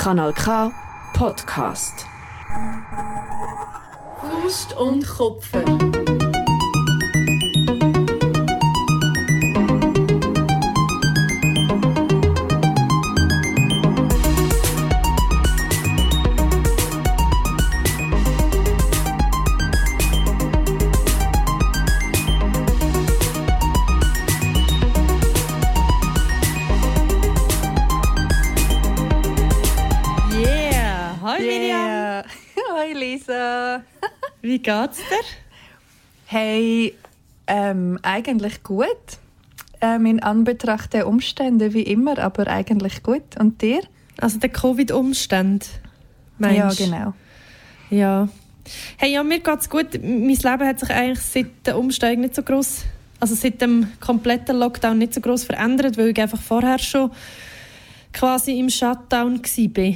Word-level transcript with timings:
Kanal 0.00 0.32
K 0.32 0.72
Podcast. 1.12 2.06
Faust 4.18 4.74
und 4.78 5.06
Kopfe. 5.06 5.62
Wie 34.50 34.58
geht's 34.58 34.96
dir? 34.96 35.24
Hey, 36.26 36.94
ähm, 37.46 38.00
eigentlich 38.02 38.64
gut. 38.64 38.88
Ähm, 39.80 40.06
in 40.06 40.20
Anbetracht 40.20 40.92
der 40.92 41.06
Umstände 41.06 41.72
wie 41.72 41.84
immer, 41.84 42.18
aber 42.18 42.48
eigentlich 42.48 43.04
gut. 43.04 43.38
Und 43.38 43.62
dir? 43.62 43.82
Also 44.18 44.40
der 44.40 44.48
Covid-Umstand, 44.48 45.68
meinst 46.38 46.80
Ja, 46.80 46.84
genau. 46.84 47.14
Ja. 47.90 48.28
Hey, 48.96 49.12
ja, 49.12 49.22
mir 49.22 49.38
geht's 49.38 49.70
gut. 49.70 49.92
Mein 50.02 50.26
Leben 50.26 50.66
hat 50.66 50.80
sich 50.80 50.90
eigentlich 50.90 51.20
seit 51.20 51.64
der 51.64 51.78
Umsteigung 51.78 52.22
nicht 52.22 52.34
so 52.34 52.42
groß, 52.42 52.86
also 53.20 53.36
seit 53.36 53.62
dem 53.62 53.86
kompletten 54.00 54.58
Lockdown 54.58 54.98
nicht 54.98 55.14
so 55.14 55.20
groß 55.20 55.44
verändert, 55.44 55.96
weil 55.96 56.08
ich 56.08 56.20
einfach 56.20 56.42
vorher 56.42 56.80
schon 56.80 57.12
quasi 58.12 58.58
im 58.58 58.68
Shutdown 58.68 59.40
war. 59.44 59.94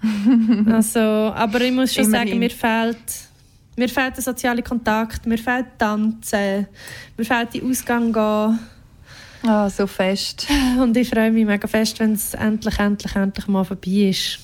also, 0.76 1.00
aber 1.00 1.60
ich 1.62 1.72
muss 1.72 1.92
schon 1.92 2.04
Immerhin. 2.04 2.28
sagen, 2.28 2.38
mir 2.38 2.50
fehlt, 2.50 3.29
mir 3.76 3.88
fehlt 3.88 4.16
der 4.16 4.22
soziale 4.22 4.62
Kontakt, 4.62 5.26
mir 5.26 5.38
fehlt 5.38 5.66
Tanzen, 5.78 6.66
mir 7.16 7.24
fehlt 7.24 7.54
die 7.54 7.62
Ausgang 7.62 8.12
gehen. 8.12 8.58
Ah, 9.42 9.70
so 9.70 9.86
fest. 9.86 10.46
Und 10.80 10.96
ich 10.96 11.08
freue 11.08 11.30
mich 11.30 11.46
mega 11.46 11.66
fest, 11.66 11.98
wenn 12.00 12.12
es 12.12 12.34
endlich, 12.34 12.78
endlich, 12.78 13.14
endlich 13.16 13.46
mal 13.48 13.64
vorbei 13.64 14.10
ist. 14.10 14.38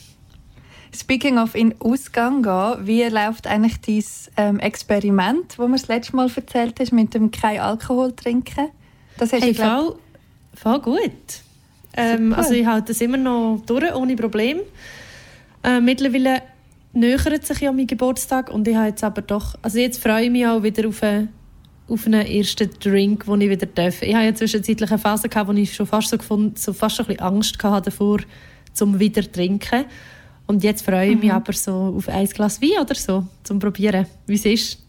Speaking 0.94 1.38
of 1.38 1.54
in 1.54 1.74
Ausgang 1.80 2.42
gehen, 2.42 2.86
wie 2.86 3.02
läuft 3.02 3.46
eigentlich 3.46 3.80
dein 3.80 4.04
ähm, 4.36 4.60
Experiment, 4.60 5.58
das 5.58 5.58
mir 5.58 5.72
das 5.72 5.88
letzte 5.88 6.16
Mal 6.16 6.30
erzählt 6.34 6.80
hast, 6.80 6.92
mit 6.92 7.12
dem 7.12 7.30
kein 7.30 7.60
Alkohol 7.60 8.12
trinken? 8.12 8.68
Das 9.18 9.32
hast 9.32 9.42
Hey, 9.42 9.52
du, 9.52 9.62
voll, 9.62 9.98
voll 10.54 10.80
gut. 10.80 11.42
Ähm, 11.94 12.32
also 12.32 12.54
ich 12.54 12.66
halte 12.66 12.92
das 12.92 13.00
immer 13.00 13.16
noch 13.18 13.62
durch, 13.66 13.94
ohne 13.94 14.16
Problem. 14.16 14.60
Äh, 15.62 15.80
mittlerweile 15.80 16.42
nähert 16.96 17.46
sich 17.46 17.60
ja 17.60 17.72
mein 17.72 17.86
Geburtstag 17.86 18.50
und 18.50 18.66
ich 18.66 18.74
habe 18.74 18.88
jetzt 18.88 19.04
aber 19.04 19.22
doch, 19.22 19.54
also 19.62 19.78
jetzt 19.78 20.02
freue 20.02 20.24
ich 20.24 20.30
mich 20.30 20.46
auch 20.46 20.62
wieder 20.62 20.88
auf 20.88 21.02
einen, 21.02 21.28
auf 21.88 22.06
einen 22.06 22.26
ersten 22.26 22.70
Drink, 22.80 23.26
den 23.26 23.40
ich 23.42 23.50
wieder 23.50 23.66
darf. 23.66 24.02
Ich 24.02 24.14
habe 24.14 24.24
ja 24.24 24.34
zwischenzeitlich 24.34 24.90
eine 24.90 24.98
Phase 24.98 25.28
gehabt, 25.28 25.48
wo 25.48 25.52
ich 25.52 25.74
schon 25.74 25.86
fast 25.86 26.08
so, 26.08 26.18
gefunden, 26.18 26.56
so 26.56 26.72
fast 26.72 26.98
ein 26.98 27.06
bisschen 27.06 27.20
Angst 27.20 27.62
hatte 27.62 27.90
davor, 27.90 28.18
zum 28.72 28.98
wieder 28.98 29.22
zu 29.22 29.32
trinken. 29.32 29.84
Und 30.46 30.64
jetzt 30.64 30.84
freue 30.84 31.10
ich 31.10 31.18
mich 31.18 31.32
aber 31.32 31.52
so 31.52 31.94
auf 31.96 32.08
ein 32.08 32.26
Glas 32.26 32.62
Wein 32.62 32.80
oder 32.80 32.94
so, 32.94 33.26
zum 33.42 33.58
Probieren, 33.58 34.06
wie 34.26 34.34
es 34.34 34.44
ist. 34.44 34.82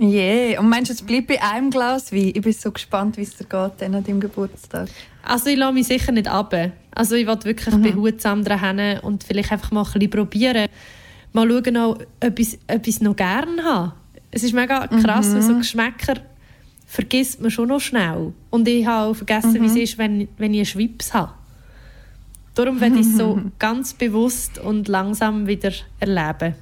Yeah. 0.00 0.60
Und 0.60 0.68
meinst 0.68 0.90
du, 0.90 0.94
es 0.94 1.02
bleibt 1.02 1.26
bei 1.26 1.42
einem 1.42 1.70
Glas 1.70 2.12
Wein? 2.12 2.32
Ich 2.34 2.42
bin 2.42 2.52
so 2.52 2.70
gespannt, 2.70 3.16
wie 3.16 3.22
es 3.22 3.36
dir 3.36 3.44
geht 3.44 3.72
dann 3.78 3.94
an 3.94 4.04
deinem 4.04 4.20
Geburtstag. 4.20 4.88
Also 5.22 5.50
ich 5.50 5.56
lasse 5.56 5.72
mich 5.72 5.86
sicher 5.88 6.12
nicht 6.12 6.28
ab. 6.28 6.54
Also 6.92 7.16
ich 7.16 7.26
will 7.26 7.38
wirklich 7.44 7.74
behutsam 7.74 8.44
daran 8.44 9.00
und 9.00 9.24
vielleicht 9.24 9.50
einfach 9.50 9.72
mal 9.72 9.80
ein 9.80 9.92
bisschen 9.92 10.10
probieren. 10.10 10.68
Mal 11.32 11.48
schauen, 11.48 11.76
auch, 11.76 11.98
ob 12.24 12.38
ich 12.38 12.58
es 12.86 13.00
noch 13.00 13.16
gerne 13.16 13.62
habe. 13.62 13.92
Es 14.30 14.42
ist 14.42 14.52
mega 14.52 14.86
krass, 14.86 15.32
weil 15.34 15.42
so 15.42 15.56
Geschmäcker 15.56 16.20
vergisst 16.86 17.40
man 17.40 17.50
schon 17.50 17.68
noch 17.68 17.80
schnell. 17.80 18.32
Und 18.50 18.66
ich 18.66 18.86
habe 18.86 19.10
auch 19.10 19.14
vergessen, 19.14 19.60
wie 19.60 19.66
es 19.66 19.76
ist, 19.76 19.98
wenn, 19.98 20.28
wenn 20.38 20.52
ich 20.52 20.60
einen 20.60 20.66
Schwips 20.66 21.14
habe. 21.14 21.32
Darum 22.54 22.80
werde 22.80 22.96
ich 22.98 23.06
es 23.06 23.16
so 23.16 23.40
ganz 23.58 23.94
bewusst 23.94 24.58
und 24.58 24.88
langsam 24.88 25.46
wieder 25.46 25.72
erleben. 26.00 26.54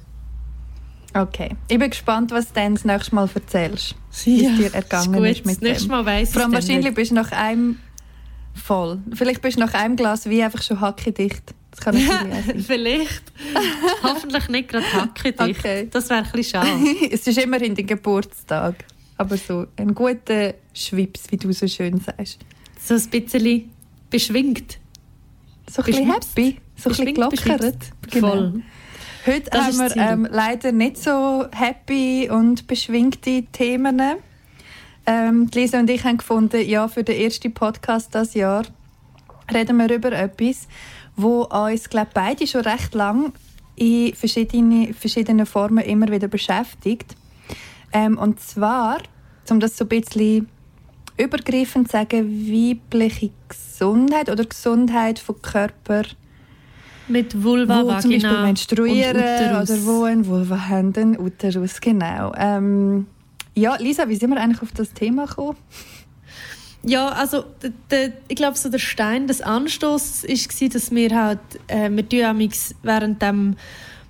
Okay. 1.13 1.49
Ich 1.69 1.79
bin 1.79 1.89
gespannt, 1.89 2.31
was 2.31 2.49
du 2.49 2.53
dann 2.55 2.75
das 2.75 2.85
nächste 2.85 3.15
Mal 3.15 3.27
erzählst. 3.33 3.95
Wie 4.23 4.45
es 4.45 4.57
dir 4.57 4.73
ergangen 4.73 5.25
ist 5.25 5.39
ist, 5.39 5.45
mit 5.45 5.55
das 5.55 5.61
nächste 5.61 5.87
dem. 5.87 5.91
Mal 5.91 6.05
weiss 6.05 6.33
Vor 6.33 6.43
allem 6.43 6.53
wahrscheinlich 6.53 6.85
nicht. 6.85 6.95
bist 6.95 7.11
du 7.11 7.15
nach 7.15 7.31
einem 7.31 7.79
voll. 8.57 8.99
Vielleicht 9.13 9.41
bist 9.41 9.57
du 9.57 9.61
nach 9.61 9.73
einem 9.73 9.95
Glas 9.95 10.29
Wein 10.29 10.41
einfach 10.41 10.61
schon 10.61 10.81
hackedicht. 10.81 11.53
Das 11.71 11.79
kann 11.79 11.95
auch 11.97 12.01
sein. 12.01 12.63
Vielleicht. 12.65 13.23
Hoffentlich 14.03 14.49
nicht 14.49 14.69
gerade 14.69 14.93
hackedicht. 14.93 15.59
Okay. 15.59 15.87
Das 15.91 16.09
wäre 16.09 16.23
ein 16.23 16.31
bisschen 16.31 16.61
schade. 16.61 17.09
es 17.11 17.27
ist 17.27 17.37
immerhin 17.37 17.75
dein 17.75 17.87
Geburtstag. 17.87 18.75
Aber 19.17 19.37
so 19.37 19.65
ein 19.77 19.95
guter 19.95 20.53
Schwips, 20.73 21.23
wie 21.31 21.37
du 21.37 21.51
so 21.51 21.67
schön 21.67 21.99
sagst. 21.99 22.39
So 22.79 22.93
ein 22.93 23.09
bisschen 23.09 23.71
beschwingt. 24.09 24.77
So 25.69 25.81
ein 25.81 25.85
bisschen 25.85 26.11
happy, 26.11 26.59
so 26.75 26.89
ein 26.89 26.95
bisschen 26.95 27.13
gelockert. 27.13 27.77
Genau. 28.11 28.29
Voll. 28.29 28.61
Heute 29.25 29.49
Das 29.49 29.77
haben 29.77 29.77
wir 29.79 29.97
ähm, 29.97 30.27
leider 30.31 30.71
nicht 30.71 30.97
so 30.97 31.47
happy 31.51 32.29
und 32.31 32.67
beschwingte 32.67 33.43
Themen. 33.51 34.01
Ähm, 35.09 35.49
Lisa 35.53 35.79
und 35.79 35.89
ich 35.89 36.03
haben 36.03 36.17
gefunden, 36.17 36.67
ja, 36.67 36.89
für 36.89 37.01
den 37.01 37.19
ersten 37.19 37.53
Podcast 37.53 38.13
das 38.13 38.33
Jahr 38.33 38.65
reden 39.53 39.77
wir 39.77 39.89
über 39.89 40.11
etwas, 40.11 40.67
wo 41.15 41.43
uns, 41.43 41.89
glaube 41.89 42.09
beide 42.13 42.45
schon 42.45 42.61
recht 42.61 42.93
lang 42.93 43.31
in 43.77 44.13
verschiedene, 44.13 44.93
verschiedenen 44.93 45.45
Formen 45.45 45.85
immer 45.85 46.11
wieder 46.11 46.27
beschäftigt. 46.27 47.15
Ähm, 47.93 48.17
und 48.17 48.41
zwar, 48.41 48.97
um 49.49 49.61
das 49.61 49.77
so 49.77 49.85
ein 49.85 49.87
bisschen 49.87 50.49
übergreifend 51.17 51.87
zu 51.87 51.93
sagen, 51.93 52.27
weibliche 52.45 53.31
Gesundheit 53.47 54.29
oder 54.29 54.43
Gesundheit 54.43 55.19
von 55.19 55.41
Körper 55.41 56.03
Mit 57.07 57.41
Vulva, 57.41 57.81
wo 57.81 57.87
zum 58.01 58.11
Beispiel 58.11 58.23
Vagina 58.23 58.41
menstruieren 58.43 59.61
oder 59.61 59.85
wo 59.85 60.03
ein 60.03 60.25
Vulva 60.25 60.67
haben, 60.67 61.17
Uterus, 61.17 61.79
genau. 61.79 62.33
Ähm, 62.37 63.07
ja, 63.57 63.75
Lisa, 63.77 64.07
wie 64.07 64.15
sind 64.15 64.29
wir 64.29 64.37
eigentlich 64.39 64.61
auf 64.61 64.71
das 64.71 64.93
Thema 64.93 65.25
gekommen? 65.25 65.57
Ja, 66.83 67.09
also 67.09 67.43
d- 67.63 67.71
d- 67.91 68.13
ich 68.27 68.35
glaube, 68.35 68.57
so 68.57 68.69
der 68.69 68.79
Stein 68.79 69.27
des 69.27 69.41
Anstoßes 69.41 70.23
war, 70.23 70.69
dass 70.69 70.91
wir 70.91 71.15
halt, 71.15 71.39
äh, 71.67 71.89
während 72.83 73.21
dem 73.21 73.55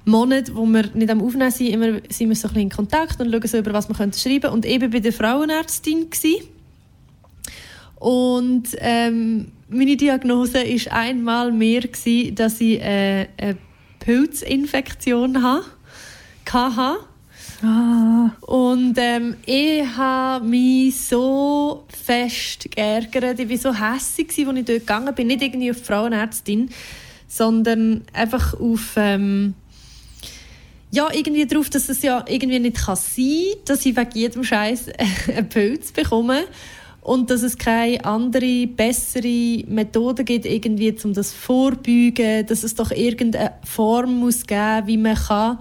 Monat, 0.05 0.53
wo 0.55 0.65
wir 0.65 0.85
nicht 0.93 1.09
am 1.09 1.21
Aufnehmen 1.21 1.51
sind, 1.51 1.67
immer, 1.67 1.99
sind 2.09 2.29
wir 2.29 2.35
so 2.35 2.47
ein 2.47 2.53
bisschen 2.53 2.61
in 2.61 2.69
Kontakt 2.69 3.19
und 3.19 3.31
schauen 3.31 3.47
so 3.47 3.57
über, 3.57 3.73
was 3.73 3.87
wir 3.89 3.95
können 3.95 4.13
schreiben 4.13 4.41
können. 4.41 4.53
Und 4.53 4.65
eben 4.65 4.91
bei 4.91 4.99
der 4.99 5.13
Frauenärztin 5.13 6.09
gsi. 6.09 6.43
Und 7.95 8.69
ähm, 8.77 9.51
meine 9.69 9.97
Diagnose 9.97 10.53
war 10.53 10.93
einmal 10.93 11.51
mehr, 11.51 11.81
gsi, 11.81 12.31
dass 12.35 12.61
ich 12.61 12.79
äh, 12.79 13.27
eine 13.37 13.57
Pilzinfektion 13.99 15.41
ha- 15.41 15.63
hatte. 16.51 16.99
Ah, 17.63 18.29
Und 18.41 18.95
ähm, 18.97 19.35
ich 19.45 19.83
habe 19.97 20.45
mich 20.45 20.95
so 21.01 21.85
fest 21.87 22.69
geärgert. 22.69 23.39
Ich 23.39 23.49
war 23.49 23.57
so 23.57 23.73
hässlich, 23.73 24.27
als 24.29 24.37
ich 24.37 24.65
dort 24.65 24.67
gegangen 24.67 25.15
bin. 25.15 25.27
Nicht 25.27 25.41
irgendwie 25.41 25.71
auf 25.71 25.83
Frauenärztin, 25.83 26.69
sondern 27.27 28.03
einfach 28.13 28.59
auf... 28.59 28.93
Ähm, 28.95 29.55
ja, 30.89 31.09
irgendwie 31.13 31.45
darauf, 31.45 31.69
dass 31.69 31.89
es 31.89 32.01
ja 32.01 32.23
irgendwie 32.27 32.59
nicht 32.59 32.77
kann 32.77 32.95
sein 32.95 33.25
kann, 33.25 33.59
dass 33.65 33.85
ich 33.85 33.97
wegen 33.97 34.11
jedem 34.13 34.43
Scheiß 34.43 34.85
einen 35.35 35.49
Pilz 35.49 35.91
bekomme 35.91 36.45
und 37.01 37.29
dass 37.29 37.41
es 37.41 37.57
keine 37.57 38.03
andere, 38.05 38.67
bessere 38.67 39.63
Methode 39.67 40.23
gibt, 40.23 40.45
irgendwie, 40.45 40.95
um 41.03 41.13
das 41.13 41.33
vorbeugen, 41.33 42.45
dass 42.45 42.63
es 42.63 42.75
doch 42.75 42.91
irgendeine 42.91 43.53
Form 43.65 44.19
muss 44.19 44.45
geben, 44.45 44.87
wie 44.87 44.97
man 44.97 45.15
kann 45.15 45.59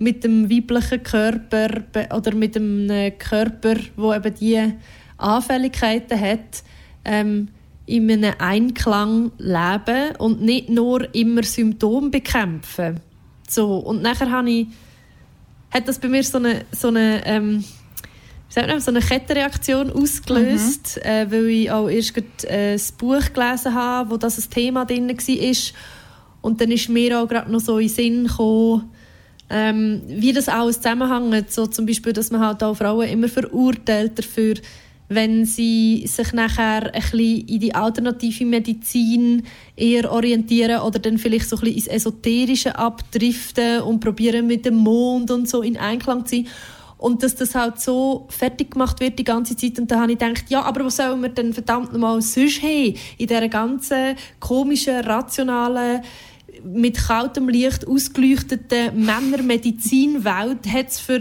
mit 0.00 0.24
dem 0.24 0.50
weiblichen 0.50 1.02
Körper 1.02 1.82
oder 2.14 2.34
mit 2.34 2.56
einem 2.56 3.12
Körper, 3.18 3.76
wo 3.96 4.12
eben 4.14 4.34
die 4.34 4.72
Anfälligkeiten 5.18 6.18
hat, 6.18 6.64
ähm, 7.04 7.48
in 7.84 8.10
einem 8.10 8.34
Einklang 8.38 9.30
leben 9.36 10.16
und 10.16 10.40
nicht 10.40 10.70
nur 10.70 11.14
immer 11.14 11.42
Symptome 11.42 12.08
bekämpfen. 12.08 13.00
So, 13.46 13.76
und 13.76 14.00
nachher 14.00 14.30
habe 14.30 14.50
ich, 14.50 14.68
hat 15.70 15.86
das 15.86 15.98
bei 15.98 16.08
mir 16.08 16.22
so 16.22 16.38
eine, 16.38 16.64
so 16.72 16.88
eine, 16.88 17.20
ähm, 17.26 17.64
so 18.48 18.60
eine 18.90 19.00
Kettenreaktion 19.00 19.90
ausgelöst, 19.90 20.98
äh, 21.04 21.30
weil 21.30 21.48
ich 21.48 21.70
auch 21.70 21.88
erst 21.88 22.14
gerade, 22.14 22.48
äh, 22.48 22.72
das 22.72 22.92
Buch 22.92 23.32
gelesen 23.34 23.74
habe, 23.74 24.10
wo 24.10 24.16
das 24.16 24.38
ein 24.38 24.50
Thema 24.50 24.86
drin 24.86 25.08
war. 25.08 25.56
Und 26.40 26.60
dann 26.60 26.70
ist 26.70 26.88
mir 26.88 27.20
auch 27.20 27.28
gerade 27.28 27.52
noch 27.52 27.60
so 27.60 27.78
in 27.78 27.88
den 27.88 27.94
Sinn 27.94 28.26
gekommen, 28.26 28.90
ähm, 29.50 30.02
wie 30.06 30.32
das 30.32 30.48
alles 30.48 30.76
zusammenhängt. 30.76 31.52
So 31.52 31.66
zum 31.66 31.84
Beispiel, 31.84 32.12
dass 32.12 32.30
man 32.30 32.40
halt 32.40 32.62
auch 32.62 32.74
Frauen 32.74 33.08
immer 33.08 33.28
verurteilt 33.28 34.18
dafür, 34.18 34.54
wenn 35.08 35.44
sie 35.44 36.04
sich 36.06 36.32
nachher 36.32 36.94
ein 36.94 37.02
bisschen 37.02 37.48
in 37.48 37.60
die 37.60 37.74
alternative 37.74 38.44
Medizin 38.46 39.42
eher 39.74 40.10
orientieren 40.10 40.80
oder 40.82 41.00
dann 41.00 41.18
vielleicht 41.18 41.48
so 41.48 41.56
ein 41.56 41.62
bisschen 41.62 41.76
ins 41.76 41.86
Esoterische 41.88 42.78
abdriften 42.78 43.82
und 43.82 43.98
probieren 43.98 44.46
mit 44.46 44.64
dem 44.64 44.76
Mond 44.76 45.32
und 45.32 45.48
so 45.48 45.62
in 45.62 45.76
Einklang 45.76 46.24
zu 46.26 46.36
sein. 46.36 46.46
Und 46.96 47.22
dass 47.22 47.34
das 47.34 47.54
halt 47.54 47.80
so 47.80 48.26
fertig 48.28 48.72
gemacht 48.72 49.00
wird 49.00 49.18
die 49.18 49.24
ganze 49.24 49.56
Zeit. 49.56 49.78
Und 49.78 49.90
da 49.90 50.00
habe 50.00 50.12
ich 50.12 50.18
gedacht, 50.18 50.44
ja, 50.48 50.62
aber 50.62 50.84
was 50.84 50.98
sollen 50.98 51.22
wir 51.22 51.30
denn 51.30 51.54
verdammt 51.54 51.92
nochmal 51.92 52.20
sonst 52.20 52.62
haben? 52.62 52.94
In 53.16 53.26
dieser 53.26 53.48
ganzen 53.48 54.16
komischen, 54.38 55.00
rationalen, 55.00 56.02
mit 56.64 56.96
kaltem 56.96 57.48
Licht 57.48 57.86
ausgeleuchteten 57.86 59.04
Männermedizinwelt 59.04 60.66
hat 60.72 60.88
es 60.88 61.00
für 61.00 61.20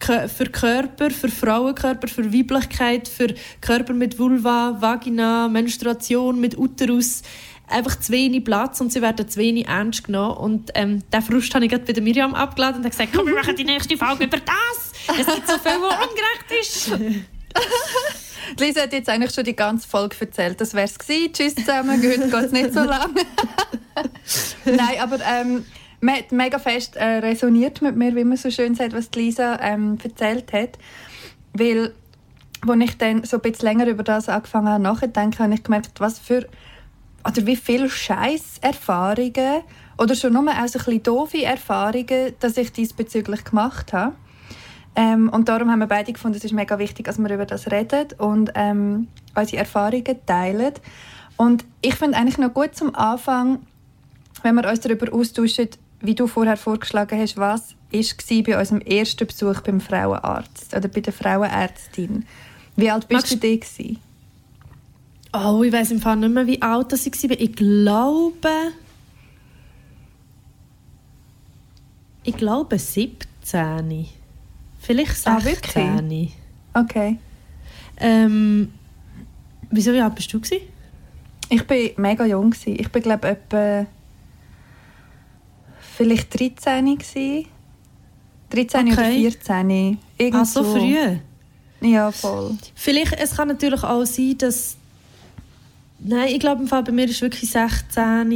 für 0.00 0.46
Körper, 0.46 1.10
für 1.10 1.30
Frauenkörper, 1.30 2.08
für 2.08 2.30
Weiblichkeit, 2.30 3.08
für 3.08 3.34
Körper 3.62 3.94
mit 3.94 4.18
Vulva, 4.18 4.76
Vagina, 4.78 5.48
Menstruation, 5.48 6.38
mit 6.40 6.58
Uterus 6.58 7.22
einfach 7.68 7.98
zu 7.98 8.12
wenig 8.12 8.44
Platz 8.44 8.80
und 8.80 8.92
sie 8.92 9.02
werden 9.02 9.28
zu 9.28 9.38
wenig 9.38 9.66
ernst 9.66 10.04
genommen. 10.04 10.36
Und 10.36 10.70
ähm, 10.74 11.02
diesen 11.12 11.24
Frust 11.24 11.54
habe 11.54 11.64
ich 11.64 11.70
gerade 11.70 11.90
bei 11.92 12.00
Miriam 12.00 12.34
abgeladen 12.34 12.82
und 12.82 12.90
gesagt, 12.90 13.10
komm, 13.14 13.26
wir 13.26 13.34
machen 13.34 13.56
die 13.56 13.64
nächste 13.64 13.96
Folge 13.96 14.24
über 14.24 14.38
das. 14.38 14.92
Es 15.18 15.26
gibt 15.26 15.46
so 15.46 15.58
viel, 15.58 15.80
was 15.80 16.06
ungerecht 16.06 16.60
ist. 16.60 16.92
Lisa 18.60 18.82
hat 18.82 18.92
jetzt 18.92 19.08
eigentlich 19.08 19.32
schon 19.34 19.44
die 19.44 19.56
ganze 19.56 19.88
Folge 19.88 20.16
erzählt. 20.20 20.60
Das 20.60 20.74
wäre 20.74 20.86
es 20.86 20.98
gewesen. 20.98 21.32
Tschüss 21.32 21.54
zusammen, 21.54 22.02
heute 22.02 22.28
geht 22.28 22.52
nicht 22.52 22.74
so 22.74 22.80
lange. 22.80 23.14
Nein, 24.64 25.00
aber 25.00 25.18
ähm, 25.20 25.64
mega 26.00 26.58
fest 26.58 26.96
äh, 26.96 27.18
resoniert 27.18 27.82
mit 27.82 27.96
mir, 27.96 28.14
wie 28.14 28.24
man 28.24 28.36
so 28.36 28.50
schön 28.50 28.74
sagt, 28.74 28.92
was 28.92 29.10
Lisa 29.14 29.58
ähm, 29.60 29.98
erzählt 30.02 30.52
hat. 30.52 30.78
Weil, 31.52 31.94
als 32.66 32.84
ich 32.84 32.98
dann 32.98 33.24
so 33.24 33.36
ein 33.36 33.42
bisschen 33.42 33.68
länger 33.68 33.86
über 33.86 34.02
das 34.02 34.28
angefangen 34.28 34.68
habe 34.68 34.82
nachzudenken, 34.82 35.38
habe 35.38 35.54
ich 35.54 35.62
gemerkt, 35.62 36.00
was 36.00 36.18
für 36.18 36.46
oder 37.26 37.46
wie 37.46 37.56
viele 37.56 37.88
Scheiß-Erfahrungen 37.88 39.62
oder 39.96 40.14
schon 40.14 40.34
nur 40.34 40.42
auch 40.42 40.68
so 40.68 40.78
ein 40.78 40.84
bisschen 40.84 41.02
doofe 41.02 41.42
Erfahrungen, 41.42 42.34
dass 42.40 42.56
ich 42.56 42.72
diesbezüglich 42.72 43.44
gemacht 43.44 43.92
habe. 43.92 44.14
Ähm, 44.96 45.28
und 45.28 45.48
darum 45.48 45.70
haben 45.70 45.80
wir 45.80 45.86
beide 45.86 46.12
gefunden, 46.12 46.36
es 46.36 46.44
ist 46.44 46.52
mega 46.52 46.78
wichtig, 46.78 47.06
dass 47.06 47.18
wir 47.18 47.32
über 47.32 47.46
das 47.46 47.70
reden 47.70 48.08
und 48.18 48.52
ähm, 48.54 49.08
unsere 49.34 49.58
Erfahrungen 49.58 50.26
teilen. 50.26 50.74
Und 51.36 51.64
ich 51.80 51.96
finde 51.96 52.16
eigentlich 52.16 52.38
noch 52.38 52.54
gut 52.54 52.76
zum 52.76 52.94
Anfang, 52.94 53.60
wenn 54.44 54.54
wir 54.56 54.68
uns 54.68 54.80
darüber 54.80 55.12
austauschen, 55.12 55.70
wie 56.00 56.14
du 56.14 56.26
vorher 56.26 56.56
vorgeschlagen 56.56 57.18
hast, 57.18 57.36
was 57.38 57.74
war 57.90 58.42
bei 58.42 58.58
unserem 58.58 58.80
ersten 58.82 59.26
Besuch 59.26 59.60
beim 59.62 59.80
Frauenarzt 59.80 60.74
oder 60.76 60.88
bei 60.88 61.00
der 61.00 61.12
Frauenärztin. 61.12 62.26
Wie 62.76 62.90
alt 62.90 63.08
bist 63.08 63.30
Magst 63.30 63.44
du 63.44 63.58
da? 65.32 65.50
Oh, 65.50 65.62
ich 65.62 65.72
weiß 65.72 65.92
im 65.92 66.00
Fall 66.00 66.16
nicht 66.16 66.32
mehr, 66.32 66.46
wie 66.46 66.60
alt 66.60 66.92
ich 66.92 67.30
war. 67.30 67.40
Ich 67.40 67.56
glaube... 67.56 68.72
Ich 72.22 72.36
glaube 72.36 72.78
17. 72.78 74.06
Vielleicht 74.80 75.16
16. 75.16 75.32
Ah, 75.32 75.44
wirklich? 75.44 76.32
Okay. 76.72 77.18
Ähm, 77.98 78.72
wieso, 79.70 79.92
wie 79.92 80.00
alt 80.00 80.14
bist 80.14 80.32
du? 80.32 80.40
Gewesen? 80.40 80.62
Ich 81.48 81.68
war 81.68 81.76
mega 81.96 82.24
jung. 82.24 82.54
Ich 82.64 82.94
war, 82.94 83.00
glaube 83.00 83.28
ich, 83.28 83.32
etwa 83.32 83.86
vielleicht 85.96 86.38
13 86.38 86.98
gewesen. 86.98 87.46
13 88.50 88.92
okay. 88.92 88.92
oder 88.92 89.30
14. 89.30 89.98
Irgendwo. 90.18 90.38
Ah, 90.38 90.44
so 90.44 90.64
früh? 90.64 91.18
Ja, 91.80 92.10
voll. 92.12 92.56
Vielleicht, 92.74 93.12
es 93.14 93.36
kann 93.36 93.48
natürlich 93.48 93.82
auch 93.82 94.04
sein, 94.04 94.38
dass... 94.38 94.76
Nein, 95.98 96.28
ich 96.28 96.40
glaube, 96.40 96.62
im 96.62 96.68
Fall 96.68 96.82
bei 96.82 96.92
mir 96.92 97.04
war 97.04 97.10
es 97.10 97.20
wirklich 97.20 97.50
16 97.50 98.28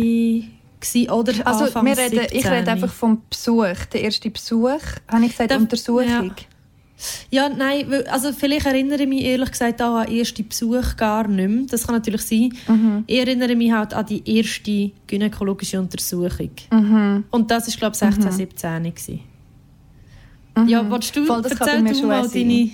gewesen, 0.81 1.11
oder 1.11 1.33
also, 1.47 1.65
Anfang 1.65 1.87
wir 1.87 1.99
reden, 1.99 2.27
Ich 2.31 2.47
rede 2.47 2.71
einfach 2.71 2.93
vom 2.93 3.23
Besuch. 3.29 3.85
Der 3.93 4.03
erste 4.03 4.31
Besuch, 4.31 4.81
habe 5.09 5.25
ich 5.25 5.33
gesagt, 5.33 5.51
da, 5.51 5.57
Untersuchung. 5.57 6.07
Ja. 6.07 6.35
Ja, 7.31 7.49
nein, 7.49 8.07
also 8.09 8.33
vielleicht 8.33 8.67
erinnere 8.67 9.03
ich 9.03 9.09
mich 9.09 9.23
ehrlich 9.23 9.53
gesagt 9.53 9.81
auch 9.81 9.97
an 9.97 10.07
den 10.07 10.19
ersten 10.19 10.49
Besuch 10.49 10.97
gar 10.97 11.29
nicht 11.29 11.49
mehr. 11.49 11.67
Das 11.71 11.87
kann 11.87 11.95
natürlich 11.95 12.23
sein. 12.23 12.53
Mhm. 12.67 13.05
Ich 13.07 13.19
erinnere 13.19 13.55
mich 13.55 13.71
halt 13.71 13.95
an 13.95 14.07
die 14.07 14.23
erste 14.37 14.91
gynäkologische 15.07 15.79
Untersuchung. 15.79 16.51
Mhm. 16.73 17.25
Und 17.31 17.51
das 17.51 17.69
war, 17.69 17.77
glaube 17.77 17.95
ich, 17.95 17.99
16, 17.99 18.25
mhm. 18.25 18.31
17 18.33 18.85
gewesen. 18.85 19.21
Mhm. 20.57 20.69
Ja, 20.69 20.91
willst 20.91 21.15
du, 21.15 21.25
Voll, 21.25 21.45
erzähl 21.45 21.85
du 21.85 22.07
mal 22.07 22.29
deine... 22.29 22.71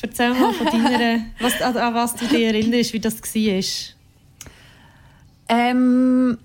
Erzähl 0.00 0.34
mal 0.34 0.52
von 0.52 0.66
deiner... 0.72 1.20
was, 1.40 1.60
an, 1.62 1.76
an, 1.76 1.94
was 1.94 2.16
du 2.16 2.26
dich 2.26 2.42
erinnerst, 2.42 2.92
wie 2.92 3.00
das 3.00 3.20
war. 3.20 3.62
Ähm... 5.48 6.38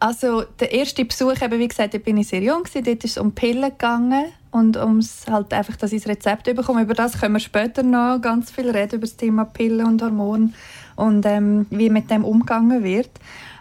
Also 0.00 0.44
der 0.60 0.70
erste 0.70 1.04
Besuch, 1.04 1.42
eben, 1.42 1.58
wie 1.58 1.66
gesagt, 1.66 1.92
da 1.92 1.98
bin 1.98 2.18
ich 2.18 2.28
sehr 2.28 2.40
jung, 2.40 2.62
dort 2.72 2.86
ist 2.86 3.04
es 3.04 3.18
um 3.18 3.32
Pillen 3.32 3.68
gegangen 3.68 4.26
und 4.50 4.76
ums 4.76 5.26
halt 5.28 5.52
einfach, 5.52 5.76
das 5.76 5.92
Rezept 5.92 6.44
bekomme. 6.44 6.82
Über 6.82 6.94
das 6.94 7.20
können 7.20 7.34
wir 7.34 7.40
später 7.40 7.82
noch 7.82 8.20
ganz 8.20 8.50
viel 8.50 8.70
reden, 8.70 8.96
über 8.96 9.06
das 9.06 9.16
Thema 9.16 9.44
Pillen 9.44 9.86
und 9.86 10.02
Hormone 10.02 10.52
und 10.96 11.24
ähm, 11.26 11.66
wie 11.70 11.90
mit 11.90 12.10
dem 12.10 12.24
umgegangen 12.24 12.82
wird. 12.82 13.10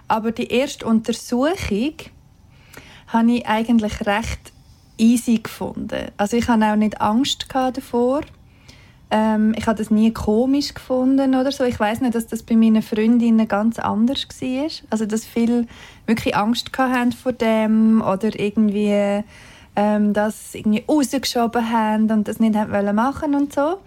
Aber 0.07 0.31
die 0.31 0.47
erste 0.47 0.85
Untersuchung 0.85 1.93
habe 3.07 3.31
ich 3.31 3.47
eigentlich 3.47 4.05
recht 4.05 4.53
easy 4.97 5.39
gefunden. 5.39 6.07
Also 6.17 6.37
ich 6.37 6.47
hatte 6.47 6.65
auch 6.65 6.75
nicht 6.75 7.01
Angst 7.01 7.47
davor. 7.51 8.21
Ähm, 9.09 9.53
ich 9.57 9.67
habe 9.67 9.77
das 9.77 9.89
nie 9.89 10.11
komisch 10.11 10.73
gefunden 10.73 11.35
oder 11.35 11.51
so. 11.51 11.63
Ich 11.63 11.79
weiß 11.79 12.01
nicht, 12.01 12.15
dass 12.15 12.27
das 12.27 12.43
bei 12.43 12.55
meinen 12.55 12.81
Freundinnen 12.81 13.47
ganz 13.47 13.79
anders 13.79 14.27
war. 14.27 14.69
Also 14.89 15.05
dass 15.05 15.25
viele 15.25 15.65
wirklich 16.05 16.35
Angst 16.35 16.71
hatten 16.77 17.11
vor 17.11 17.33
dem 17.33 18.01
oder 18.01 18.37
irgendwie 18.37 19.23
ähm, 19.77 20.11
das 20.11 20.55
irgendwie 20.55 20.83
rausgeschoben 20.89 21.71
haben 21.71 22.11
und 22.11 22.27
das 22.27 22.39
nicht 22.39 22.55
wollen 22.55 22.95
machen 22.95 23.35
und 23.35 23.53
so. 23.53 23.79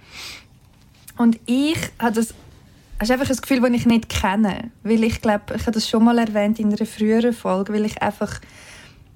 Und 1.19 1.39
ich 1.45 1.77
habe 1.99 2.15
das 2.15 2.33
das 3.01 3.11
einfach 3.11 3.31
ein 3.31 3.37
Gefühl, 3.37 3.61
das 3.61 3.71
ich 3.71 3.87
nicht 3.87 4.09
kenne. 4.11 4.71
Weil 4.83 5.03
ich 5.05 5.23
glaube, 5.23 5.55
ich 5.57 5.63
habe 5.63 5.73
das 5.73 5.89
schon 5.89 6.05
mal 6.05 6.19
erwähnt 6.19 6.61
in 6.61 6.67
einer 6.67 6.87
früheren 6.87 7.33
Folge, 7.33 7.73
weil 7.73 7.87
ich 7.87 8.01
einfach 8.03 8.41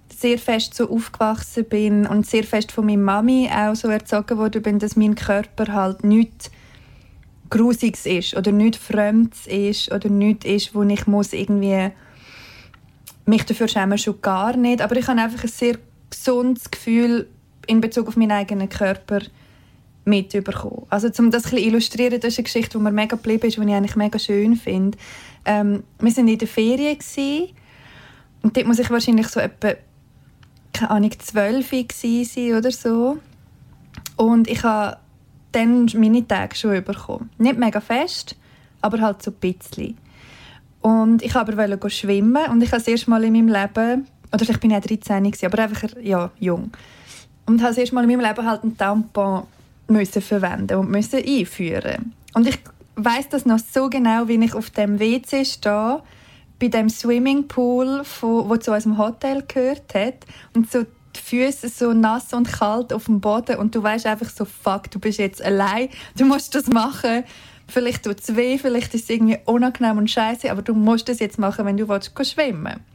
sehr 0.09 0.39
fest 0.39 0.75
so 0.75 0.89
aufgewachsen 0.89 1.67
bin 1.67 2.07
und 2.07 2.27
sehr 2.27 2.45
fest 2.45 2.73
von 2.73 2.87
meiner 2.87 3.03
Mami 3.03 3.51
auch 3.55 3.75
so 3.75 3.89
erzogen 3.89 4.39
wurde 4.39 4.61
bin, 4.61 4.79
dass 4.79 4.97
mein 4.97 5.15
Körper 5.15 5.73
halt 5.73 6.03
nichts 6.03 6.51
Grusiges 7.51 8.07
ist 8.07 8.35
oder 8.35 8.53
nichts 8.53 8.79
Fremdes 8.79 9.47
ist 9.47 9.93
oder 9.93 10.09
nichts 10.09 10.47
ist, 10.47 10.75
wo 10.75 10.83
ich 10.83 11.07
muss 11.07 11.35
irgendwie 11.35 11.91
mich 13.27 13.45
dafür 13.45 13.69
schämen 13.69 13.99
schon 13.99 14.23
gar 14.23 14.57
nicht. 14.57 14.81
Aber 14.81 14.97
ich 14.97 15.07
habe 15.07 15.21
einfach 15.21 15.45
ein 15.45 15.51
sehr 15.51 15.79
gesundes 16.17 16.71
Gefühl 16.71 17.29
in 17.67 17.81
Bezug 17.81 18.09
auf 18.09 18.17
meinen 18.17 18.33
eigenen 18.33 18.69
Körper 18.69 19.21
mitbekommen. 20.05 20.87
Also 20.91 21.09
um 21.19 21.31
das 21.31 21.45
zu 21.45 21.57
illustrieren, 21.57 22.21
das 22.21 22.35
ist 22.35 22.39
eine 22.39 22.45
Geschichte, 22.45 22.79
die 22.79 22.85
mir 22.85 22.93
mega 22.93 23.17
geblieben 23.17 23.47
ist, 23.47 23.57
die 23.57 23.63
ich 23.63 23.75
eigentlich 23.75 23.97
mega 23.97 24.19
schön 24.19 24.57
finde. 24.57 24.99
Ähm, 25.45 25.83
wir 25.99 26.17
waren 26.17 26.29
in 26.29 26.39
der 26.39 26.49
Ferien 26.49 26.99
und 28.43 28.57
dort 28.57 28.67
muss 28.67 28.79
ich 28.79 28.91
wahrscheinlich 28.91 29.29
so 29.29 29.41
etwa 29.41 29.75
keine 30.75 30.91
Ahnung, 30.91 31.13
zwölf 31.21 31.71
sein 31.71 32.55
oder 32.55 32.71
so. 32.71 33.19
Und 34.17 34.51
ich 34.51 34.63
habe 34.65 34.99
dann 35.53 35.89
meine 35.95 36.27
Tage 36.27 36.57
schon 36.57 36.85
bekommen. 36.85 37.31
Nicht 37.39 37.59
mega 37.59 37.81
fest, 37.81 38.37
aber 38.81 39.01
halt 39.01 39.23
so 39.23 39.31
ein 39.31 39.37
bisschen. 39.37 39.97
Und 40.81 41.23
ich 41.23 41.35
wollte 41.35 41.73
aber 41.73 41.91
schwimmen 41.91 42.51
und 42.51 42.63
ich 42.63 42.71
habe 42.71 42.79
das 42.79 42.89
erste 42.89 43.09
Mal 43.09 43.25
in 43.25 43.33
meinem 43.33 43.49
Leben 43.49 44.07
oder 44.35 44.51
ich 44.51 44.59
bin 44.59 44.71
ja 44.71 44.81
13, 44.81 45.33
aber 45.43 45.63
einfach 45.63 45.89
ja, 46.03 46.31
jung. 46.39 46.73
Und 47.47 47.61
habe 47.61 47.71
das 47.71 47.79
erste 47.79 47.95
Mal 47.95 48.05
in 48.05 48.11
meinem 48.11 48.27
Leben 48.27 48.47
halt 48.47 48.63
einen 48.63 48.77
Tampon 48.77 49.45
müssen 49.87 50.23
verwenden 50.23 50.79
und 50.79 50.91
müssen 50.91 51.23
einführen. 51.25 52.13
Und 52.35 52.49
ich 52.49 52.59
weiß 52.97 53.29
das 53.29 53.47
noch 53.47 53.59
so 53.59 53.89
genau, 53.89 54.29
wie 54.29 54.43
ich 54.43 54.55
auf 54.55 54.71
dem 54.71 54.99
WC 54.99 55.45
stehe, 55.45 56.03
bei 56.59 56.69
dem 56.69 56.89
Swimmingpool, 56.89 58.03
wo 58.21 58.57
zu 58.57 58.73
unserem 58.73 58.99
Hotel 58.99 59.43
gehört 59.47 59.95
hat 59.95 60.25
und 60.55 60.71
so 60.71 60.85
die 61.17 61.21
Füße 61.21 61.69
so 61.69 61.93
nass 61.93 62.33
und 62.33 62.51
kalt 62.51 62.93
auf 62.93 63.05
dem 63.05 63.21
Boden 63.21 63.57
und 63.57 63.75
du 63.75 63.83
weißt 63.83 64.07
einfach 64.07 64.31
so 64.31 64.45
fuck, 64.45 64.91
du 64.91 64.99
bist 64.99 65.19
jetzt 65.19 65.43
allein, 65.43 65.89
du 66.17 66.25
musst 66.25 66.55
das 66.55 66.67
machen. 66.67 67.25
Vielleicht 67.67 68.05
tut 68.05 68.21
es 68.21 68.37
weh, 68.37 68.59
vielleicht 68.59 68.95
ist 68.95 69.05
es 69.05 69.11
irgendwie 69.11 69.39
unangenehm 69.45 69.99
und 69.99 70.11
scheiße, 70.11 70.51
aber 70.51 70.63
du 70.63 70.75
musst 70.75 71.09
das 71.09 71.19
jetzt 71.21 71.39
machen, 71.39 71.65
wenn 71.65 71.77
du 71.77 71.89
willst, 71.89 72.13
schwimmen 72.23 72.65
willst. 72.65 72.94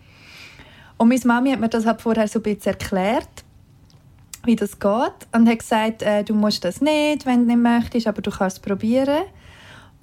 Und 0.99 1.07
meine 1.07 1.21
Mami 1.23 1.51
hat 1.51 1.61
mir 1.61 1.69
das 1.69 1.85
halt 1.85 2.01
vorher 2.01 2.27
so 2.27 2.39
ein 2.39 2.43
bisschen 2.43 2.73
erklärt, 2.73 3.45
wie 4.43 4.57
das 4.57 4.77
geht. 4.79 5.27
Und 5.31 5.47
hat 5.47 5.59
gesagt, 5.59 6.03
äh, 6.03 6.23
du 6.25 6.35
musst 6.35 6.65
das 6.65 6.81
nicht, 6.81 7.25
wenn 7.25 7.47
du 7.47 7.55
nicht 7.55 7.57
möchtest, 7.57 8.05
aber 8.05 8.21
du 8.21 8.29
kannst 8.29 8.57
es 8.57 8.61
probieren. 8.61 9.23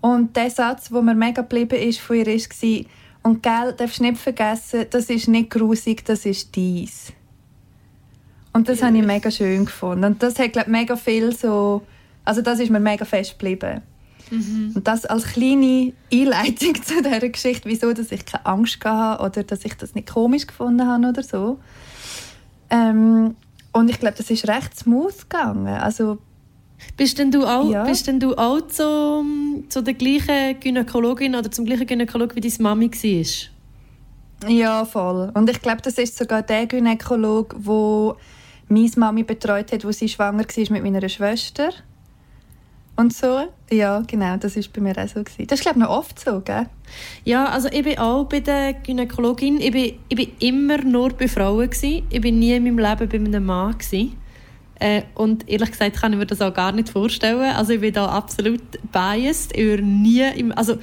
Und 0.00 0.34
der 0.36 0.50
Satz, 0.50 0.88
der 0.88 1.02
mir 1.02 1.14
mega 1.14 1.42
geblieben 1.42 1.78
ist 1.78 2.00
von 2.00 2.16
ihr, 2.16 2.26
war, 2.26 2.84
und 3.22 3.42
gell, 3.42 3.74
darfst 3.76 3.98
du 3.98 4.04
nicht 4.04 4.18
vergessen, 4.18 4.86
das 4.88 5.10
ist 5.10 5.28
nicht 5.28 5.50
grusig, 5.50 6.04
das 6.04 6.24
ist 6.24 6.56
dies. 6.56 7.12
Und 8.54 8.68
das 8.68 8.80
ja. 8.80 8.86
habe 8.86 8.96
ich 8.96 9.04
mega 9.04 9.30
schön 9.30 9.66
gefunden. 9.66 10.04
Und 10.04 10.22
das 10.22 10.38
hat, 10.38 10.52
glaube 10.54 10.70
mega 10.70 10.96
viel 10.96 11.36
so... 11.36 11.82
Also 12.24 12.40
das 12.40 12.58
ist 12.58 12.70
mir 12.70 12.80
mega 12.80 13.04
fest 13.04 13.32
geblieben. 13.32 13.82
Mhm. 14.30 14.72
Und 14.74 14.86
das 14.88 15.06
als 15.06 15.24
kleine 15.24 15.92
Einleitung 16.12 16.74
zu 16.82 17.02
dieser 17.02 17.28
Geschichte, 17.28 17.68
wieso 17.68 17.92
dass 17.92 18.12
ich 18.12 18.24
keine 18.26 18.46
Angst 18.46 18.84
hatte 18.84 19.22
oder 19.22 19.42
dass 19.44 19.64
ich 19.64 19.74
das 19.74 19.94
nicht 19.94 20.08
komisch 20.12 20.46
gefunden 20.46 20.86
habe 20.86 21.08
oder 21.08 21.22
so. 21.22 21.58
Ähm, 22.70 23.36
und 23.72 23.90
ich 23.90 24.00
glaube, 24.00 24.16
das 24.16 24.30
ist 24.30 24.48
recht 24.48 24.76
smooth 24.78 25.28
gegangen. 25.28 25.66
Also, 25.68 26.18
bist 26.96 27.18
denn 27.18 27.30
du 27.30 27.44
auch, 27.44 27.70
Ja. 27.70 27.84
bist 27.84 28.06
denn 28.06 28.20
du 28.20 28.34
auch 28.36 28.60
zu, 28.68 29.24
zu 29.68 29.82
der 29.82 29.94
gleichen 29.94 30.58
Gynäkologin 30.60 31.34
oder 31.34 31.50
zum 31.50 31.64
gleichen 31.64 31.86
Gynäkolog 31.86 32.34
wie 32.34 32.40
deine 32.40 32.54
Mami 32.60 32.90
war? 32.90 34.50
ja, 34.50 34.84
voll. 34.84 35.30
Und 35.34 35.48
ich 35.48 35.60
glaube, 35.62 35.80
das 35.82 35.96
ist 35.98 36.18
sogar 36.18 36.42
der 36.42 36.66
Gynäkolog, 36.66 37.54
wo 37.58 38.16
meine 38.68 38.90
Mami 38.96 39.22
betreut 39.22 39.72
hat, 39.72 39.84
wo 39.84 39.92
sie 39.92 40.08
schwanger 40.08 40.44
war 40.44 40.72
mit 40.72 40.82
meiner 40.82 41.08
Schwester. 41.08 41.70
Und 42.96 43.12
so. 43.12 43.48
Ja, 43.70 44.02
genau, 44.06 44.36
das 44.38 44.56
ist 44.56 44.72
bei 44.72 44.80
mir 44.80 44.96
auch 44.96 45.08
so. 45.08 45.22
Gewesen. 45.22 45.46
Das 45.46 45.58
ist, 45.58 45.62
glaube 45.62 45.78
ich, 45.78 45.84
noch 45.84 45.90
oft 45.90 46.18
so, 46.18 46.40
gell? 46.40 46.66
Ja, 47.24 47.46
also 47.46 47.68
ich 47.70 47.82
bin 47.82 47.98
auch 47.98 48.24
bei 48.24 48.40
der 48.40 48.72
Gynäkologin. 48.72 49.60
Ich 49.60 49.70
bin, 49.70 49.98
ich 50.08 50.16
bin 50.16 50.32
immer 50.38 50.78
nur 50.78 51.10
bei 51.10 51.28
Frauen. 51.28 51.68
Gewesen. 51.68 52.06
Ich 52.08 52.20
bin 52.20 52.38
nie 52.38 52.54
in 52.54 52.64
meinem 52.64 52.78
Leben 52.78 53.08
bei 53.08 53.18
einem 53.18 53.44
Mann. 53.44 53.72
Gewesen. 53.72 54.16
Äh, 54.78 55.02
und 55.14 55.48
ehrlich 55.48 55.70
gesagt 55.70 55.96
kann 55.96 56.12
ich 56.12 56.18
mir 56.18 56.26
das 56.26 56.40
auch 56.40 56.54
gar 56.54 56.72
nicht 56.72 56.88
vorstellen. 56.88 57.54
Also 57.54 57.74
ich 57.74 57.80
bin 57.80 57.92
da 57.92 58.06
absolut 58.06 58.62
biased. 58.92 59.54
Ich 59.54 59.64
würde 59.64 59.82
nie... 59.82 60.24
Im, 60.34 60.52
also 60.52 60.78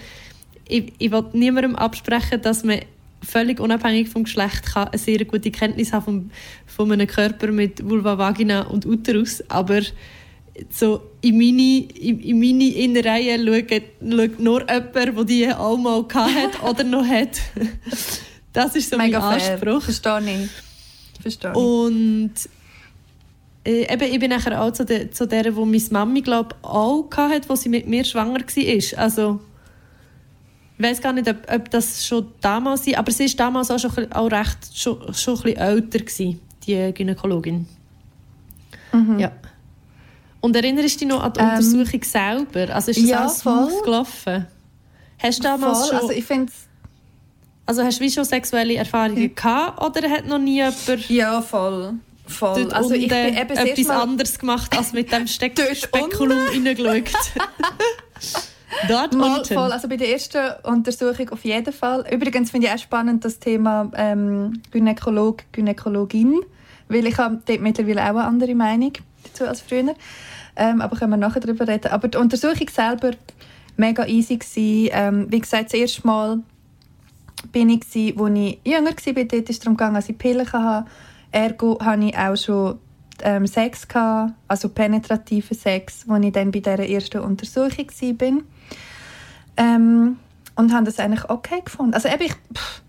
ich, 0.68 0.94
ich 0.98 1.12
will 1.12 1.26
niemandem 1.34 1.76
absprechen, 1.76 2.42
dass 2.42 2.64
man 2.64 2.80
völlig 3.24 3.60
unabhängig 3.60 4.10
vom 4.10 4.24
Geschlecht 4.26 4.66
kann 4.66 4.90
eine 4.90 4.98
sehr 4.98 5.24
gute 5.26 5.50
Kenntnis 5.50 5.94
haben 5.94 6.04
vom, 6.04 6.32
von 6.68 6.92
einem 6.92 7.08
Körper 7.08 7.48
mit 7.48 7.88
Vulva, 7.88 8.18
Vagina 8.18 8.64
und 8.64 8.86
Uterus. 8.86 9.44
Aber 9.50 9.82
so 10.70 11.02
in 11.22 11.38
meine, 11.38 11.88
in, 12.00 12.20
in 12.20 12.40
meine 12.40 12.70
Innereien 12.70 13.46
schaut, 13.46 13.82
schaut 14.02 14.40
nur 14.40 14.60
jemand, 14.62 14.96
der 14.96 15.24
die 15.24 15.52
auch 15.52 15.78
mal 15.78 16.06
hat 16.14 16.64
oder 16.70 16.84
noch 16.84 17.06
hat. 17.06 17.40
Das 18.52 18.76
ist 18.76 18.90
so 18.90 18.98
Mega 18.98 19.20
mein 19.20 19.40
fair. 19.40 19.54
Anspruch. 19.54 19.82
Verstehe 19.82 20.44
ich. 20.44 21.22
Verstehe. 21.22 21.54
Und 21.54 22.34
äh, 23.66 23.92
eben, 23.92 24.14
ich 24.14 24.20
bin 24.20 24.30
nachher 24.30 24.62
auch 24.62 24.72
zu 24.72 24.86
der, 24.86 25.12
zu 25.12 25.26
der 25.26 25.56
wo 25.56 25.66
meine 25.66 25.82
Mami 25.90 26.22
glaub, 26.22 26.56
auch 26.62 27.08
hatte, 27.12 27.50
wo 27.50 27.56
sie 27.56 27.70
mit 27.70 27.88
mir 27.88 28.04
schwanger 28.04 28.40
war. 28.40 29.00
Also, 29.00 29.40
ich 30.78 30.84
weiß 30.84 31.02
gar 31.02 31.14
nicht, 31.14 31.28
ob, 31.30 31.38
ob 31.52 31.70
das 31.72 32.06
schon 32.06 32.28
damals 32.42 32.86
war, 32.88 33.00
aber 33.00 33.12
sie 33.12 33.26
war 33.26 33.36
damals 33.38 33.72
auch, 33.72 33.80
schon, 33.80 34.12
auch 34.12 34.32
recht 34.32 34.58
schon, 34.76 35.14
schon 35.14 35.38
ein 35.38 35.44
bisschen 35.44 35.58
älter, 35.58 36.00
gewesen, 36.00 36.40
die 36.68 36.94
Gynäkologin. 36.94 37.68
Mhm. 38.92 39.20
Ja. 39.20 39.32
Und 40.44 40.58
erinnerst 40.58 40.96
du 40.96 41.00
dich 41.00 41.08
noch 41.08 41.24
an 41.24 41.32
die 41.32 41.40
Ähm, 41.40 41.50
Untersuchung 41.52 42.04
selber? 42.04 42.76
Also 42.76 42.92
ist 42.92 43.02
das 43.02 43.10
ja, 43.10 43.20
alles 43.22 43.82
gelaufen? 43.84 44.46
Hast 45.18 45.40
du 45.40 45.44
damals 45.44 45.78
Voll. 45.80 45.88
schon, 45.88 45.98
Also 46.00 46.12
ich 46.12 46.26
finde 46.26 46.52
also 47.66 47.82
hast 47.82 48.00
du 48.02 48.04
wie 48.04 48.12
schon 48.12 48.26
sexuelle 48.26 48.76
Erfahrungen 48.76 49.34
gehabt 49.34 49.82
oder 49.82 50.10
hat 50.10 50.28
noch 50.28 50.40
nie 50.40 50.56
jemand 50.56 51.10
Ja, 51.10 51.42
voll. 51.42 51.94
voll. 52.28 52.62
dort 52.64 52.74
Also 52.74 52.94
ich 52.94 53.08
bin 53.08 53.38
eben 53.38 53.50
etwas 53.52 53.88
Mal... 53.88 54.02
anderes 54.02 54.38
gemacht, 54.38 54.78
als 54.78 54.92
mit 54.92 55.14
dem 55.14 55.28
Steck 55.28 55.58
Spekulum 55.74 56.38
reingeschaut. 56.38 57.10
Dort 58.90 59.14
Mal, 59.14 59.38
unten. 59.38 59.54
voll, 59.54 59.72
also 59.72 59.88
bei 59.88 59.96
der 59.96 60.12
ersten 60.12 60.42
Untersuchung 60.64 61.30
auf 61.30 61.46
jeden 61.46 61.72
Fall. 61.72 62.06
Übrigens 62.12 62.52
finde 62.52 62.68
ich 62.68 62.74
auch 62.74 62.80
spannend 62.80 63.24
das 63.24 63.40
Thema 63.40 63.90
ähm, 63.96 64.62
Gynäkolog, 64.72 65.44
Gynäkologin, 65.54 66.42
weil 66.90 67.08
ich 67.08 67.18
habe 67.18 67.40
dort 67.46 67.62
mittlerweile 67.62 68.02
auch 68.04 68.10
eine 68.10 68.24
andere 68.26 68.56
Meinung 68.56 68.92
dazu 69.24 69.46
als 69.46 69.62
früher. 69.62 69.96
Ähm, 70.56 70.82
aber 70.82 70.98
können 70.98 71.12
wir 71.12 71.18
nachher 71.18 71.40
darüber 71.40 71.68
reden. 71.68 71.92
Aber 71.92 72.08
die 72.08 72.18
Untersuchung 72.18 72.68
selber 72.70 73.12
mega 73.78 74.06
easy 74.06 74.38
gewesen. 74.38 74.90
Ähm, 74.92 75.32
wie 75.32 75.40
gesagt, 75.40 75.66
das 75.66 75.74
erste 75.74 76.06
Mal 76.06 76.40
bin 77.52 77.70
ich 77.70 77.82
gsi, 77.82 78.14
wo 78.16 78.28
ich 78.28 78.60
jünger 78.64 78.92
war. 78.92 79.24
Dort 79.24 79.50
ist 79.50 79.64
darum 79.64 79.78
gegangen, 79.78 79.96
dass 79.96 80.10
ich 80.10 80.18
Pillen 80.18 80.52
hatte. 80.52 80.90
Ergo 81.32 81.80
hatte 81.82 82.06
ich 82.06 82.18
auch 82.18 82.36
schon 82.36 82.80
ähm, 83.24 83.48
Sex, 83.48 83.88
gehabt, 83.88 84.34
also 84.48 84.70
penetrativen 84.70 85.58
Sex, 85.58 86.06
als 86.08 86.26
ich 86.26 86.32
dann 86.32 86.52
bei 86.52 86.60
dieser 86.60 86.88
ersten 86.88 87.22
Untersuchung 87.22 87.88
war. 87.88 88.42
Ähm, 89.58 90.18
und 90.56 90.74
habe 90.74 90.86
das 90.86 91.00
eigentlich 91.00 91.30
okay 91.30 91.62
gefunden. 91.64 91.96
Also 91.96 92.10
eben, 92.10 92.24
ich, 92.24 92.34
pff, 92.34 92.83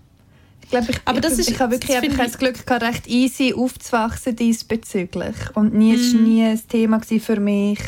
glaube, 0.80 0.90
ich, 0.92 1.00
Aber 1.04 1.20
das 1.20 1.34
ich, 1.34 1.38
ist- 1.40 1.50
ich 1.50 1.60
habe 1.60 1.72
wirklich 1.72 1.88
das 1.96 1.96
einfach 2.02 2.16
finde 2.16 2.30
das 2.30 2.38
Glück 2.38 2.66
gehabt, 2.66 2.82
recht 2.82 3.06
easy 3.08 3.54
aufzuwachsen 3.56 4.36
diesbezüglich. 4.36 5.34
Und 5.54 5.74
nie, 5.74 5.96
war 5.96 6.20
nie 6.20 6.42
ein 6.44 6.60
Thema 6.68 7.00
für 7.00 7.40
mich. 7.40 7.78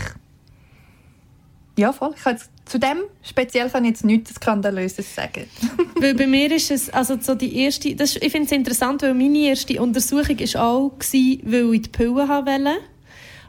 Ja, 1.79 1.93
voll. 1.93 2.15
Ich 2.17 2.25
jetzt, 2.25 2.49
zu 2.65 2.79
dem 2.79 2.99
speziell 3.23 3.69
kann 3.69 3.85
ich 3.85 3.91
jetzt 3.91 4.05
nichts 4.05 4.35
Skandalöses 4.35 5.15
sagen. 5.15 5.45
Weil 6.01 6.15
bei 6.15 6.27
mir 6.27 6.51
ist 6.51 6.71
es, 6.71 6.89
also 6.91 7.19
so 7.21 7.35
die 7.35 7.55
erste, 7.59 7.95
das, 7.95 8.17
ich 8.17 8.33
finde 8.33 8.47
es 8.47 8.53
interessant, 8.53 9.03
weil 9.03 9.15
meine 9.15 9.39
erste 9.39 9.81
Untersuchung 9.81 10.39
ist 10.39 10.57
auch 10.57 10.91
gewesen, 10.99 11.41
weil 11.45 11.75
ich 11.75 11.83
die 11.83 11.89
Pillen 11.91 12.29
haben 12.29 12.47
wollte. 12.47 12.79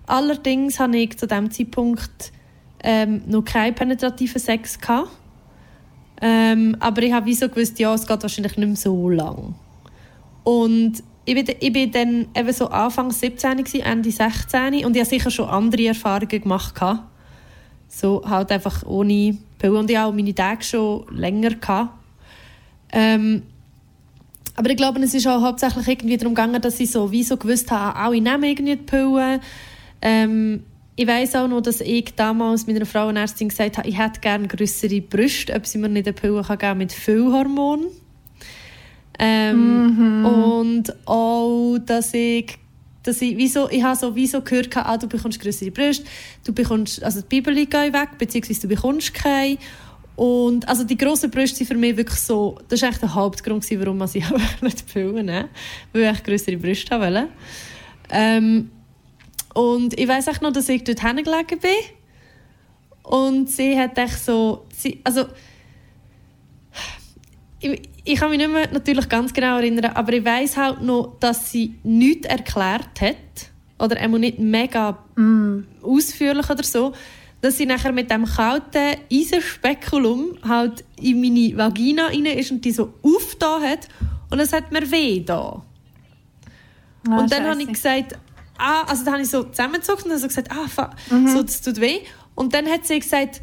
Allerdings 0.08 0.80
hatte 0.80 0.98
ich 0.98 1.18
zu 1.18 1.26
diesem 1.28 1.52
Zeitpunkt 1.52 2.32
ähm, 2.84 3.22
noch 3.28 3.44
keinen 3.44 3.76
penetrativen 3.76 4.40
Sex. 4.42 4.80
Gehabt. 4.80 5.10
Ähm, 6.22 6.76
aber 6.80 7.04
ich 7.04 7.14
habe 7.14 7.26
wie 7.26 7.36
so 7.36 7.48
gewusst, 7.48 7.78
ja, 7.80 7.94
es 7.94 8.08
geht 8.08 8.22
wahrscheinlich 8.22 8.58
nicht 8.58 8.68
mehr 8.68 8.76
so 8.76 9.10
lang. 9.10 9.56
Und 10.44 11.04
ich 11.26 11.36
bin, 11.36 11.56
ich 11.60 11.74
bin 11.74 11.92
dann 11.92 12.28
eben 12.36 12.54
so 12.54 12.68
Anfang 12.70 13.12
17, 13.12 13.58
gewesen, 13.58 13.82
Ende 13.82 14.12
16 14.12 14.86
und 14.86 14.96
ich 14.96 15.02
habe 15.02 15.10
sicher 15.10 15.30
schon 15.30 15.50
andere 15.50 15.88
Erfahrungen 15.88 16.42
gemacht. 16.42 16.74
Gehabt. 16.74 17.04
So 17.90 18.24
halt 18.26 18.52
einfach 18.52 18.86
ohne 18.86 19.38
Pillen. 19.60 19.76
Und 19.76 19.92
ich 19.92 19.98
auch 19.98 20.14
meine 20.14 20.34
Tage 20.34 20.64
schon 20.64 21.06
länger. 21.12 21.52
Gehabt. 21.52 21.92
Ähm, 22.94 23.44
aber 24.56 24.70
ich 24.70 24.78
glaube, 24.78 25.00
es 25.02 25.14
ist 25.14 25.28
auch 25.28 25.42
hauptsächlich 25.42 25.88
irgendwie 25.88 26.18
darum 26.18 26.34
gegangen, 26.34 26.62
dass 26.62 26.80
ich 26.80 26.90
so 26.90 27.12
wie 27.12 27.24
so 27.24 27.38
gewusst 27.38 27.70
habe, 27.70 28.00
auch 28.00 28.12
ich 28.12 28.22
nehme 28.22 28.50
irgendwie 28.50 28.76
die 28.76 28.84
Pillen. 28.84 29.40
Ähm, 30.02 30.64
ich 31.00 31.06
weiß 31.06 31.36
auch 31.36 31.48
noch, 31.48 31.62
dass 31.62 31.80
ich 31.80 32.16
damals 32.16 32.66
mit 32.66 32.76
einer 32.76 32.88
Frauenärztin 32.88 33.50
gesagt 33.50 33.78
habe, 33.78 33.88
ich 33.88 34.00
hätte 34.00 34.20
gerne 34.20 34.48
größere 34.48 35.00
Brüste, 35.00 35.54
ob 35.54 35.68
sie 35.68 35.78
mir 35.78 35.90
nicht 35.90 36.08
eine 36.08 36.14
Pille 36.14 36.42
kann 36.42 36.58
geben 36.58 36.80
mit 36.80 36.92
Füllhormon. 36.92 37.86
Ähm, 39.20 40.26
Und 40.26 41.08
auch, 41.08 41.78
dass 41.86 42.16
ich, 42.16 42.58
dass 43.04 43.22
ich, 43.22 43.38
wieso, 43.38 43.70
ich 43.70 43.84
habe 43.84 43.96
so, 43.96 44.16
wieso 44.16 44.42
gehört, 44.42 44.76
ah, 44.76 44.98
du 44.98 45.08
bekommst 45.08 45.40
größere 45.40 45.70
Brüste, 45.70 46.06
du 46.44 46.52
bekommst, 46.52 47.04
also 47.04 47.22
die 47.22 47.28
Bibel 47.28 47.54
gehen 47.54 47.94
weg, 47.94 48.18
beziehungsweise 48.18 48.62
du 48.62 48.68
bekommst 48.68 49.14
keine. 49.14 49.60
Und 50.16 50.68
also 50.68 50.84
die 50.84 50.98
grossen 50.98 51.30
Brüste 51.30 51.58
sind 51.58 51.68
für 51.68 51.76
mich 51.76 51.96
wirklich 51.96 52.20
so, 52.20 52.58
das 52.70 52.82
war 52.82 52.88
eigentlich 52.88 53.02
der 53.02 53.14
Hauptgrund, 53.14 53.64
warum 53.80 54.02
ich 54.02 54.26
nicht 54.62 54.80
die 54.80 54.92
Pille 54.92 55.24
nehmen 55.24 55.50
weil 55.94 56.12
ich 56.12 56.24
größere 56.24 56.58
Brüste 56.58 56.96
haben 56.96 57.14
wollte. 57.14 57.28
Ähm, 58.10 58.72
und 59.58 60.00
ich 60.00 60.08
weiß 60.08 60.28
auch 60.28 60.40
noch, 60.42 60.52
dass 60.52 60.70
ich 60.70 60.84
dort 60.84 61.02
hingelegen 61.02 61.58
bin. 61.58 61.72
Und 63.02 63.50
sie 63.50 63.76
hat 63.76 63.98
echt 63.98 64.24
so, 64.24 64.68
sie, 64.72 65.02
also 65.04 65.26
ich, 67.60 67.82
ich 68.04 68.20
kann 68.20 68.30
mich 68.30 68.38
nicht 68.38 68.52
mehr 68.52 68.72
natürlich 68.72 69.10
ganz 69.10 69.34
genau 69.34 69.58
erinnern, 69.58 69.94
aber 69.96 70.14
ich 70.14 70.24
weiß 70.24 70.58
halt 70.58 70.84
noch, 70.84 71.16
dass 71.20 71.52
sie 71.52 71.74
nichts 71.82 72.28
erklärt 72.28 73.02
hat 73.02 73.16
oder 73.80 73.98
einmal 73.98 74.20
nicht 74.20 74.38
mega 74.38 75.00
ausführlich 75.82 76.50
oder 76.52 76.64
so, 76.64 76.94
dass 77.42 77.58
sie 77.58 77.66
nachher 77.66 77.94
mit 77.94 78.12
dem 78.12 78.26
kalten 78.26 79.00
Eisenspekulum 79.12 80.38
halt 80.48 80.84
in 81.02 81.20
meine 81.20 81.58
Vagina 81.58 82.08
rein 82.08 82.26
ist 82.26 82.52
und 82.52 82.64
die 82.64 82.72
so 82.72 82.94
aufgetan 83.02 83.64
hat 83.64 83.88
und 84.30 84.40
es 84.40 84.54
hat 84.54 84.72
mir 84.72 84.92
weh 84.92 85.22
da. 85.22 85.64
Ah, 87.10 87.20
und 87.20 87.32
dann 87.32 87.46
habe 87.46 87.60
ich 87.60 87.70
gesagt, 87.70 88.20
ah, 88.58 88.84
also 88.88 89.04
dann 89.06 89.14
habe 89.16 89.24
ich 89.24 89.30
so 89.30 89.44
zusammengezogen 89.44 90.04
und 90.06 90.12
habe 90.12 90.20
so 90.20 90.28
gesagt, 90.28 90.50
ah, 90.52 90.68
fa- 90.68 90.92
so, 91.34 91.42
das 91.44 91.62
tut 91.62 91.80
weh. 91.80 92.00
Und 92.36 92.54
dann 92.54 92.68
hat 92.68 92.86
sie 92.86 93.00
gesagt, 93.00 93.42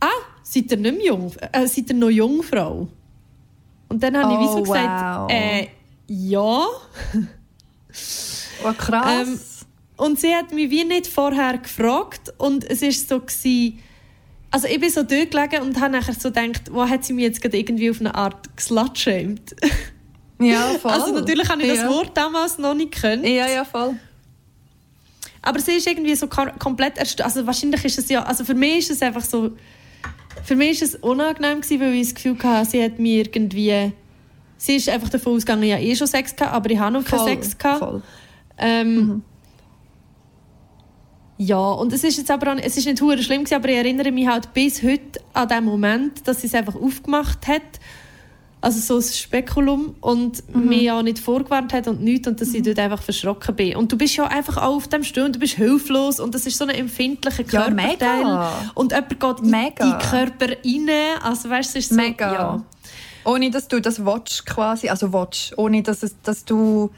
ah, 0.00 0.06
seid 0.42 0.70
ihr 0.70 0.76
nicht 0.76 0.96
mehr 0.98 1.06
jung, 1.06 1.32
äh, 1.52 1.66
seid 1.66 1.88
ihr 1.90 1.94
noch 1.96 2.10
Jungfrau? 2.10 2.88
Und 3.88 4.02
dann 4.02 4.16
habe 4.16 4.32
ich 4.34 4.40
wie 4.40 4.44
so 4.52 4.58
Oh, 4.58 4.62
gesagt, 4.62 5.20
wow. 5.20 5.30
äh, 5.30 5.68
ja. 6.08 6.66
Oh, 8.64 8.72
krass. 8.76 9.28
Ähm, 9.28 9.38
Und 9.96 10.18
sie 10.20 10.34
hat 10.34 10.52
mich 10.52 10.70
wie 10.70 10.84
nicht 10.84 11.06
vorher 11.06 11.58
gefragt 11.58 12.32
und 12.38 12.64
es 12.68 12.82
ist 12.82 13.08
so 13.08 13.20
gewesen, 13.20 13.78
also 14.50 14.66
ich 14.68 14.80
bin 14.80 14.90
so 14.90 15.02
dort 15.02 15.30
gelegen 15.30 15.62
und 15.62 15.80
habe 15.80 15.92
nachher 15.92 16.14
so 16.14 16.30
gedacht, 16.32 16.62
wo 16.72 16.88
hat 16.88 17.04
sie 17.04 17.12
mich 17.12 17.24
jetzt 17.24 17.40
gerade 17.40 17.56
irgendwie 17.58 17.90
auf 17.90 18.00
eine 18.00 18.14
Art 18.14 18.56
geslutshamed? 18.56 19.54
ja, 20.40 20.60
voll. 20.82 20.90
Also 20.90 21.12
natürlich 21.12 21.48
habe 21.48 21.62
ich 21.62 21.68
das 21.68 21.78
ja. 21.78 21.88
Wort 21.88 22.16
damals 22.16 22.58
noch 22.58 22.74
nicht 22.74 22.92
können. 22.92 23.24
Ja, 23.24 23.46
ja, 23.48 23.64
voll. 23.64 23.94
Aber 25.44 25.60
sie 25.60 25.72
ist 25.72 25.86
irgendwie 25.86 26.14
so 26.14 26.26
kom- 26.26 26.56
komplett 26.58 26.98
erst 26.98 27.20
also 27.20 27.46
wahrscheinlich 27.46 27.84
ist 27.84 27.98
es 27.98 28.08
ja, 28.08 28.22
also 28.22 28.44
für 28.44 28.54
mich 28.54 28.78
ist 28.78 28.90
es 28.92 29.02
einfach 29.02 29.24
so, 29.24 29.50
für 30.42 30.56
mich 30.56 30.80
ist 30.80 30.94
es 30.94 30.94
unangenehm 30.96 31.60
gewesen, 31.60 31.80
weil 31.80 31.94
ich 31.94 32.08
das 32.08 32.14
Gefühl 32.14 32.38
hatte, 32.42 32.70
sie 32.70 32.82
hat 32.82 32.98
mir 32.98 33.18
irgendwie, 33.26 33.92
sie 34.56 34.76
ist 34.76 34.88
einfach 34.88 35.10
davon 35.10 35.34
ausgegangen, 35.36 35.62
ich 35.64 35.72
habe 35.72 35.82
eh 35.82 35.94
schon 35.94 36.06
Sex 36.06 36.34
gehabt, 36.34 36.54
aber 36.54 36.70
ich 36.70 36.78
habe 36.78 36.92
noch 36.92 37.04
keinen. 37.04 37.24
Sex 37.26 37.58
gehabt. 37.58 38.02
Ähm, 38.58 39.22
Ja, 41.36 41.58
und 41.72 41.92
es 41.92 42.04
ist 42.04 42.16
jetzt 42.16 42.30
aber 42.30 42.52
auch, 42.52 42.56
es 42.62 42.76
ist 42.76 42.86
nicht 42.86 42.98
schlimm 42.98 43.42
gewesen, 43.44 43.54
aber 43.54 43.68
ich 43.68 43.76
erinnere 43.76 44.12
mich 44.12 44.26
halt 44.28 44.52
bis 44.54 44.82
heute 44.82 45.20
an 45.32 45.48
den 45.48 45.64
Moment, 45.64 46.26
dass 46.28 46.40
sie 46.40 46.46
es 46.46 46.54
einfach 46.54 46.76
aufgemacht 46.76 47.46
hat. 47.48 47.62
Also 48.64 48.80
so 48.80 48.96
ein 48.96 49.12
Spekulum 49.12 49.94
und 50.00 50.42
mhm. 50.54 50.68
mir 50.68 50.82
ja 50.82 51.02
nicht 51.02 51.18
vorgewarnt 51.18 51.74
hat 51.74 51.86
und 51.86 52.02
nichts 52.02 52.26
und 52.26 52.40
dass 52.40 52.48
mhm. 52.48 52.56
ich 52.56 52.62
dort 52.62 52.78
einfach 52.78 53.02
verschrocken 53.02 53.54
bin. 53.54 53.76
Und 53.76 53.92
du 53.92 53.98
bist 53.98 54.16
ja 54.16 54.26
einfach 54.26 54.56
auch 54.56 54.76
auf 54.76 54.88
dem 54.88 55.04
Stuhl 55.04 55.24
und 55.24 55.36
du 55.36 55.38
bist 55.38 55.54
hilflos 55.54 56.18
und 56.18 56.34
das 56.34 56.46
ist 56.46 56.56
so 56.56 56.64
ein 56.64 56.70
empfindlicher 56.70 57.44
Körperteil. 57.44 58.22
Ja, 58.22 58.72
und 58.74 58.92
jemand 58.92 59.20
geht 59.20 59.42
mega. 59.42 59.84
in 59.84 59.90
den 59.90 59.98
Körper 59.98 60.46
rein. 60.64 61.20
Also 61.22 61.50
weißt 61.50 61.74
du, 61.74 61.78
es 61.78 61.84
ist 61.84 61.90
so... 61.90 61.96
Mega. 61.96 62.32
Ja. 62.32 62.64
Ohne, 63.26 63.50
dass 63.50 63.68
du 63.68 63.80
das 63.80 64.04
watch 64.04 64.46
quasi, 64.46 64.88
also 64.88 65.12
watch, 65.12 65.52
ohne 65.56 65.82
dass, 65.82 66.02
es, 66.02 66.16
dass 66.22 66.46
du 66.46 66.90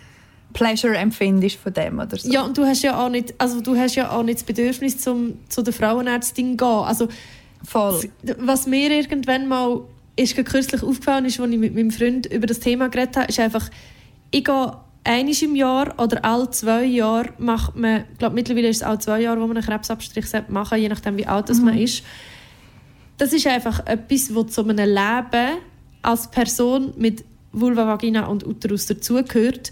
Pleasure 0.52 0.96
empfindest 0.96 1.56
von 1.56 1.72
dem 1.72 1.98
oder 1.98 2.16
so. 2.16 2.30
Ja, 2.30 2.42
und 2.42 2.56
du 2.56 2.64
hast 2.64 2.82
ja 2.82 3.04
auch 3.04 3.08
nicht, 3.08 3.34
also 3.38 3.60
du 3.60 3.76
hast 3.76 3.96
ja 3.96 4.10
auch 4.10 4.22
nicht 4.22 4.38
das 4.38 4.44
Bedürfnis, 4.44 4.98
zum, 4.98 5.38
zu 5.48 5.62
der 5.62 5.72
Frauenärztin 5.72 6.52
zu 6.52 6.56
gehen. 6.56 6.84
Also, 6.84 7.08
Voll. 7.66 8.10
Was 8.38 8.66
mir 8.66 8.90
irgendwann 8.90 9.48
mal 9.48 9.80
ist 10.16 10.34
kürzlich 10.36 10.82
aufgefallen 10.82 11.26
ist, 11.26 11.38
als 11.38 11.50
ich 11.50 11.58
mit 11.58 11.74
meinem 11.74 11.90
Freund 11.90 12.26
über 12.26 12.46
das 12.46 12.60
Thema 12.60 12.88
geredet 12.88 13.16
habe, 13.16 13.28
ist 13.28 13.38
einfach, 13.38 13.70
ich 14.30 14.44
gehe 14.44 14.76
einmal 15.04 15.42
im 15.42 15.56
Jahr 15.56 15.94
oder 15.98 16.24
alle 16.24 16.50
zwei 16.50 16.84
Jahre 16.84 17.30
macht 17.38 17.76
man, 17.76 18.04
ich 18.12 18.18
glaube 18.18 18.34
mittlerweile 18.34 18.68
ist 18.68 18.78
es 18.78 18.82
alle 18.82 18.98
zwei 18.98 19.20
Jahre, 19.20 19.40
wo 19.40 19.46
man 19.46 19.56
einen 19.56 19.66
Krebsabstrich 19.66 20.26
machen 20.48 20.78
je 20.78 20.88
nachdem 20.88 21.16
wie 21.16 21.26
alt 21.26 21.48
mhm. 21.50 21.64
man 21.64 21.78
ist. 21.78 22.02
Das 23.18 23.32
ist 23.32 23.46
einfach 23.46 23.86
etwas, 23.86 24.34
was 24.34 24.48
zu 24.48 24.62
einem 24.62 24.88
Leben 24.88 25.58
als 26.02 26.30
Person 26.30 26.92
mit 26.96 27.24
Vulva, 27.52 27.86
Vagina 27.86 28.26
und 28.26 28.46
Uterus 28.46 28.86
dazugehört 28.86 29.70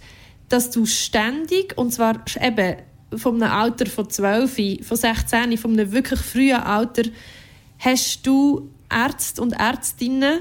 dass 0.48 0.70
du 0.70 0.86
ständig, 0.86 1.76
und 1.76 1.92
zwar 1.92 2.20
eben 2.40 2.76
von 3.16 3.42
einem 3.42 3.52
Alter 3.52 3.86
von 3.86 4.08
12, 4.08 4.86
von 4.86 4.96
16, 4.96 5.56
von 5.58 5.72
einem 5.72 5.92
wirklich 5.92 6.20
frühen 6.20 6.60
Alter, 6.60 7.02
hast 7.78 8.26
du 8.26 8.70
Ärzte 8.91 9.43
und 9.43 9.53
Ärztinnen, 9.53 10.41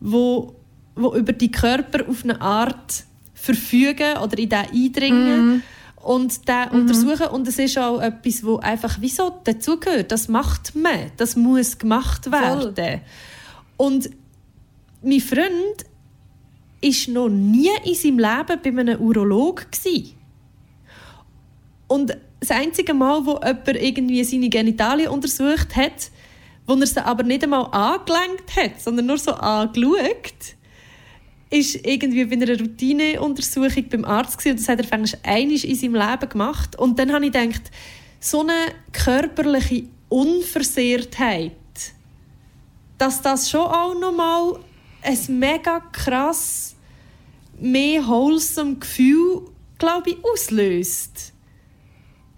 wo, 0.00 0.54
wo 0.94 1.14
über 1.14 1.32
die 1.32 1.50
Körper 1.50 2.08
auf 2.08 2.24
eine 2.24 2.40
Art 2.40 3.04
verfügen 3.34 4.18
oder 4.22 4.38
in 4.38 4.48
den 4.48 4.58
eindringen 4.58 5.56
mm. 5.56 5.62
und 6.02 6.48
den 6.48 6.68
mm. 6.70 6.74
untersuchen. 6.74 7.26
Und 7.28 7.48
es 7.48 7.58
ist 7.58 7.78
auch 7.78 8.00
etwas, 8.00 8.44
wo 8.44 8.56
einfach 8.56 8.98
wieso 9.00 9.40
dazugehört. 9.44 10.12
Das 10.12 10.28
macht 10.28 10.74
man. 10.74 11.10
Das 11.16 11.36
muss 11.36 11.78
gemacht 11.78 12.30
werden. 12.30 12.74
Voll. 12.74 13.00
Und 13.76 14.10
mein 15.02 15.20
Freund 15.20 15.86
ist 16.80 17.08
noch 17.08 17.28
nie 17.28 17.70
in 17.84 17.94
seinem 17.94 18.18
Leben 18.18 18.60
bei 18.62 18.80
einem 18.80 19.00
Urolog 19.00 19.66
Und 21.88 22.16
das 22.40 22.50
einzige 22.50 22.94
Mal, 22.94 23.24
wo 23.26 23.34
jemand 23.34 23.68
irgendwie 23.68 24.22
seine 24.24 24.48
Genitalien 24.48 25.10
untersucht 25.10 25.74
hat, 25.74 26.10
wo 26.68 26.74
er 26.74 26.86
sie 26.86 27.04
aber 27.04 27.22
nicht 27.22 27.42
einmal 27.42 27.66
angelenkt 27.72 28.54
hat, 28.54 28.80
sondern 28.80 29.06
nur 29.06 29.18
so 29.18 29.32
angeschaut, 29.32 30.54
ist 31.50 31.86
irgendwie 31.86 32.26
bei 32.26 32.36
einer 32.36 32.60
Routineuntersuchung 32.60 33.88
beim 33.88 34.04
Arzt 34.04 34.36
gewesen. 34.36 34.52
und 34.52 34.60
das 34.60 34.68
hat 34.68 34.78
er 34.78 34.84
fängst 34.84 35.18
einmal 35.22 35.64
in 35.64 35.74
seinem 35.74 35.94
Leben 35.94 36.28
gemacht. 36.28 36.76
Und 36.78 36.98
dann 36.98 37.10
habe 37.12 37.24
ich 37.24 37.32
gedacht, 37.32 37.70
so 38.20 38.40
eine 38.40 38.52
körperliche 38.92 39.84
Unversehrtheit, 40.10 41.52
dass 42.98 43.22
das 43.22 43.48
schon 43.48 43.62
auch 43.62 43.98
noch 43.98 44.12
mal 44.12 44.58
ein 45.02 45.38
mega 45.38 45.80
krass 45.80 46.76
mehr 47.58 48.06
wholesome 48.06 48.76
Gefühl, 48.76 49.46
glaube 49.78 50.10
ich, 50.10 50.16
auslöst. 50.22 51.32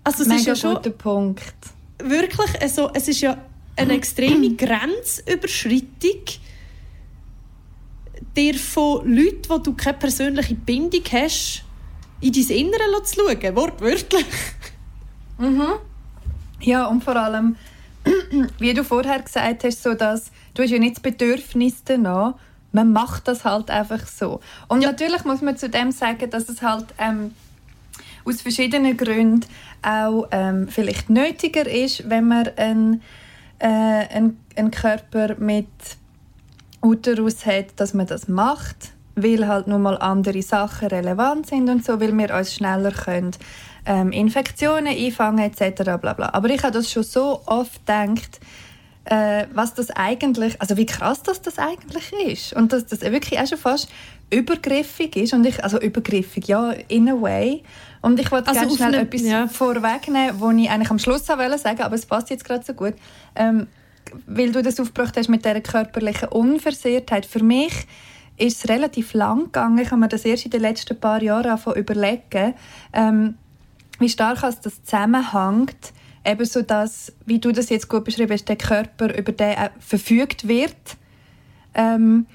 Also 0.04 0.22
es 0.22 0.28
mega 0.28 0.40
ist 0.40 0.46
ja 0.46 0.56
schon 0.56 0.75
guter 0.76 0.90
Punkt. 0.90 1.56
Wirklich, 1.99 2.62
also, 2.62 2.90
es 2.94 3.08
ist 3.08 3.20
ja 3.20 3.37
eine 3.80 3.94
extreme 3.94 4.50
Grenzüberschreitung 4.56 6.25
dir 8.37 8.54
von 8.54 9.06
Leuten, 9.12 9.49
wo 9.49 9.58
du 9.58 9.75
keine 9.75 9.99
persönliche 9.99 10.54
Bindung 10.54 11.02
hast, 11.12 11.64
in 12.20 12.32
dein 12.32 12.56
Innere 12.56 13.02
zu 13.02 13.20
schauen, 13.20 13.56
wortwörtlich. 13.56 14.26
Mhm. 15.38 15.73
Ja, 16.60 16.86
und 16.86 17.02
vor 17.02 17.16
allem, 17.16 17.56
wie 18.58 18.75
du 18.75 18.84
vorher 18.84 19.21
gesagt 19.21 19.64
hast, 19.64 19.82
so 19.82 19.95
dass 19.95 20.30
du 20.54 20.62
hast 20.62 20.71
ja 20.71 20.78
nicht 20.78 20.97
das 20.97 21.02
Bedürfnis 21.02 21.82
danach, 21.84 22.34
man 22.73 22.93
macht 22.93 23.26
das 23.26 23.45
halt 23.45 23.71
einfach 23.71 24.06
so. 24.06 24.40
Und 24.69 24.82
ja. 24.82 24.90
natürlich 24.93 25.25
muss 25.25 25.40
man 25.40 25.56
zu 25.56 25.69
dem 25.69 25.90
sagen, 25.90 26.30
dass 26.30 26.49
es 26.49 26.62
halt 26.62 26.86
ähm, 26.99 27.32
aus 28.25 28.43
verschiedenen 28.43 28.97
Gründen 28.97 29.47
auch 29.82 30.28
ähm, 30.30 30.69
vielleicht 30.69 31.10
nötiger 31.10 31.66
ist, 31.66 32.08
wenn 32.08 32.28
man 32.28 32.49
einen, 32.56 33.02
äh, 33.60 33.66
einen, 33.66 34.40
einen 34.56 34.70
Körper 34.70 35.36
mit 35.38 35.68
Uterus 36.82 37.46
hat, 37.46 37.66
dass 37.76 37.94
man 37.94 38.06
das 38.06 38.26
macht, 38.26 38.92
weil 39.14 39.46
halt 39.46 39.66
nun 39.66 39.82
mal 39.82 39.99
andere 39.99 40.42
Sachen 40.42 40.88
relevant 40.88 41.46
sind 41.46 41.68
und 41.68 41.84
so, 41.84 42.00
weil 42.00 42.16
wir 42.16 42.34
uns 42.34 42.54
schneller 42.54 42.90
können, 42.90 43.32
ähm, 43.86 44.12
Infektionen 44.12 44.88
einfangen 44.88 45.44
etc. 45.44 45.82
Bla 46.00 46.14
bla. 46.14 46.30
Aber 46.32 46.49
ich 46.49 46.62
habe 46.62 46.73
das 46.73 46.90
schon 46.90 47.02
so 47.02 47.40
oft 47.46 47.86
gedacht, 47.86 48.40
äh, 49.04 49.46
was 49.52 49.75
das 49.75 49.90
eigentlich, 49.90 50.60
also 50.60 50.76
wie 50.76 50.86
krass 50.86 51.23
das, 51.23 51.42
das 51.42 51.58
eigentlich 51.58 52.12
ist. 52.12 52.52
Und 52.54 52.73
dass 52.73 52.86
das 52.86 53.00
wirklich 53.00 53.38
auch 53.38 53.46
schon 53.46 53.58
fast 53.58 53.88
übergriffig 54.30 55.16
ist. 55.16 55.32
Und 55.32 55.46
ich, 55.46 55.62
also 55.62 55.80
übergriffig, 55.80 56.46
ja, 56.49 56.73
in 56.88 57.08
a 57.08 57.20
way. 57.20 57.62
Und 58.02 58.19
ich 58.19 58.30
wollte 58.30 58.49
also 58.49 58.60
gerne 58.60 58.76
schnell 58.76 58.95
eine, 58.95 59.02
etwas 59.02 59.23
ja. 59.23 59.47
vorwegnehmen, 59.47 60.41
was 60.41 60.54
ich 60.54 60.71
eigentlich 60.71 60.91
am 60.91 60.99
Schluss 60.99 61.28
wollte 61.28 61.58
sagen, 61.58 61.82
aber 61.82 61.95
es 61.95 62.06
passt 62.06 62.30
jetzt 62.30 62.45
gerade 62.45 62.65
so 62.65 62.73
gut. 62.73 62.95
Ähm, 63.34 63.67
weil 64.26 64.50
du 64.52 64.63
das 64.63 64.80
aufgebracht 64.80 65.17
hast 65.17 65.28
mit 65.28 65.45
dieser 65.45 65.60
körperlichen 65.60 66.28
Unversehrtheit. 66.28 67.26
Für 67.26 67.45
mich 67.45 67.73
ist 68.36 68.65
es 68.65 68.69
relativ 68.69 69.13
lang 69.13 69.45
gegangen. 69.45 69.78
Ich 69.78 69.91
habe 69.91 70.00
mir 70.00 70.08
das 70.08 70.25
erst 70.25 70.47
in 70.47 70.50
den 70.50 70.63
letzten 70.63 70.99
paar 70.99 71.23
Jahren 71.23 71.58
überlegen, 71.76 72.54
ähm, 72.93 73.34
wie 73.99 74.08
stark 74.08 74.41
das 74.41 74.82
zusammenhängt 74.82 75.93
eben 76.25 76.45
so 76.45 76.63
dass, 76.63 77.13
wie 77.26 77.39
du 77.39 77.52
das 77.52 77.71
jetzt 77.71 77.89
gut 77.89 78.04
beschrieben 78.04 78.32
hast, 78.32 78.49
der 78.49 78.56
Körper, 78.56 79.17
über 79.17 79.32
den 79.32 79.50
äh, 79.50 79.71
verfügt 79.78 80.47
wird. 80.49 80.76
Ähm, 81.75 82.26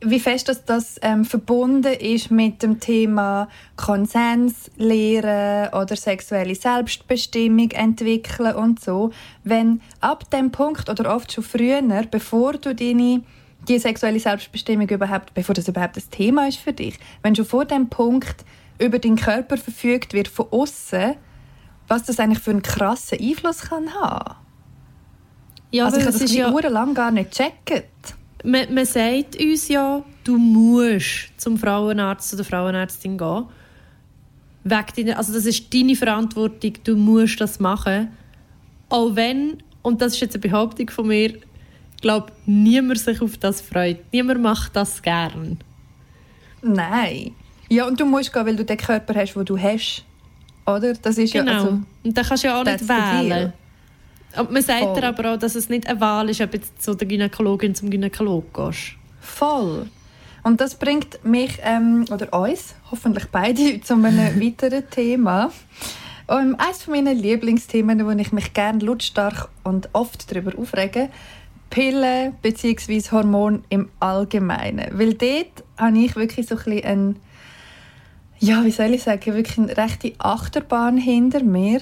wie 0.00 0.20
fest 0.20 0.48
dass 0.48 0.64
das 0.64 0.96
ähm, 1.02 1.24
verbunden 1.24 1.94
ist 1.94 2.30
mit 2.30 2.62
dem 2.62 2.80
Thema 2.80 3.48
Konsens 3.76 4.70
lehren 4.76 5.72
oder 5.72 5.96
sexuelle 5.96 6.54
Selbstbestimmung 6.54 7.70
entwickeln 7.70 8.54
und 8.54 8.80
so. 8.80 9.10
Wenn 9.44 9.80
ab 10.00 10.30
dem 10.30 10.50
Punkt 10.50 10.88
oder 10.88 11.14
oft 11.14 11.32
schon 11.32 11.44
früher, 11.44 11.82
bevor 12.10 12.54
du 12.54 12.74
deine 12.74 13.22
die 13.68 13.78
sexuelle 13.78 14.20
Selbstbestimmung 14.20 14.88
überhaupt, 14.88 15.34
bevor 15.34 15.54
das 15.54 15.66
überhaupt 15.66 15.96
das 15.96 16.08
Thema 16.08 16.46
ist 16.46 16.58
für 16.58 16.72
dich, 16.72 16.98
wenn 17.22 17.34
schon 17.34 17.46
vor 17.46 17.64
dem 17.64 17.88
Punkt 17.88 18.44
über 18.78 18.98
deinen 18.98 19.16
Körper 19.16 19.56
verfügt 19.56 20.12
wird 20.12 20.28
von 20.28 20.46
außen, 20.50 21.14
was 21.88 22.04
das 22.04 22.20
eigentlich 22.20 22.40
für 22.40 22.50
einen 22.50 22.62
krassen 22.62 23.18
Einfluss 23.18 23.62
kann 23.62 23.92
haben 23.94 24.36
ja, 25.70 25.84
also 25.84 25.98
ich 25.98 26.06
habe 26.06 26.18
das 26.18 26.32
ja 26.32 26.48
lang 26.68 26.94
gar 26.94 27.10
nicht 27.10 27.30
gecheckt. 27.30 28.14
Man, 28.46 28.72
man 28.72 28.86
sagt 28.86 29.42
uns 29.42 29.66
ja, 29.66 30.04
du 30.22 30.38
musst 30.38 31.32
zum 31.36 31.58
Frauenarzt 31.58 32.32
oder 32.32 32.44
Frauenärztin 32.44 33.18
gehen. 33.18 33.44
Deiner, 34.62 35.18
also 35.18 35.32
das 35.32 35.46
ist 35.46 35.74
deine 35.74 35.96
Verantwortung, 35.96 36.74
du 36.84 36.96
musst 36.96 37.40
das 37.40 37.58
machen. 37.58 38.08
Auch 38.88 39.16
wenn, 39.16 39.58
und 39.82 40.00
das 40.00 40.14
ist 40.14 40.20
jetzt 40.20 40.36
eine 40.36 40.42
Behauptung 40.42 40.90
von 40.90 41.08
mir, 41.08 41.34
ich 41.34 42.02
glaube, 42.02 42.32
niemand 42.46 43.00
sich 43.00 43.20
auf 43.20 43.36
das 43.36 43.60
freut. 43.60 43.98
Niemand 44.12 44.40
macht 44.42 44.76
das 44.76 45.02
gern. 45.02 45.58
Nein. 46.62 47.32
Ja, 47.68 47.88
und 47.88 47.98
du 47.98 48.04
musst 48.04 48.32
gehen, 48.32 48.46
weil 48.46 48.54
du 48.54 48.64
den 48.64 48.76
Körper 48.76 49.14
hast, 49.14 49.34
den 49.34 49.44
du 49.44 49.58
hast. 49.58 50.04
Oder? 50.66 50.94
Das 50.94 51.18
ist 51.18 51.32
genau. 51.32 51.50
ja, 51.50 51.58
also, 51.58 51.80
und 52.04 52.16
da 52.16 52.22
kannst 52.22 52.44
du 52.44 52.48
ja 52.48 52.60
auch 52.60 52.64
nicht 52.64 52.88
wählen. 52.88 53.52
Und 54.38 54.50
man 54.50 54.62
sagt 54.62 54.82
Voll. 54.82 55.00
dir 55.00 55.08
aber 55.08 55.34
auch, 55.34 55.38
dass 55.38 55.54
es 55.54 55.68
nicht 55.68 55.88
eine 55.88 56.00
Wahl 56.00 56.28
ist, 56.28 56.40
ob 56.40 56.50
du 56.50 56.60
zu 56.78 56.94
der 56.94 57.08
Gynäkologin 57.08 57.74
zum 57.74 57.90
Gynäkologen 57.90 58.50
gehst. 58.52 58.92
Voll. 59.20 59.86
Und 60.42 60.60
das 60.60 60.76
bringt 60.76 61.24
mich, 61.24 61.58
ähm, 61.62 62.04
oder 62.10 62.32
uns, 62.32 62.74
hoffentlich 62.90 63.26
beide, 63.32 63.80
zu 63.84 63.94
einem 63.94 64.40
weiteren 64.40 64.88
Thema. 64.90 65.50
Um, 66.28 66.56
eines 66.58 66.86
meiner 66.88 67.14
Lieblingsthemen, 67.14 68.04
wo 68.04 68.10
ich 68.10 68.32
mich 68.32 68.52
gerne 68.52 68.84
lautstark 68.84 69.48
und 69.62 69.88
oft 69.92 70.30
darüber 70.30 70.58
aufrege, 70.58 71.08
Pillen 71.70 72.34
bzw. 72.42 73.02
Hormone 73.12 73.62
im 73.68 73.88
Allgemeinen. 74.00 74.98
Weil 74.98 75.14
dort 75.14 75.64
habe 75.78 75.98
ich 75.98 76.16
wirklich 76.16 76.46
so 76.48 76.56
ein 76.56 76.64
bisschen 76.64 77.16
ja, 78.38 78.64
wie 78.64 78.70
soll 78.70 78.94
ich 78.94 79.02
sagen, 79.02 79.34
wirklich 79.34 79.58
eine 79.58 79.76
rechte 79.76 80.12
Achterbahn 80.18 80.98
hinter 80.98 81.42
mir. 81.42 81.80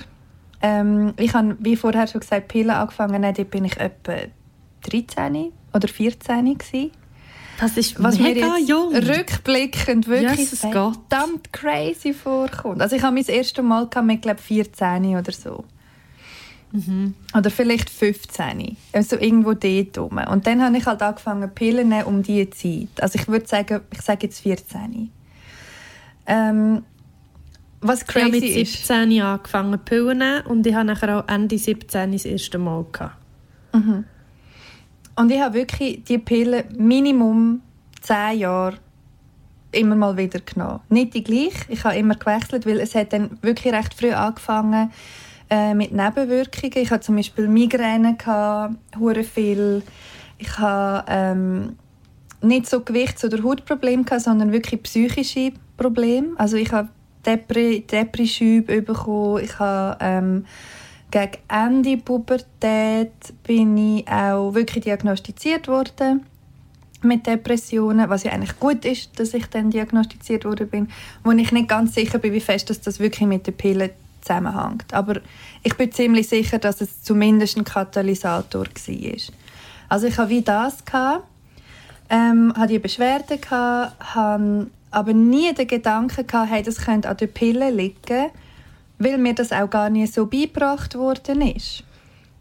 Ähm, 0.66 1.12
ich 1.18 1.34
habe, 1.34 1.58
wie 1.60 1.76
vorher 1.76 2.06
schon 2.06 2.22
gesagt, 2.22 2.48
Pillen 2.48 2.70
angefangen, 2.70 3.20
dort 3.20 3.50
bin 3.50 3.66
ich 3.66 3.76
etwa 3.76 4.14
13 4.88 5.52
oder 5.74 5.88
14 5.88 6.56
gewesen. 6.56 6.90
Das 7.60 7.76
ist 7.76 8.02
was 8.02 8.18
mega 8.18 8.46
mir 8.46 8.58
jetzt 8.58 8.68
jung. 8.70 8.94
rückblickend 8.94 10.08
wirklich 10.08 10.50
yes, 10.50 10.60
verdammt 10.60 11.52
crazy 11.52 12.14
vorkommt. 12.14 12.80
Also 12.80 12.96
ich 12.96 13.02
habe 13.02 13.14
mein 13.14 13.26
erstes 13.26 13.62
Mal 13.62 13.88
mit 14.04 14.22
glaube 14.22 14.40
14 14.40 15.16
oder 15.16 15.32
so. 15.32 15.64
Mhm. 16.72 17.14
Oder 17.36 17.50
vielleicht 17.50 17.90
15. 17.90 18.78
Also 18.94 19.16
irgendwo 19.16 19.52
dort 19.52 19.98
rum. 19.98 20.18
Und 20.30 20.46
dann 20.46 20.62
habe 20.62 20.78
ich 20.78 20.86
halt 20.86 21.02
angefangen 21.02 21.54
Pillen 21.54 21.92
um 22.04 22.22
diese 22.22 22.48
Zeit. 22.50 23.02
Also 23.02 23.18
ich 23.18 23.28
würde 23.28 23.46
sagen, 23.46 23.82
ich 23.92 24.00
sage 24.00 24.26
jetzt 24.28 24.40
14. 24.40 25.10
Ähm, 26.26 26.82
was 27.84 28.06
crazy 28.06 28.26
ich 28.26 28.32
habe 28.32 28.56
mit 28.56 28.66
17 28.66 29.12
ist, 29.12 29.22
angefangen 29.22 29.78
Pillen 29.84 30.46
und 30.46 30.66
ich 30.66 30.74
habe 30.74 30.86
nachher 30.86 31.18
auch 31.18 31.28
Ende 31.28 31.58
17 31.58 32.12
das 32.12 32.24
erste 32.24 32.58
Mal 32.58 32.84
gehabt. 32.90 33.16
Mhm. 33.72 34.04
Und 35.16 35.30
ich 35.30 35.40
habe 35.40 35.54
wirklich 35.54 36.02
die 36.04 36.18
Pillen 36.18 36.64
Minimum 36.76 37.60
10 38.00 38.38
Jahre 38.38 38.78
immer 39.70 39.96
mal 39.96 40.16
wieder 40.16 40.40
genommen. 40.40 40.80
Nicht 40.88 41.14
die 41.14 41.22
gleiche, 41.22 41.64
ich 41.68 41.84
habe 41.84 41.96
immer 41.96 42.14
gewechselt, 42.14 42.66
weil 42.66 42.80
es 42.80 42.94
hat 42.94 43.12
dann 43.12 43.38
wirklich 43.42 43.72
recht 43.74 43.92
früh 43.94 44.12
angefangen 44.12 44.90
äh, 45.50 45.74
mit 45.74 45.92
Nebenwirkungen. 45.92 46.72
Ich 46.76 46.90
hatte 46.90 47.04
zum 47.04 47.16
Beispiel 47.16 47.48
Migräne, 47.48 48.16
gehabt, 48.16 48.76
viel. 49.32 49.82
Ich 50.38 50.58
hatte 50.58 51.04
ähm, 51.08 51.76
nicht 52.40 52.66
so 52.66 52.80
Gewichts- 52.80 53.24
oder 53.24 53.42
Hautprobleme, 53.42 54.04
gehabt, 54.04 54.22
sondern 54.22 54.52
wirklich 54.52 54.82
psychische 54.82 55.52
Probleme. 55.76 56.28
Also 56.36 56.56
ich 56.56 56.72
habe 56.72 56.88
Depri 57.24 57.84
Depresschübe 57.90 58.82
bekommen. 58.82 59.44
Ich 59.44 59.58
habe 59.58 59.96
ähm, 60.00 60.46
gegen 61.10 61.38
Ende 61.48 61.96
Pubertät 61.96 63.12
bin 63.44 63.76
ich 63.76 64.08
auch 64.08 64.54
wirklich 64.54 64.84
diagnostiziert 64.84 65.68
worden 65.68 66.26
mit 67.02 67.26
Depressionen, 67.26 68.08
was 68.08 68.24
ja 68.24 68.32
eigentlich 68.32 68.58
gut 68.58 68.84
ist, 68.84 69.18
dass 69.20 69.34
ich 69.34 69.46
dann 69.46 69.70
diagnostiziert 69.70 70.44
worden 70.44 70.68
bin, 70.68 70.88
wo 71.22 71.30
ich 71.32 71.52
nicht 71.52 71.68
ganz 71.68 71.94
sicher 71.94 72.18
bin, 72.18 72.32
wie 72.32 72.40
fest 72.40 72.70
dass 72.70 72.80
das 72.80 72.98
wirklich 72.98 73.28
mit 73.28 73.46
den 73.46 73.54
Pillen 73.54 73.90
zusammenhängt. 74.22 74.92
Aber 74.92 75.20
ich 75.62 75.76
bin 75.76 75.92
ziemlich 75.92 76.28
sicher, 76.28 76.58
dass 76.58 76.80
es 76.80 77.02
zumindest 77.02 77.56
ein 77.56 77.64
Katalysator 77.64 78.64
war. 78.64 79.16
Also 79.88 80.06
ich 80.06 80.18
hatte 80.18 80.30
wie 80.30 80.42
das, 80.42 80.84
gehabt, 80.84 81.24
ähm, 82.10 82.52
hatte 82.56 82.72
die 82.72 82.78
Beschwerden, 82.78 83.40
gehabt, 83.40 84.14
hatte 84.14 84.66
aber 84.94 85.12
nie 85.12 85.52
den 85.52 85.66
Gedanken, 85.66 86.26
gehabt, 86.26 86.50
hey, 86.50 86.62
das 86.62 86.78
könnte 86.78 87.08
an 87.08 87.16
den 87.16 87.32
Pillen 87.32 87.76
liegen, 87.76 88.30
weil 88.98 89.18
mir 89.18 89.34
das 89.34 89.52
auch 89.52 89.68
gar 89.68 89.90
nicht 89.90 90.14
so 90.14 90.26
beigebracht 90.26 90.94
worden 90.94 91.42
ist. 91.42 91.84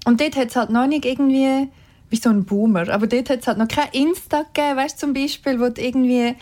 Und 0.05 0.21
dort 0.21 0.35
hat 0.35 0.49
es 0.49 0.55
halt 0.55 0.69
noch 0.69 0.87
nicht 0.87 1.05
irgendwie 1.05 1.69
wie 2.09 2.15
so 2.17 2.29
ein 2.29 2.45
Boomer. 2.45 2.89
Aber 2.89 3.07
dort 3.07 3.29
hat 3.29 3.39
es 3.39 3.47
halt 3.47 3.57
noch 3.57 3.67
kein 3.67 3.89
Insta 3.91 4.43
gegeben, 4.43 4.77
weißt, 4.77 4.99
zum 4.99 5.13
Beispiel, 5.13 5.59
wo 5.59 5.69
du 5.69 5.81
irgendwie 5.81 6.35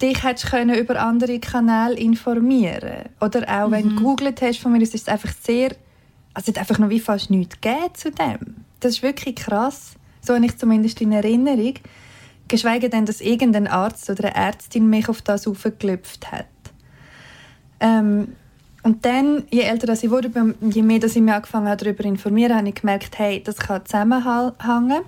dich 0.00 0.24
hättest 0.24 0.50
können 0.50 0.74
über 0.74 1.00
andere 1.00 1.38
Kanäle 1.38 1.94
informieren 1.94 3.08
Oder 3.20 3.42
auch, 3.48 3.68
mhm. 3.68 3.72
wenn 3.72 3.82
du 3.82 3.90
mhm. 3.90 3.96
gegoogelt 3.96 4.42
hast 4.42 4.58
von 4.58 4.72
mir, 4.72 4.82
ist 4.82 4.94
es 4.94 5.08
einfach 5.08 5.32
sehr... 5.40 5.76
Also 6.34 6.50
es 6.50 6.56
hat 6.56 6.58
einfach 6.58 6.78
noch 6.78 6.88
wie 6.88 6.98
fast 6.98 7.28
nichts 7.30 7.60
gegeben 7.60 7.94
zu 7.94 8.10
dem. 8.10 8.64
Das 8.80 8.92
ist 8.92 9.02
wirklich 9.02 9.36
krass. 9.36 9.94
So 10.22 10.34
habe 10.34 10.44
ich 10.46 10.56
zumindest 10.56 11.00
in 11.02 11.12
Erinnerung. 11.12 11.74
Geschweige 12.48 12.90
denn, 12.90 13.06
dass 13.06 13.20
irgendein 13.20 13.66
Arzt 13.66 14.10
oder 14.10 14.24
eine 14.24 14.34
Ärztin 14.34 14.88
mich 14.88 15.08
auf 15.08 15.22
das 15.22 15.46
aufgeklüpft 15.46 16.30
hat. 16.32 16.46
Ähm, 17.80 18.36
und 18.82 19.04
dann, 19.04 19.44
je 19.50 19.60
älter 19.60 19.92
ich 19.92 20.10
wurde, 20.10 20.30
je 20.60 20.82
mehr 20.82 20.98
dass 20.98 21.14
ich 21.14 21.22
mich 21.22 21.32
angefangen 21.32 21.68
habe, 21.68 21.84
darüber 21.84 22.02
zu 22.02 22.08
informieren, 22.08 22.56
habe 22.56 22.68
ich 22.68 22.74
gemerkt, 22.74 23.18
hey, 23.18 23.42
das 23.42 23.56
kann 23.56 23.86
zusammenhängen. 23.86 25.02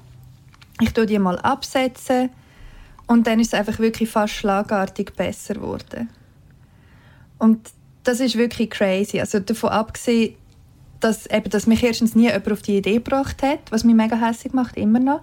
Ich 0.80 0.92
tue 0.92 1.06
die 1.06 1.18
mal 1.18 1.38
absetzen 1.38 2.30
und 3.06 3.26
dann 3.26 3.40
ist 3.40 3.48
es 3.48 3.58
einfach 3.58 3.78
wirklich 3.78 4.08
fast 4.08 4.34
schlagartig 4.34 5.14
besser 5.16 5.54
geworden. 5.54 6.08
Und 7.38 7.70
das 8.04 8.20
ist 8.20 8.36
wirklich 8.36 8.70
crazy. 8.70 9.20
Also 9.20 9.40
davon 9.40 9.70
abgesehen, 9.70 10.34
dass, 11.00 11.26
eben, 11.26 11.50
dass 11.50 11.66
mich 11.66 11.82
erstens 11.82 12.14
nie 12.14 12.24
jemand 12.24 12.50
auf 12.50 12.62
die 12.62 12.78
Idee 12.78 12.94
gebracht 12.94 13.42
hat, 13.42 13.60
was 13.70 13.84
mich 13.84 13.94
mega 13.94 14.16
hässlich 14.16 14.52
macht, 14.52 14.76
immer 14.76 15.00
noch. 15.00 15.20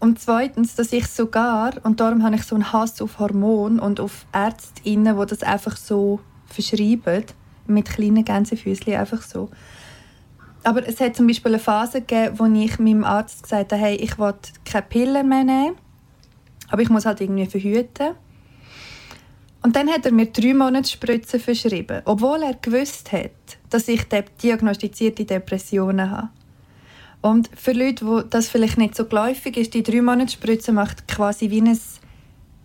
Und 0.00 0.20
zweitens, 0.20 0.76
dass 0.76 0.92
ich 0.92 1.08
sogar, 1.08 1.74
und 1.82 2.00
darum 2.00 2.22
habe 2.22 2.36
ich 2.36 2.44
so 2.44 2.54
einen 2.54 2.72
Hass 2.72 3.02
auf 3.02 3.18
Hormone 3.18 3.80
und 3.80 3.98
auf 3.98 4.26
Ärztinnen, 4.32 5.18
die 5.18 5.26
das 5.26 5.42
einfach 5.42 5.76
so 5.76 6.20
verschreiben, 6.46 7.24
mit 7.66 7.88
kleinen 7.88 8.24
Gänsefüßchen 8.24 8.94
einfach 8.94 9.22
so. 9.22 9.50
Aber 10.64 10.86
es 10.86 11.00
hat 11.00 11.16
zum 11.16 11.26
Beispiel 11.26 11.52
eine 11.52 11.60
Phase 11.60 12.00
gegeben, 12.00 12.38
wo 12.38 12.46
ich 12.46 12.78
meinem 12.78 13.04
Arzt 13.04 13.42
gesagt 13.42 13.72
habe, 13.72 13.82
hey, 13.82 13.96
ich 13.96 14.18
will 14.18 14.34
keine 14.64 14.82
Pillen 14.82 15.28
mehr 15.28 15.44
nehmen, 15.44 15.76
aber 16.68 16.82
ich 16.82 16.90
muss 16.90 17.06
halt 17.06 17.20
irgendwie 17.20 17.46
verhüten. 17.46 18.14
Und 19.62 19.74
dann 19.74 19.88
hat 19.88 20.06
er 20.06 20.12
mir 20.12 20.26
drei 20.26 20.54
Monate 20.54 20.88
Spritzen 20.88 21.40
verschrieben, 21.40 22.02
obwohl 22.04 22.42
er 22.42 22.54
gewusst 22.54 23.12
hat, 23.12 23.30
dass 23.70 23.88
ich 23.88 24.04
diagnostizierte 24.42 25.24
Depressionen 25.24 26.10
habe. 26.10 26.28
Und 27.20 27.50
für 27.54 27.72
Leute, 27.72 28.06
wo 28.06 28.20
das 28.20 28.48
vielleicht 28.48 28.78
nicht 28.78 28.94
so 28.94 29.04
geläufig 29.04 29.56
ist, 29.56 29.74
die 29.74 29.82
drei 29.82 30.00
Monate 30.02 30.32
Spritze 30.32 30.72
macht 30.72 31.08
quasi 31.08 31.50
wie 31.50 31.60
ein 31.60 31.78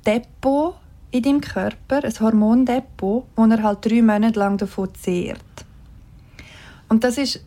Depot 0.06 0.76
in 1.12 1.24
deinem 1.24 1.42
Körper, 1.42 2.04
ein 2.04 2.20
Hormondepot, 2.20 3.26
wo 3.36 3.46
er 3.46 3.64
halt 3.64 3.86
drei 3.86 4.02
Monate 4.02 4.38
lang 4.40 4.58
davon 4.58 4.94
zehrt. 4.96 5.40
Und 6.90 7.04
das 7.04 7.18
ist 7.18 7.44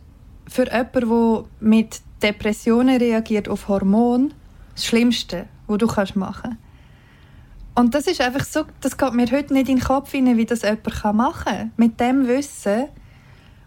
für 0.49 0.65
jemanden, 0.65 1.09
der 1.09 1.43
mit 1.59 2.01
Depressionen 2.21 2.97
reagiert 2.97 3.47
auf 3.47 3.67
Hormone, 3.67 4.29
das 4.73 4.85
Schlimmste, 4.85 5.47
was 5.67 5.77
du 5.77 5.87
machen 6.19 6.41
kannst. 6.43 6.57
Und 7.75 7.93
das 7.93 8.07
ist 8.07 8.21
einfach 8.21 8.43
so, 8.43 8.65
das 8.81 8.97
geht 8.97 9.13
mir 9.13 9.29
heute 9.31 9.53
nicht 9.53 9.69
in 9.69 9.77
den 9.77 9.83
Kopf 9.83 10.11
hinein, 10.11 10.37
wie 10.37 10.45
das 10.45 10.63
jemand 10.63 11.15
machen 11.15 11.43
kann. 11.45 11.71
Mit 11.77 11.99
dem 11.99 12.27
Wissen. 12.27 12.85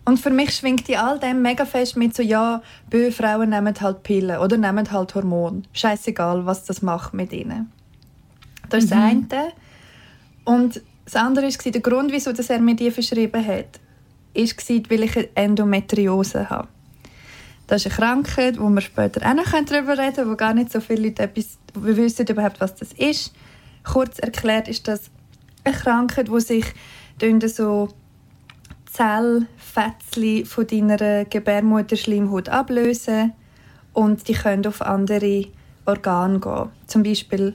Und 0.04 0.18
für 0.18 0.30
mich 0.30 0.54
schwingt 0.54 0.88
die 0.88 0.96
all 0.96 1.18
dem 1.18 1.42
mega 1.42 1.64
fest 1.64 1.96
mit 1.96 2.16
so, 2.16 2.22
ja, 2.22 2.62
böse 2.88 3.12
Frauen 3.12 3.50
nehmen 3.50 3.74
halt 3.80 4.02
Pillen 4.02 4.38
oder 4.38 4.56
nehmen 4.56 4.90
halt 4.90 5.14
Hormone. 5.14 5.62
Scheißegal, 5.72 6.46
was 6.46 6.64
das 6.64 6.82
macht 6.82 7.14
mit 7.14 7.32
ihnen. 7.32 7.70
Das 8.70 8.84
ist 8.84 8.94
mhm. 8.94 9.28
das 9.28 9.40
eine. 9.40 9.52
Und 10.44 10.82
das 11.04 11.16
andere 11.16 11.46
war, 11.46 11.72
der 11.72 11.80
Grund, 11.80 12.12
wieso 12.12 12.30
er 12.30 12.60
mir 12.60 12.76
die 12.76 12.90
verschrieben 12.90 13.46
hat, 13.46 13.80
war, 14.34 14.90
weil 14.90 15.02
ich 15.02 15.16
eine 15.16 15.28
Endometriose 15.34 16.48
habe. 16.48 16.68
Das 17.66 17.84
ist 17.84 17.92
eine 17.92 17.96
Krankheit, 17.96 18.58
wo 18.58 18.68
wir 18.68 18.80
später 18.80 19.28
auch 19.28 19.34
noch 19.34 19.50
darüber 19.52 19.96
reden 19.96 20.14
können, 20.14 20.30
wo 20.30 20.36
gar 20.36 20.54
nicht 20.54 20.72
so 20.72 20.80
viele 20.80 21.08
Leute 21.08 21.22
etwas 21.22 21.58
wissen 21.74 22.26
überhaupt, 22.26 22.60
was 22.60 22.74
das 22.74 22.92
ist. 22.92 23.32
Kurz 23.84 24.18
erklärt 24.18 24.66
ist 24.66 24.88
das 24.88 25.10
eine 25.62 25.76
Krankheit, 25.76 26.30
wo 26.30 26.38
sich 26.38 26.64
so 27.48 27.88
Zellfetzchen 28.92 30.44
von 30.46 30.66
deiner 30.66 31.24
Gebärmutterschleimhaut 31.24 32.48
ablösen 32.48 33.32
und 33.92 34.26
die 34.28 34.34
können 34.34 34.66
auf 34.66 34.82
andere 34.82 35.46
Organe 35.86 36.40
gehen. 36.40 36.68
Zum 36.86 37.02
Beispiel 37.02 37.54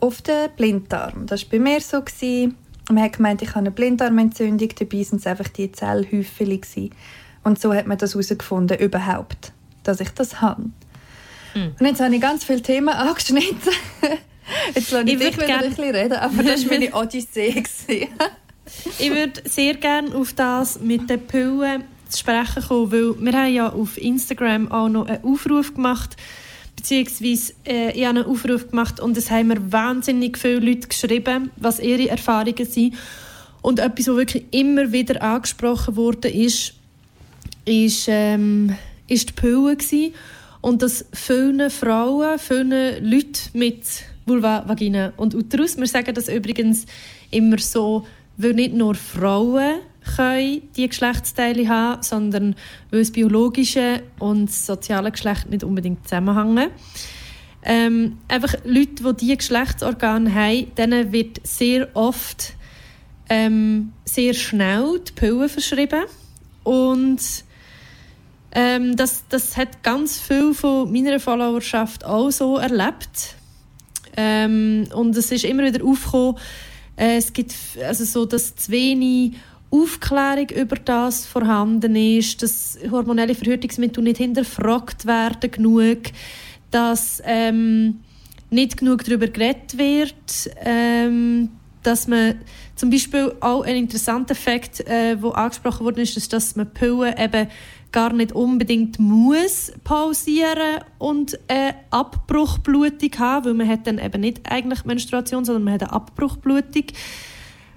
auf 0.00 0.22
den 0.22 0.50
Blinddarm. 0.56 1.26
Das 1.26 1.42
war 1.42 1.50
bei 1.50 1.58
mir 1.58 1.80
so. 1.80 2.02
Man 2.88 3.02
hat 3.02 3.14
gemeint, 3.14 3.42
ich 3.42 3.48
habe 3.50 3.60
eine 3.60 3.70
Blinddarmentzündung, 3.72 4.68
dabei 4.78 4.98
waren 4.98 5.18
es 5.18 5.26
einfach 5.26 5.48
die 5.48 5.72
Zellhäufchen. 5.72 6.90
Und 7.42 7.60
so 7.60 7.74
hat 7.74 7.86
man 7.86 7.98
das 7.98 8.14
herausgefunden, 8.14 8.78
überhaupt, 8.78 9.52
dass 9.82 10.00
ich 10.00 10.10
das 10.10 10.40
habe. 10.40 10.70
Mhm. 11.54 11.74
Und 11.80 11.86
jetzt 11.86 12.00
habe 12.00 12.14
ich 12.14 12.20
ganz 12.20 12.44
viele 12.44 12.62
Themen 12.62 12.88
angeschnitten. 12.90 13.72
Jetzt 14.74 14.92
lasse 14.92 15.04
ich, 15.04 15.14
ich 15.14 15.18
dich 15.18 15.36
wieder 15.36 15.58
ein 15.58 15.68
bisschen 15.68 15.94
reden, 15.94 16.12
aber 16.12 16.42
das 16.44 16.64
war 16.64 16.72
meine 16.72 16.92
Odyssee. 16.94 17.64
Ich 18.98 19.10
würde 19.10 19.42
sehr 19.44 19.74
gerne 19.74 20.14
auf 20.14 20.32
das 20.32 20.80
mit 20.80 21.08
den 21.08 21.26
Pillen 21.26 21.84
zu 22.08 22.18
sprechen 22.18 22.62
kommen, 22.66 22.92
weil 22.92 23.14
wir 23.20 23.32
haben 23.32 23.54
ja 23.54 23.72
auf 23.72 23.98
Instagram 23.98 24.70
auch 24.70 24.88
noch 24.88 25.06
einen 25.06 25.24
Aufruf 25.24 25.74
gemacht 25.74 26.16
beziehungsweise 26.76 27.54
äh, 27.66 27.90
ich 27.98 28.06
habe 28.06 28.20
einen 28.20 28.28
Aufruf 28.28 28.70
gemacht 28.70 29.00
und 29.00 29.16
es 29.16 29.30
haben 29.30 29.48
mir 29.48 29.72
wahnsinnig 29.72 30.38
viele 30.38 30.60
Leute 30.60 30.86
geschrieben, 30.86 31.50
was 31.56 31.80
ihre 31.80 32.08
Erfahrungen 32.08 32.64
sind. 32.64 32.94
Und 33.62 33.80
etwas, 33.80 34.06
was 34.06 34.16
wirklich 34.16 34.44
immer 34.52 34.92
wieder 34.92 35.20
angesprochen 35.20 35.96
wurde, 35.96 36.28
ist, 36.28 36.74
ist, 37.64 38.06
ähm, 38.08 38.76
ist 39.08 39.30
die 39.30 39.32
Pille 39.32 39.76
gewesen. 39.76 40.14
Und 40.60 40.82
dass 40.82 41.04
viele 41.12 41.70
Frauen, 41.70 42.38
viele 42.38 43.00
Leute 43.00 43.40
mit 43.54 43.82
Vulva, 44.24 44.62
Vagina 44.68 45.12
und 45.16 45.34
Uterus, 45.34 45.76
wir 45.76 45.86
sagen 45.86 46.14
das 46.14 46.28
übrigens 46.28 46.86
immer 47.30 47.58
so, 47.58 48.06
weil 48.36 48.54
nicht 48.54 48.74
nur 48.74 48.94
Frauen 48.94 49.80
können 50.16 50.62
die 50.76 50.88
Geschlechtsteile 50.88 51.68
haben, 51.68 52.02
sondern 52.02 52.54
weil 52.90 53.00
das 53.00 53.10
biologische 53.10 54.02
und 54.18 54.46
das 54.46 54.66
soziale 54.66 55.10
Geschlecht 55.10 55.50
nicht 55.50 55.64
unbedingt 55.64 56.04
zusammenhängen. 56.04 56.70
Ähm, 57.64 58.18
einfach 58.28 58.54
Leute, 58.64 59.02
die 59.02 59.16
diese 59.16 59.36
Geschlechtsorgane 59.38 60.32
haben, 60.32 60.74
denen 60.76 61.12
wird 61.12 61.40
sehr 61.44 61.88
oft 61.94 62.54
ähm, 63.28 63.92
sehr 64.04 64.34
schnell 64.34 65.00
die 65.06 65.12
Pille 65.12 65.48
verschrieben. 65.48 66.04
Und 66.62 67.20
ähm, 68.52 68.96
das, 68.96 69.24
das 69.28 69.56
hat 69.56 69.82
ganz 69.82 70.18
viel 70.18 70.54
von 70.54 70.90
meiner 70.92 71.20
Followerschaft 71.20 72.04
auch 72.04 72.30
so 72.30 72.56
erlebt. 72.56 73.34
Ähm, 74.16 74.88
und 74.94 75.16
es 75.16 75.30
ist 75.30 75.44
immer 75.44 75.64
wieder 75.64 75.84
aufgekommen, 75.84 76.36
es 76.96 77.32
gibt 77.32 77.54
also 77.86 78.04
so, 78.04 78.24
dass 78.24 78.56
zu 78.56 78.72
wenig 78.72 79.34
Aufklärung 79.70 80.48
über 80.50 80.76
das 80.76 81.26
vorhanden 81.26 81.96
ist, 81.96 82.42
dass 82.42 82.78
hormonelle 82.90 83.34
Verhütungsmittel 83.34 84.02
nicht 84.02 84.18
hinterfragt 84.18 85.06
werden 85.06 85.50
genug, 85.50 85.98
dass 86.70 87.22
ähm, 87.24 88.00
nicht 88.50 88.78
genug 88.78 89.04
darüber 89.04 89.26
geredet 89.26 89.76
wird, 89.76 90.50
ähm, 90.64 91.50
dass 91.82 92.08
man 92.08 92.36
zum 92.74 92.90
Beispiel 92.90 93.34
auch 93.40 93.62
ein 93.62 93.76
interessanter 93.76 94.34
Fakt, 94.34 94.80
äh, 94.80 95.20
wo 95.20 95.30
angesprochen 95.30 95.84
worden 95.84 96.00
ist, 96.00 96.16
ist, 96.16 96.32
dass 96.32 96.56
man 96.56 96.72
Pillen 96.72 97.14
eben 97.18 97.48
gar 97.92 98.12
nicht 98.12 98.32
unbedingt 98.32 98.98
muss 98.98 99.72
pausieren 99.84 100.82
und 100.98 101.38
eine 101.48 101.74
Abbruchblutung 101.90 103.10
haben, 103.18 103.46
weil 103.46 103.54
man 103.54 103.68
hat 103.68 103.86
dann 103.86 103.98
eben 103.98 104.20
nicht 104.20 104.40
eigentlich 104.50 104.84
Menstruation, 104.84 105.44
sondern 105.44 105.64
man 105.64 105.74
hat 105.74 105.82
eine 105.82 105.92
Abbruchblutung. 105.92 106.84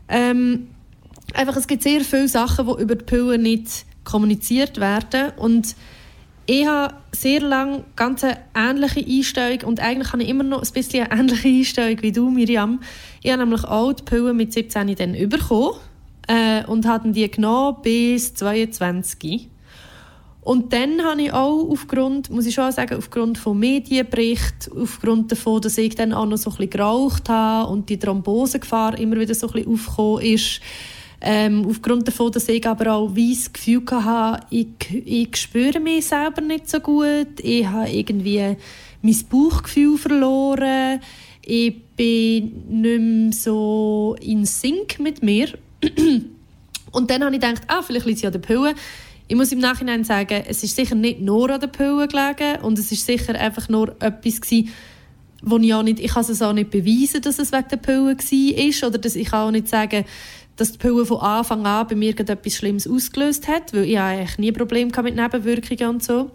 Ähm, 0.08 0.68
einfach, 1.34 1.56
es 1.56 1.68
gibt 1.68 1.84
sehr 1.84 2.02
viele 2.02 2.28
Sachen, 2.28 2.68
die 2.68 2.82
über 2.82 2.96
die 2.96 3.06
Pillen 3.06 3.44
nicht 3.44 3.86
kommuniziert 4.04 4.80
werden 4.80 5.32
und 5.38 5.76
ich 6.52 6.66
habe 6.66 6.96
sehr 7.12 7.42
lange 7.42 7.84
ganz 7.96 8.24
eine 8.24 8.40
ähnliche 8.56 9.06
Einstellung 9.06 9.62
und 9.66 9.80
eigentlich 9.82 10.12
habe 10.12 10.24
ich 10.24 10.30
immer 10.30 10.44
noch 10.44 10.64
ein 10.64 10.74
bisschen 10.74 11.06
eine 11.06 11.22
ähnliche 11.22 11.48
Einstellung 11.48 12.02
wie 12.02 12.12
du, 12.12 12.32
Miriam. 12.32 12.80
Ich 13.22 13.32
habe 13.32 13.44
nämlich 13.44 13.64
auch 13.66 13.94
die 13.94 14.02
Pillen 14.02 14.36
mit 14.36 14.52
17 14.52 14.96
dann 14.96 15.30
bekommen 15.30 15.76
äh, 16.28 16.66
und 16.66 16.88
habe 16.88 17.12
die 17.12 17.30
genommen 17.30 17.78
bis 17.84 18.34
22. 18.34 19.48
Und 20.50 20.74
dann 20.74 21.04
habe 21.04 21.22
ich 21.22 21.32
auch 21.32 21.70
aufgrund, 21.70 22.32
muss 22.32 22.48
ich 22.48 22.56
schon 22.56 22.72
sagen, 22.72 22.98
aufgrund 22.98 23.38
von 23.38 23.60
Medienberichten, 23.60 24.82
aufgrund 24.82 25.32
davon, 25.32 25.62
dass 25.62 25.78
ich 25.78 25.94
dann 25.94 26.12
auch 26.12 26.26
noch 26.26 26.38
so 26.38 26.50
ein 26.50 26.56
bisschen 26.56 26.72
geraucht 26.72 27.30
habe 27.30 27.72
und 27.72 27.88
die 27.88 28.00
Thrombosegefahr 28.00 28.98
immer 28.98 29.20
wieder 29.20 29.36
so 29.36 29.46
ein 29.46 29.54
bisschen 29.54 29.72
aufgekommen 29.72 30.26
ist, 30.26 30.60
ähm, 31.22 31.68
aufgrund 31.70 32.08
davon, 32.08 32.32
dass 32.32 32.50
ich 32.50 32.66
aber 32.66 32.92
auch 32.92 33.12
das 33.14 33.54
Gefühl 33.54 33.84
hatte, 33.92 34.48
ich, 34.50 34.70
ich 35.06 35.38
spüre 35.38 35.80
mich 35.80 36.08
selber 36.08 36.42
nicht 36.42 36.68
so 36.68 36.80
gut, 36.80 37.40
ich 37.44 37.68
habe 37.68 37.92
irgendwie 37.92 38.58
mein 39.04 39.18
Bauchgefühl 39.30 40.00
verloren, 40.00 41.00
ich 41.44 41.80
bin 41.96 42.82
nicht 42.82 43.02
mehr 43.02 43.34
so 43.34 44.16
in 44.20 44.48
Sync 44.48 45.00
mit 45.00 45.22
mir. 45.22 45.50
Und 46.92 47.12
dann 47.12 47.24
habe 47.24 47.36
ich 47.36 47.40
gedacht, 47.40 47.62
ah, 47.68 47.84
vielleicht 47.84 48.08
liegt 48.08 48.16
es 48.16 48.24
ja 48.24 48.30
an 48.30 48.34
der 48.34 48.40
Pille. 48.40 48.74
Ich 49.32 49.36
muss 49.36 49.52
im 49.52 49.60
Nachhinein 49.60 50.04
sagen, 50.04 50.44
es 50.48 50.64
ist 50.64 50.76
sicher 50.76 50.96
nicht 50.96 51.22
nur 51.22 51.52
an 51.52 51.60
der 51.60 51.68
Pille 51.68 52.08
gelegen 52.08 52.64
und 52.64 52.80
es 52.80 52.92
ist 52.92 53.06
sicher 53.06 53.36
einfach 53.36 53.70
nur 53.70 53.90
etwas 54.02 54.42
gewesen, 54.42 54.70
wo 55.44 55.58
ich 55.58 55.72
auch 55.72 55.84
nicht, 55.84 56.00
ich 56.00 56.12
kann 56.12 56.26
es 56.28 56.42
auch 56.42 56.52
nicht 56.52 56.72
beweisen, 56.72 57.22
dass 57.22 57.38
es 57.38 57.52
wegen 57.52 57.68
der 57.70 57.78
Pille 57.78 58.18
war 58.18 58.88
oder 58.90 58.98
dass 58.98 59.16
ich 59.16 59.32
auch 59.32 59.52
nicht 59.52 59.68
sagen, 59.68 60.04
dass 60.56 60.72
die 60.72 60.80
Pille 60.80 61.06
von 61.06 61.20
Anfang 61.20 61.64
an 61.68 61.86
bei 61.88 61.94
mir 61.94 62.20
etwas 62.20 62.56
Schlimmes 62.56 62.88
ausgelöst 62.88 63.48
hat, 63.48 63.72
weil 63.72 63.84
ich 63.84 64.00
eigentlich 64.00 64.40
nie 64.40 64.52
Probleme 64.52 64.92
mit 65.04 65.16
Nebenwirkungen 65.16 65.90
und 65.94 66.04
so. 66.04 66.32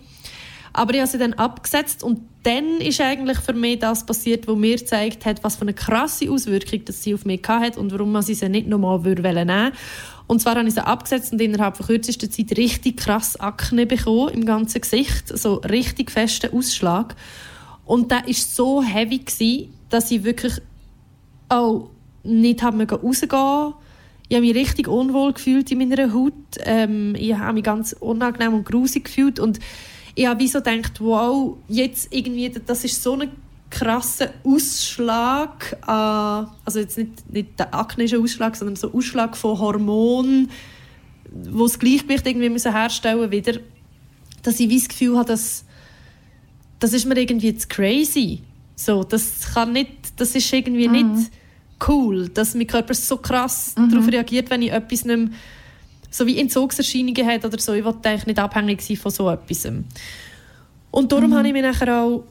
Aber 0.73 0.95
ich 0.95 1.01
habe 1.01 1.11
sie 1.11 1.19
dann 1.19 1.35
abgesetzt 1.35 2.05
und 2.05 2.21
dann 2.45 2.81
ist 2.81 3.01
eigentlich 3.01 3.39
für 3.39 3.55
mich 3.55 3.81
das 3.81 4.07
passiert, 4.07 4.47
was 4.47 4.57
mir 4.57 4.77
gezeigt 4.77 5.25
hat, 5.25 5.43
was 5.43 5.57
für 5.57 5.63
eine 5.63 5.75
krasse 5.75 6.31
Auswirkung 6.31 6.85
das 6.85 7.03
sie 7.03 7.15
auf 7.15 7.25
mich 7.25 7.43
hat 7.49 7.77
und 7.77 7.93
warum 7.93 8.13
man 8.13 8.23
sie 8.23 8.35
sie 8.35 8.49
nicht 8.49 8.69
nochmal 8.69 9.01
nehmen 9.01 9.35
würde. 9.35 9.73
Und 10.27 10.41
zwar 10.41 10.57
habe 10.57 10.67
ich 10.67 10.75
sie 10.75 10.85
abgesetzt 10.85 11.33
und 11.33 11.41
innerhalb 11.41 11.77
von 11.77 11.87
kürzester 11.87 12.31
Zeit 12.31 12.57
richtig 12.57 12.97
krass 12.97 13.39
Akne 13.39 13.87
bekommen 13.87 14.31
im 14.31 14.47
ganzen 14.47 14.81
Gesicht, 14.81 15.37
so 15.37 15.57
richtig 15.57 16.11
festen 16.11 16.53
Ausschlag. 16.57 17.15
Und 17.85 18.11
der 18.11 18.27
war 18.27 18.33
so 18.33 18.83
heavy, 18.83 19.19
gewesen, 19.19 19.75
dass 19.91 20.11
ich 20.11 20.25
wirklich 20.25 20.55
auch 21.49 21.91
nicht 22.23 22.63
rausgehen 22.63 23.29
konnte 23.29 23.75
ich 24.29 24.37
habe 24.37 24.47
mich 24.47 24.57
richtig 24.57 24.89
unwohl 24.89 25.33
gefühlt 25.33 25.71
in 25.71 25.79
meiner 25.79 26.13
Haut. 26.13 26.33
Ähm, 26.65 27.15
ich 27.17 27.35
habe 27.35 27.55
mich 27.55 27.65
ganz 27.65 27.93
unangenehm 27.93 28.55
und 28.55 28.65
grusig 28.65 29.05
gefühlt 29.05 29.39
und 29.39 29.61
ich 30.15 30.27
habe 30.27 30.47
so 30.49 30.61
gedacht, 30.61 31.01
wow, 31.01 31.57
jetzt 31.69 32.13
irgendwie, 32.13 32.51
das 32.51 32.85
ist 32.85 33.03
so 33.03 33.15
ein 33.15 33.31
krasser 33.75 34.31
Ausschlag, 34.45 35.77
äh, 35.83 35.91
also 35.91 36.79
jetzt 36.79 36.97
nicht, 36.97 37.33
nicht 37.33 37.59
der 37.59 37.75
aknische 37.75 38.21
Ausschlag, 38.21 38.55
sondern 38.55 38.77
so 38.77 38.93
Ausschlag 38.93 39.37
von 39.37 39.59
Hormonen, 39.59 40.51
wo 41.51 41.65
das 41.65 41.79
Gleichgewicht 41.79 42.25
irgendwie 42.25 42.51
müssen 42.51 42.73
herstellen 42.73 43.33
wieder, 43.33 43.59
dass 44.43 44.61
ich 44.61 44.73
das 44.73 44.89
Gefühl 44.89 45.17
habe, 45.17 45.27
dass 45.27 45.65
das 46.79 46.93
ist 46.93 47.05
mir 47.07 47.19
irgendwie 47.19 47.57
zu 47.57 47.67
crazy. 47.67 48.43
So, 48.77 49.03
das 49.03 49.55
kann 49.55 49.73
nicht, 49.73 49.91
das 50.17 50.35
ist 50.35 50.53
irgendwie 50.53 50.89
mhm. 50.89 51.15
nicht 51.15 51.31
cool, 51.89 52.29
dass 52.29 52.55
mein 52.55 52.67
Körper 52.67 52.95
so 52.95 53.17
krass 53.17 53.75
mhm. 53.77 53.91
darauf 53.91 54.09
reagiert, 54.09 54.51
wenn 54.51 54.63
ich 54.63 54.71
etwas 54.71 55.05
nicht 55.05 55.17
mehr, 55.17 55.29
so 56.11 56.27
wie 56.27 56.39
Entzugserscheinungen 56.39 57.27
hat 57.27 57.45
oder 57.45 57.59
so. 57.59 57.73
Ich 57.73 57.85
wollte 57.85 58.09
eigentlich 58.09 58.27
nicht 58.27 58.39
abhängig 58.39 58.83
sein 58.83 58.97
von 58.97 59.11
so 59.11 59.29
etwas. 59.31 59.67
Und 60.91 61.11
darum 61.11 61.31
mhm. 61.31 61.35
habe 61.35 61.49
ich 61.49 61.53
mich 61.53 61.63
nachher 61.63 62.03
auch 62.03 62.25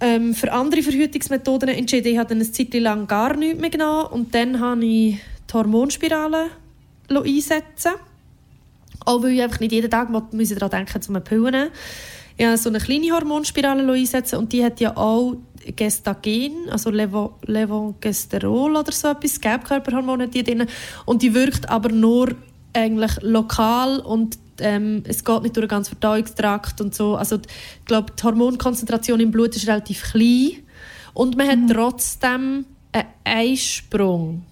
ähm, 0.00 0.34
für 0.34 0.52
andere 0.52 0.82
Verhütungsmethoden 0.82 1.68
entschieden. 1.70 2.08
Ich 2.08 2.18
habe 2.18 2.28
dann 2.28 2.38
eine 2.38 2.50
Zeit 2.50 2.74
lang 2.74 3.06
gar 3.06 3.36
nichts 3.36 3.60
mehr 3.60 3.70
genommen 3.70 4.06
und 4.08 4.34
dann 4.34 4.60
habe 4.60 4.84
ich 4.84 5.18
die 5.48 5.52
Hormonspirale 5.52 6.46
einsetzen 7.08 7.92
Auch 9.04 9.22
weil 9.22 9.30
ich 9.32 9.42
einfach 9.42 9.60
nicht 9.60 9.72
jeden 9.72 9.90
Tag 9.90 10.08
daran 10.12 10.28
denken 10.70 10.92
muss, 10.98 11.08
um 11.08 11.16
eine 11.16 11.24
Pille 11.24 11.50
nehmen. 11.50 11.70
Ich 12.36 12.44
habe 12.44 12.58
so 12.58 12.68
eine 12.68 12.78
kleine 12.78 13.12
Hormonspirale 13.12 13.90
einsetzen 13.90 14.36
und 14.38 14.52
die 14.52 14.64
hat 14.64 14.80
ja 14.80 14.96
auch 14.96 15.36
Gestagen, 15.74 16.68
also 16.70 16.90
Levo, 16.90 17.38
Levogesterol 17.46 18.76
oder 18.76 18.92
so 18.92 19.08
etwas, 19.08 19.40
Gelbkörperhormon 19.40 20.22
hat 20.22 20.34
die 20.34 20.44
drin. 20.44 20.66
Und 21.06 21.22
die 21.22 21.34
wirkt 21.34 21.68
aber 21.68 21.90
nur 21.90 22.34
eigentlich 22.72 23.12
lokal 23.22 24.00
und 24.00 24.38
ähm, 24.60 25.02
es 25.06 25.24
geht 25.24 25.42
nicht 25.42 25.56
durch 25.56 25.64
den 25.64 25.70
ganzen 25.70 25.90
Verdauungstrakt 25.90 26.80
und 26.80 26.94
so. 26.94 27.16
Also 27.16 27.36
ich 27.36 27.84
glaube, 27.84 28.12
die 28.18 28.22
Hormonkonzentration 28.22 29.20
im 29.20 29.30
Blut 29.30 29.56
ist 29.56 29.66
relativ 29.66 30.02
klein 30.12 30.62
und 31.14 31.36
man 31.36 31.46
mhm. 31.46 31.68
hat 31.68 31.76
trotzdem 31.76 32.66
einen 32.92 33.06
Eisprung. 33.24 34.44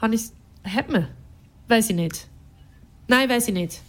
Hat 0.00 0.90
man? 0.90 1.08
Weiß 1.68 1.90
ich 1.90 1.96
nicht. 1.96 2.26
Nein, 3.08 3.28
weiß 3.28 3.48
ich 3.48 3.54
nicht. 3.54 3.80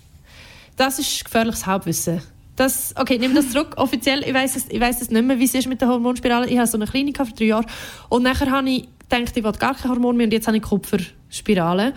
Das 0.75 0.99
ist 0.99 1.25
gefährliches 1.25 1.65
Halbwissen. 1.65 2.21
Das, 2.55 2.93
okay, 2.97 3.17
nimm 3.17 3.35
das 3.35 3.51
zurück. 3.51 3.73
Offiziell, 3.77 4.23
ich 4.23 4.33
weiß 4.33 4.55
es, 4.55 4.65
ich 4.69 4.79
weiss 4.79 5.01
es 5.01 5.09
nicht 5.09 5.23
mehr, 5.23 5.39
wie 5.39 5.45
es 5.45 5.53
ist 5.53 5.67
mit 5.67 5.81
der 5.81 5.87
Hormonspirale. 5.87 6.47
Ich 6.47 6.57
habe 6.57 6.67
so 6.67 6.77
eine 6.77 6.85
Klinik 6.85 7.17
für 7.17 7.33
drei 7.33 7.45
Jahre. 7.45 7.65
Und 8.09 8.23
nachher 8.23 8.49
habe 8.51 8.69
ich 8.69 8.87
gedacht, 9.09 9.35
ich 9.35 9.43
will 9.43 9.51
gar 9.53 9.75
kein 9.75 9.91
Hormon 9.91 10.17
mehr 10.17 10.25
und 10.25 10.33
jetzt 10.33 10.47
habe 10.47 10.57
ich 10.57 10.63
Kupferspirale. 10.63 11.93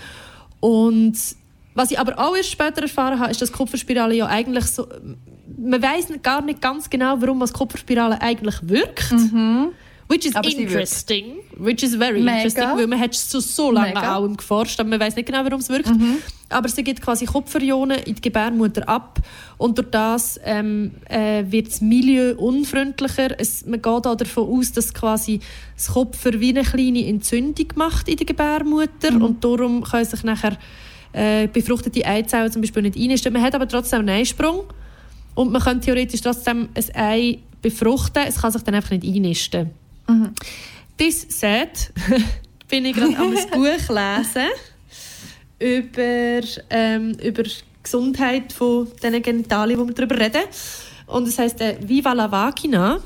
Und 0.61 1.17
was 1.75 1.91
ich 1.91 1.99
aber 1.99 2.19
auch 2.19 2.37
erst 2.37 2.51
später 2.51 2.83
erfahren 2.83 3.19
habe, 3.19 3.31
ist, 3.31 3.41
dass 3.41 3.53
Kupferspirale 3.53 4.15
ja 4.15 4.27
eigentlich 4.27 4.67
so... 4.67 4.87
Man 5.57 5.83
weiß 5.83 6.09
gar 6.23 6.43
nicht 6.43 6.61
ganz 6.61 6.89
genau, 6.89 7.21
warum 7.21 7.41
was 7.41 7.53
Kupferspirale 7.53 8.21
eigentlich 8.21 8.57
wirkt. 8.63 9.13
Mhm. 9.13 9.73
Which 10.11 10.27
is 10.27 10.35
aber 10.35 10.49
interesting. 10.49 11.37
Which 11.57 11.85
is 11.85 11.95
very 11.95 12.21
Mega. 12.21 12.39
interesting, 12.39 12.77
weil 12.77 12.87
man 12.89 12.99
hat 12.99 13.15
so, 13.15 13.39
so 13.39 13.71
lange 13.71 13.95
Mega. 13.95 14.17
auch 14.17 14.37
geforscht, 14.37 14.81
aber 14.81 14.89
man 14.89 14.99
weiß 14.99 15.15
nicht 15.15 15.27
genau, 15.27 15.45
warum 15.45 15.61
es 15.61 15.69
wirkt. 15.69 15.89
Mhm. 15.89 16.17
Aber 16.49 16.69
sie 16.69 16.83
gibt 16.83 17.01
quasi 17.01 17.27
Kupferionen 17.27 17.97
in 18.01 18.17
die 18.17 18.21
Gebärmutter 18.21 18.89
ab 18.89 19.21
und 19.57 19.79
durch 19.79 19.89
das 19.93 20.41
ähm, 20.43 20.91
äh, 21.09 21.45
wird 21.47 21.69
das 21.69 21.81
Milieu 21.81 22.35
unfreundlicher. 22.35 23.39
Es, 23.39 23.65
man 23.65 23.81
geht 23.81 23.87
auch 23.87 24.17
davon 24.17 24.49
aus, 24.49 24.73
dass 24.73 24.93
quasi 24.93 25.39
das 25.77 25.93
Kupfer 25.93 26.41
wie 26.41 26.49
eine 26.49 26.65
kleine 26.65 27.07
Entzündung 27.07 27.69
macht 27.77 28.09
in 28.09 28.17
der 28.17 28.27
Gebärmutter 28.27 29.13
mhm. 29.13 29.23
und 29.23 29.45
darum 29.45 29.85
können 29.85 30.05
sich 30.07 30.25
nachher 30.25 30.59
äh, 31.13 31.49
befruchtete 31.49 32.05
Eizellen 32.05 32.51
zum 32.53 32.63
Beispiel 32.63 32.83
nicht 32.83 32.97
einnisten. 32.97 33.33
Man 33.33 33.43
hat 33.43 33.55
aber 33.55 33.69
trotzdem 33.69 34.01
einen 34.01 34.11
Eisprung 34.11 34.65
und 35.35 35.53
man 35.53 35.63
kann 35.63 35.81
theoretisch 35.81 36.21
trotzdem 36.21 36.69
ein 36.75 36.95
Ei 36.95 37.39
befruchten, 37.63 38.23
es 38.27 38.41
kann 38.41 38.53
sich 38.53 38.63
dann 38.63 38.75
einfach 38.75 38.91
nicht 38.91 39.05
einnisten. 39.05 39.71
Mhm. 40.09 40.31
Das 40.97 41.27
said, 41.29 41.93
bin 42.69 42.85
ich 42.85 42.97
gerade 42.97 43.17
am 43.17 43.31
Buch 43.53 43.89
lesen 43.89 44.49
über, 45.59 46.47
ähm, 46.71 47.13
über 47.23 47.43
die 47.43 47.51
Gesundheit 47.83 48.53
von 48.53 48.89
diesen 49.03 49.23
Genitalien, 49.23 49.79
wo 49.79 49.87
wir 49.87 49.95
darüber 49.95 50.19
reden. 50.19 50.43
Und 51.07 51.29
es 51.29 51.39
heisst 51.39 51.61
äh, 51.61 51.77
«Viva 51.81 52.13
la 52.13 52.31
Vagina». 52.31 53.01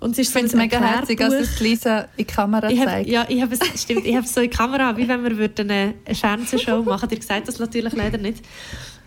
Und 0.00 0.18
ich 0.18 0.28
finde 0.28 0.48
es 0.48 0.54
mega 0.54 0.78
herzig, 0.78 1.20
als 1.22 1.34
es 1.34 1.60
Lisa 1.60 2.00
in 2.00 2.08
die 2.18 2.24
Kamera 2.24 2.68
ich 2.68 2.82
zeigt. 2.82 3.08
ja, 3.08 3.24
ich 3.28 3.40
habe 3.40 3.54
es, 3.54 3.82
stimmt, 3.82 4.06
ich 4.06 4.14
habe 4.14 4.26
so 4.26 4.40
in 4.40 4.50
die 4.50 4.56
Kamera, 4.56 4.96
wie 4.96 5.08
wenn 5.08 5.24
wir 5.24 5.50
eine, 5.58 5.94
eine 6.04 6.14
Fernsehshow 6.14 6.82
machen 6.82 7.08
Ihr 7.10 7.18
gesagt 7.18 7.48
das 7.48 7.58
natürlich 7.58 7.94
leider 7.94 8.18
nicht. 8.18 8.44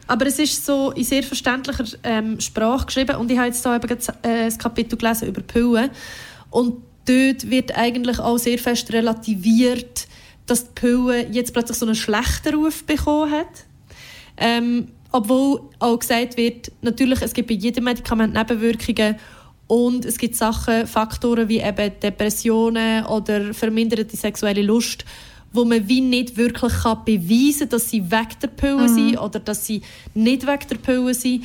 Aber 0.07 0.25
es 0.25 0.39
ist 0.39 0.65
so 0.65 0.89
in 0.91 1.03
sehr 1.03 1.21
verständlicher 1.21 1.85
ähm, 2.01 2.39
Sprache 2.39 2.87
geschrieben 2.87 3.17
und 3.17 3.29
ich 3.29 3.37
habe 3.37 3.47
jetzt 3.47 3.63
da 3.63 3.75
eben 3.75 3.87
äh, 3.91 4.45
das 4.45 4.57
Kapitel 4.57 4.97
gelesen 4.97 5.27
über 5.27 5.41
Pillen 5.41 5.91
und 6.49 6.81
dort 7.05 7.49
wird 7.49 7.77
eigentlich 7.77 8.19
auch 8.19 8.37
sehr 8.37 8.57
fest 8.57 8.91
relativiert, 8.91 10.07
dass 10.47 10.65
die 10.65 10.71
Pille 10.73 11.27
jetzt 11.29 11.53
plötzlich 11.53 11.77
so 11.77 11.85
einen 11.85 11.93
schlechten 11.93 12.55
Ruf 12.55 12.83
bekommen 12.83 13.31
hat. 13.31 13.65
Ähm, 14.37 14.87
obwohl 15.11 15.61
auch 15.79 15.99
gesagt 15.99 16.37
wird, 16.37 16.71
natürlich, 16.81 17.21
es 17.21 17.33
gibt 17.33 17.49
bei 17.49 17.55
jedem 17.55 17.83
Medikament 17.83 18.33
Nebenwirkungen 18.33 19.15
und 19.69 20.03
es 20.03 20.17
gibt 20.17 20.35
Sachen, 20.35 20.87
Faktoren 20.87 21.47
wie 21.47 21.59
eben 21.59 21.91
Depressionen 22.01 23.05
oder 23.05 23.53
verminderte 23.53 24.17
sexuelle 24.17 24.63
Lust, 24.63 25.05
wo 25.53 25.63
man 25.63 25.87
wie 25.87 26.01
nicht 26.01 26.37
wirklich 26.37 26.73
kann 26.73 27.05
beweisen 27.05 27.59
kann, 27.59 27.69
dass 27.69 27.87
sie 27.89 28.09
weg 28.09 28.39
der 28.41 28.47
Pille 28.47 28.87
Mhm. 28.87 28.87
sind 28.95 29.17
oder 29.19 29.39
dass 29.39 29.67
sie 29.67 29.83
nicht 30.15 30.47
weg 30.47 30.67
der 30.67 30.77
Pille 30.77 31.13
sind. 31.13 31.43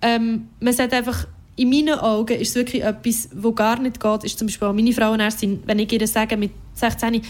Ähm, 0.00 0.46
man 0.60 0.72
sagt 0.72 0.92
einfach, 0.92 1.26
in 1.56 1.70
meinen 1.70 1.98
Augen 1.98 2.38
ist 2.40 2.50
es 2.50 2.54
wirklich 2.54 2.84
etwas, 2.84 3.28
wo 3.34 3.50
gar 3.50 3.80
nicht 3.80 3.98
geht, 3.98 4.24
ist 4.24 4.38
zum 4.38 4.46
Beispiel 4.46 4.68
auch 4.68 4.72
meine 4.72 4.92
Frauenärztin, 4.92 5.60
wenn 5.66 5.80
ich 5.80 5.92
ihr 5.92 6.06
sage, 6.06 6.36
mit 6.36 6.52
16 6.74 7.20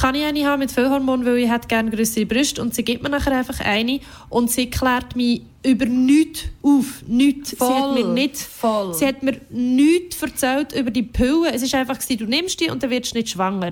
kann 0.00 0.14
ich 0.14 0.24
eine 0.24 0.46
haben 0.46 0.60
mit 0.60 0.70
Füllhormon, 0.70 1.24
weil 1.24 1.38
ich 1.38 1.50
hätte 1.50 1.66
gerne 1.66 1.90
größere 1.90 2.24
Brüste 2.24 2.62
und 2.62 2.72
sie 2.74 2.84
gibt 2.84 3.02
mir 3.02 3.08
nachher 3.08 3.36
einfach 3.36 3.60
eine 3.60 4.00
und 4.28 4.50
sie 4.50 4.70
klärt 4.70 5.16
mich 5.16 5.42
über 5.64 5.86
nichts 5.86 6.44
auf, 6.62 7.02
nichts. 7.06 7.50
Sie 7.50 7.64
hat 7.64 7.94
mir 7.94 8.06
nicht, 8.06 8.36
voll. 8.36 8.94
sie 8.94 9.06
hat 9.06 9.22
mir 9.22 9.40
nichts 9.50 10.22
erzählt 10.22 10.72
über 10.72 10.90
die 10.90 11.02
Pille. 11.02 11.52
Es 11.52 11.62
ist 11.62 11.74
einfach 11.74 11.98
du 11.98 12.24
nimmst 12.26 12.60
die 12.60 12.70
und 12.70 12.82
dann 12.82 12.90
wirst 12.90 13.12
du 13.12 13.18
nicht 13.18 13.30
schwanger. 13.30 13.70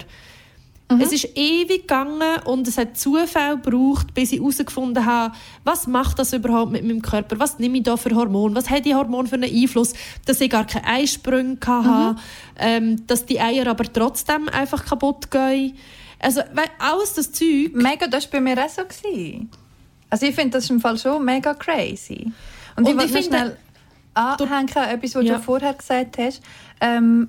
Es 0.88 1.10
ist 1.10 1.36
ewig 1.36 1.82
gegangen 1.82 2.38
und 2.44 2.68
es 2.68 2.78
hat 2.78 2.96
Zufall 2.96 3.58
gebraucht, 3.58 4.14
bis 4.14 4.30
ich 4.30 4.38
herausgefunden 4.38 5.04
habe, 5.04 5.34
was 5.64 5.88
macht 5.88 6.20
das 6.20 6.32
überhaupt 6.32 6.70
mit 6.70 6.84
meinem 6.84 7.02
Körper? 7.02 7.40
Was 7.40 7.58
nehme 7.58 7.78
ich 7.78 7.82
da 7.82 7.96
für 7.96 8.14
Hormone? 8.14 8.54
Was 8.54 8.70
hat 8.70 8.84
die 8.84 8.94
Hormone 8.94 9.26
für 9.26 9.34
einen 9.34 9.52
Einfluss? 9.52 9.94
Dass 10.26 10.40
ich 10.40 10.48
gar 10.48 10.64
keine 10.64 10.86
Eisprünge 10.86 11.58
hatte, 11.66 12.20
ähm, 12.56 13.04
dass 13.08 13.26
die 13.26 13.40
Eier 13.40 13.66
aber 13.66 13.92
trotzdem 13.92 14.48
einfach 14.48 14.84
kaputt 14.84 15.28
gehen. 15.28 15.76
Also, 16.18 16.40
weil 16.54 16.66
alles 16.78 17.14
das 17.14 17.32
Zeug... 17.32 17.72
Mega, 17.74 18.06
das 18.06 18.24
war 18.24 18.30
bei 18.32 18.40
mir 18.40 18.62
auch 18.64 18.68
so. 18.68 18.82
Gewesen. 18.84 19.50
Also 20.08 20.26
ich 20.26 20.34
finde 20.34 20.50
das 20.58 20.70
im 20.70 20.80
Fall 20.80 20.96
schon 20.98 21.24
mega 21.24 21.52
crazy. 21.54 22.32
Und, 22.76 22.86
Und 22.88 22.98
ich 22.98 23.06
ich 23.06 23.12
finde- 23.12 23.28
schnell 23.28 23.56
anhängen 24.14 24.70
an 24.76 24.88
etwas, 24.90 25.14
was 25.14 25.24
Ja. 25.24 25.36
du 25.36 25.42
vorher 25.42 25.74
gesagt 25.74 26.18
hast. 26.18 26.40
Ähm, 26.80 27.28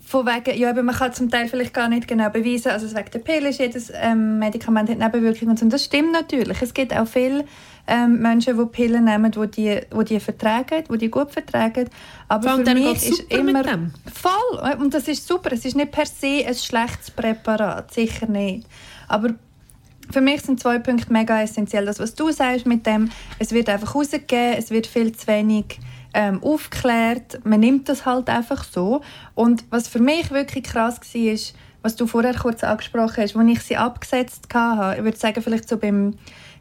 von 0.00 0.24
wegen, 0.26 0.58
ja, 0.58 0.70
aber 0.70 0.82
man 0.82 0.94
kann 0.94 1.12
zum 1.12 1.28
Teil 1.30 1.48
vielleicht 1.48 1.74
gar 1.74 1.88
nicht 1.88 2.08
genau 2.08 2.30
beweisen, 2.30 2.70
also 2.70 2.86
wegen 2.96 3.10
der 3.10 3.18
Pille 3.18 3.50
ist 3.50 3.58
jedes 3.60 3.92
ähm, 3.94 4.38
Medikament 4.38 4.88
hat 4.88 4.96
Nebenwirkungen 4.98 5.50
und 5.50 5.58
so. 5.58 5.64
Und 5.66 5.72
das 5.72 5.84
stimmt 5.84 6.12
natürlich. 6.12 6.62
Es 6.62 6.72
gibt 6.72 6.96
auch 6.96 7.06
viele 7.06 7.44
ähm, 7.88 8.20
Menschen, 8.20 8.58
die 8.58 8.64
Pillen 8.66 9.04
nehmen, 9.04 9.32
die 9.32 9.48
die, 9.48 9.80
die, 9.92 10.04
die 10.04 10.20
vertragen, 10.20 10.84
die 10.92 10.98
die 10.98 11.10
gut 11.10 11.32
vertragen. 11.32 11.88
Aber 12.28 12.42
Vor 12.42 12.52
allem 12.52 12.66
für 12.66 12.74
mich 12.74 13.08
ist 13.08 13.32
immer 13.32 13.62
dem. 13.62 13.92
voll 14.12 14.76
und 14.78 14.94
das 14.94 15.08
ist 15.08 15.26
super. 15.26 15.52
Es 15.52 15.64
ist 15.64 15.74
nicht 15.74 15.90
per 15.90 16.06
se 16.06 16.44
ein 16.46 16.54
schlechtes 16.54 17.10
Präparat, 17.10 17.92
sicher 17.92 18.26
nicht. 18.26 18.66
Aber 19.08 19.30
für 20.10 20.20
mich 20.20 20.42
sind 20.42 20.60
zwei 20.60 20.78
Punkte 20.78 21.12
mega 21.12 21.40
essentiell. 21.42 21.86
Das, 21.86 21.98
was 21.98 22.14
du 22.14 22.30
sagst 22.30 22.66
mit 22.66 22.86
dem, 22.86 23.10
es 23.38 23.52
wird 23.52 23.68
einfach 23.68 23.94
rausgegeben, 23.94 24.54
es 24.58 24.70
wird 24.70 24.86
viel 24.86 25.12
zu 25.12 25.26
wenig 25.26 25.80
ähm, 26.14 26.42
aufgeklärt, 26.42 27.40
man 27.44 27.60
nimmt 27.60 27.88
das 27.88 28.06
halt 28.06 28.28
einfach 28.28 28.64
so. 28.64 29.02
Und 29.34 29.64
was 29.70 29.88
für 29.88 30.00
mich 30.00 30.30
wirklich 30.30 30.64
krass 30.64 31.00
war, 31.00 31.20
ist, 31.20 31.54
was 31.82 31.96
du 31.96 32.06
vorher 32.06 32.34
kurz 32.34 32.64
angesprochen 32.64 33.22
hast, 33.22 33.36
als 33.36 33.50
ich 33.50 33.60
sie 33.60 33.76
abgesetzt 33.76 34.46
hatte, 34.52 34.98
ich 34.98 35.04
würde 35.04 35.18
sagen, 35.18 35.42
vielleicht 35.42 35.68
so 35.68 35.76
beim 35.76 36.14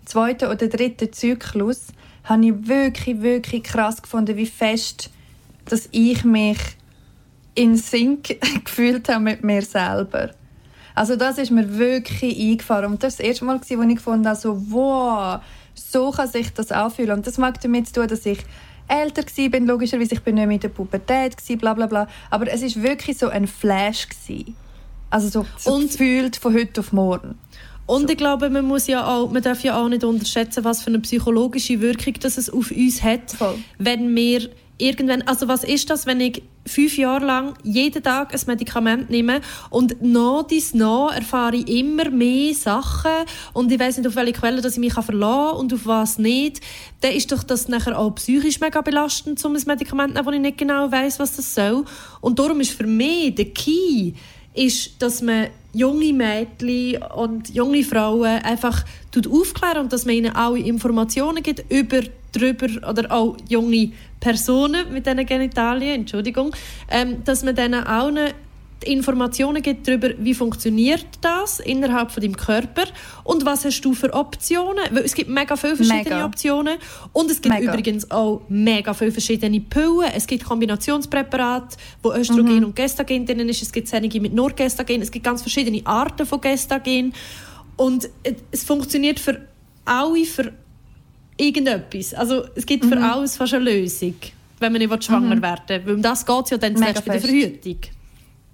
zweiten 0.07 0.49
oder 0.49 0.67
dritten 0.67 1.11
Zyklus, 1.11 1.87
habe 2.23 2.45
ich 2.45 2.67
wirklich, 2.67 3.21
wirklich 3.21 3.63
krass 3.63 4.01
gefunden, 4.01 4.35
wie 4.35 4.45
fest 4.45 5.09
dass 5.69 5.89
ich 5.91 6.23
mich 6.23 6.57
in 7.55 7.75
Sync 7.75 8.37
gefühlt 8.63 9.09
habe 9.09 9.19
mit 9.21 9.43
mir 9.43 9.61
selber. 9.61 10.31
Also 10.95 11.15
das 11.15 11.37
ist 11.37 11.51
mir 11.51 11.77
wirklich 11.77 12.39
eingefahren. 12.39 12.93
Und 12.93 13.03
das 13.03 13.19
war 13.19 13.23
das 13.23 13.27
erste 13.27 13.45
Mal, 13.45 13.59
wo 13.59 13.81
ich 13.83 13.95
gefunden 13.95 14.27
habe, 14.27 14.39
so, 14.39 14.59
wow, 14.69 15.41
so 15.75 16.11
kann 16.11 16.27
sich 16.27 16.53
das 16.53 16.71
anfühlen. 16.71 17.11
Und 17.17 17.27
das 17.27 17.37
mag 17.37 17.59
damit 17.61 17.87
zu 17.87 17.93
tun, 17.93 18.07
dass 18.07 18.25
ich 18.25 18.39
älter 18.87 19.23
war, 19.23 19.59
logischerweise, 19.59 20.15
ich 20.15 20.21
bin 20.21 20.35
nicht 20.35 20.47
mehr 20.47 20.55
in 20.55 20.61
der 20.61 20.69
Pubertät, 20.69 21.37
gewesen, 21.37 21.57
bla 21.59 21.73
bla 21.73 21.85
bla. 21.85 22.07
Aber 22.29 22.47
es 22.51 22.61
war 22.61 22.83
wirklich 22.83 23.17
so 23.17 23.27
ein 23.27 23.45
Flash. 23.47 24.07
Gewesen. 24.09 24.55
Also 25.09 25.29
so, 25.29 25.45
so 25.57 25.73
Und- 25.73 25.91
gefühlt 25.91 26.37
von 26.37 26.53
heute 26.53 26.81
auf 26.81 26.93
morgen. 26.93 27.37
Und 27.87 28.11
ich 28.11 28.17
glaube, 28.17 28.49
man, 28.49 28.65
muss 28.65 28.87
ja 28.87 29.07
auch, 29.07 29.31
man 29.31 29.41
darf 29.41 29.63
ja 29.63 29.81
auch 29.81 29.87
nicht 29.87 30.03
unterschätzen, 30.03 30.63
was 30.65 30.83
für 30.83 30.87
eine 30.87 30.99
psychologische 30.99 31.79
Wirkung 31.81 32.15
das 32.19 32.37
es 32.37 32.49
auf 32.49 32.69
uns 32.69 33.01
hat, 33.01 33.31
Voll. 33.31 33.55
wenn 33.79 34.13
wir 34.13 34.49
irgendwann, 34.77 35.21
also 35.23 35.47
was 35.47 35.63
ist 35.63 35.89
das, 35.89 36.05
wenn 36.05 36.19
ich 36.19 36.43
fünf 36.65 36.97
Jahre 36.97 37.25
lang 37.25 37.53
jeden 37.63 38.03
Tag 38.03 38.33
ein 38.33 38.41
Medikament 38.45 39.09
nehme 39.09 39.39
und 39.69 40.01
nach 40.01 40.43
dies 40.43 40.73
nach 40.73 41.15
erfahre 41.15 41.55
ich 41.55 41.69
immer 41.69 42.09
mehr 42.09 42.53
Sachen 42.53 43.25
und 43.53 43.71
ich 43.71 43.79
weiß 43.79 43.97
nicht, 43.97 44.07
auf 44.07 44.15
welche 44.15 44.33
Quelle 44.33 44.61
dass 44.61 44.73
ich 44.73 44.79
mich 44.79 44.93
verlassen 44.93 45.21
kann 45.21 45.59
und 45.59 45.73
auf 45.73 45.85
was 45.85 46.19
nicht, 46.19 46.61
dann 47.01 47.13
ist 47.13 47.31
doch 47.31 47.43
das 47.43 47.69
nachher 47.69 47.97
auch 47.97 48.15
psychisch 48.15 48.59
mega 48.59 48.81
belastend, 48.81 49.43
um 49.45 49.55
ein 49.55 49.63
Medikament 49.65 50.09
zu 50.09 50.15
nehmen, 50.15 50.25
wo 50.27 50.31
ich 50.31 50.41
nicht 50.41 50.57
genau 50.57 50.91
weiß, 50.91 51.19
was 51.19 51.37
das 51.37 51.55
soll. 51.55 51.85
Und 52.19 52.37
darum 52.37 52.59
ist 52.59 52.71
für 52.71 52.85
mich 52.85 53.33
der 53.33 53.45
Key, 53.45 54.13
ist, 54.57 55.01
dass 55.01 55.21
man 55.21 55.47
junge 55.73 56.11
Mädchen 56.11 57.01
und 57.15 57.53
junge 57.53 57.83
Frauen 57.83 58.41
einfach 58.43 58.83
tut 59.11 59.27
aufklären 59.27 59.83
und 59.83 59.93
dass 59.93 60.05
man 60.05 60.15
ihnen 60.15 60.35
alle 60.35 60.59
Informationen 60.59 61.43
gibt 61.43 61.63
über 61.71 62.01
drüber 62.31 62.67
oder 62.89 63.11
auch 63.11 63.37
junge 63.47 63.91
Personen 64.19 64.91
mit 64.91 65.05
diesen 65.05 65.25
Genitalien, 65.25 66.01
Entschuldigung, 66.01 66.53
ähm, 66.89 67.23
dass 67.23 67.43
man 67.43 67.55
denen 67.55 67.85
auch 67.85 68.11
Informationen 68.83 69.61
gibt 69.61 69.87
darüber, 69.87 70.09
wie 70.17 70.33
funktioniert 70.33 71.05
das 71.21 71.59
innerhalb 71.59 72.11
von 72.11 72.21
deinem 72.21 72.37
Körper 72.37 72.83
und 73.23 73.45
was 73.45 73.65
hast 73.65 73.81
du 73.81 73.93
für 73.93 74.13
Optionen. 74.13 74.83
Weil 74.91 75.03
es 75.03 75.15
gibt 75.15 75.29
mega 75.29 75.55
viele 75.55 75.75
verschiedene 75.75 76.03
Mega. 76.03 76.25
Optionen 76.25 76.77
und 77.13 77.31
es 77.31 77.41
gibt 77.41 77.55
Mega. 77.55 77.71
übrigens 77.71 78.09
auch 78.11 78.41
mega 78.49 78.93
viele 78.93 79.11
verschiedene 79.11 79.59
Pillen. 79.59 80.11
Es 80.15 80.27
gibt 80.27 80.43
Kombinationspräparate, 80.45 81.77
wo 82.03 82.13
Östrogen 82.13 82.65
und 82.65 82.75
Gestagen 82.75 83.25
drin 83.25 83.49
ist. 83.49 83.61
Es 83.61 83.71
gibt 83.71 83.91
einige 83.93 84.21
mit 84.21 84.33
nur 84.33 84.51
Gestagen. 84.51 85.01
Es 85.01 85.11
gibt 85.11 85.25
ganz 85.25 85.41
verschiedene 85.41 85.81
Arten 85.85 86.25
von 86.25 86.39
Gestagen. 86.39 87.13
Und 87.75 88.09
es 88.51 88.63
funktioniert 88.63 89.19
für 89.19 89.41
alle, 89.85 90.25
für 90.25 90.51
irgendetwas. 91.37 92.13
Also 92.13 92.45
es 92.55 92.65
gibt 92.65 92.85
für 92.85 92.97
alles 92.97 93.37
fast 93.37 93.53
eine 93.53 93.65
Lösung, 93.65 94.15
wenn 94.59 94.71
man 94.71 94.81
nicht 94.81 95.03
schwanger 95.03 95.41
werden 95.41 95.61
will. 95.69 95.85
Weil 95.85 95.93
um 95.95 96.01
das 96.01 96.25
geht 96.25 96.45
es 96.45 96.49
ja 96.51 96.57
dann 96.57 96.75
zuletzt 96.75 97.05
bei 97.05 97.13
der. 97.13 97.21
Verhütung. 97.21 97.77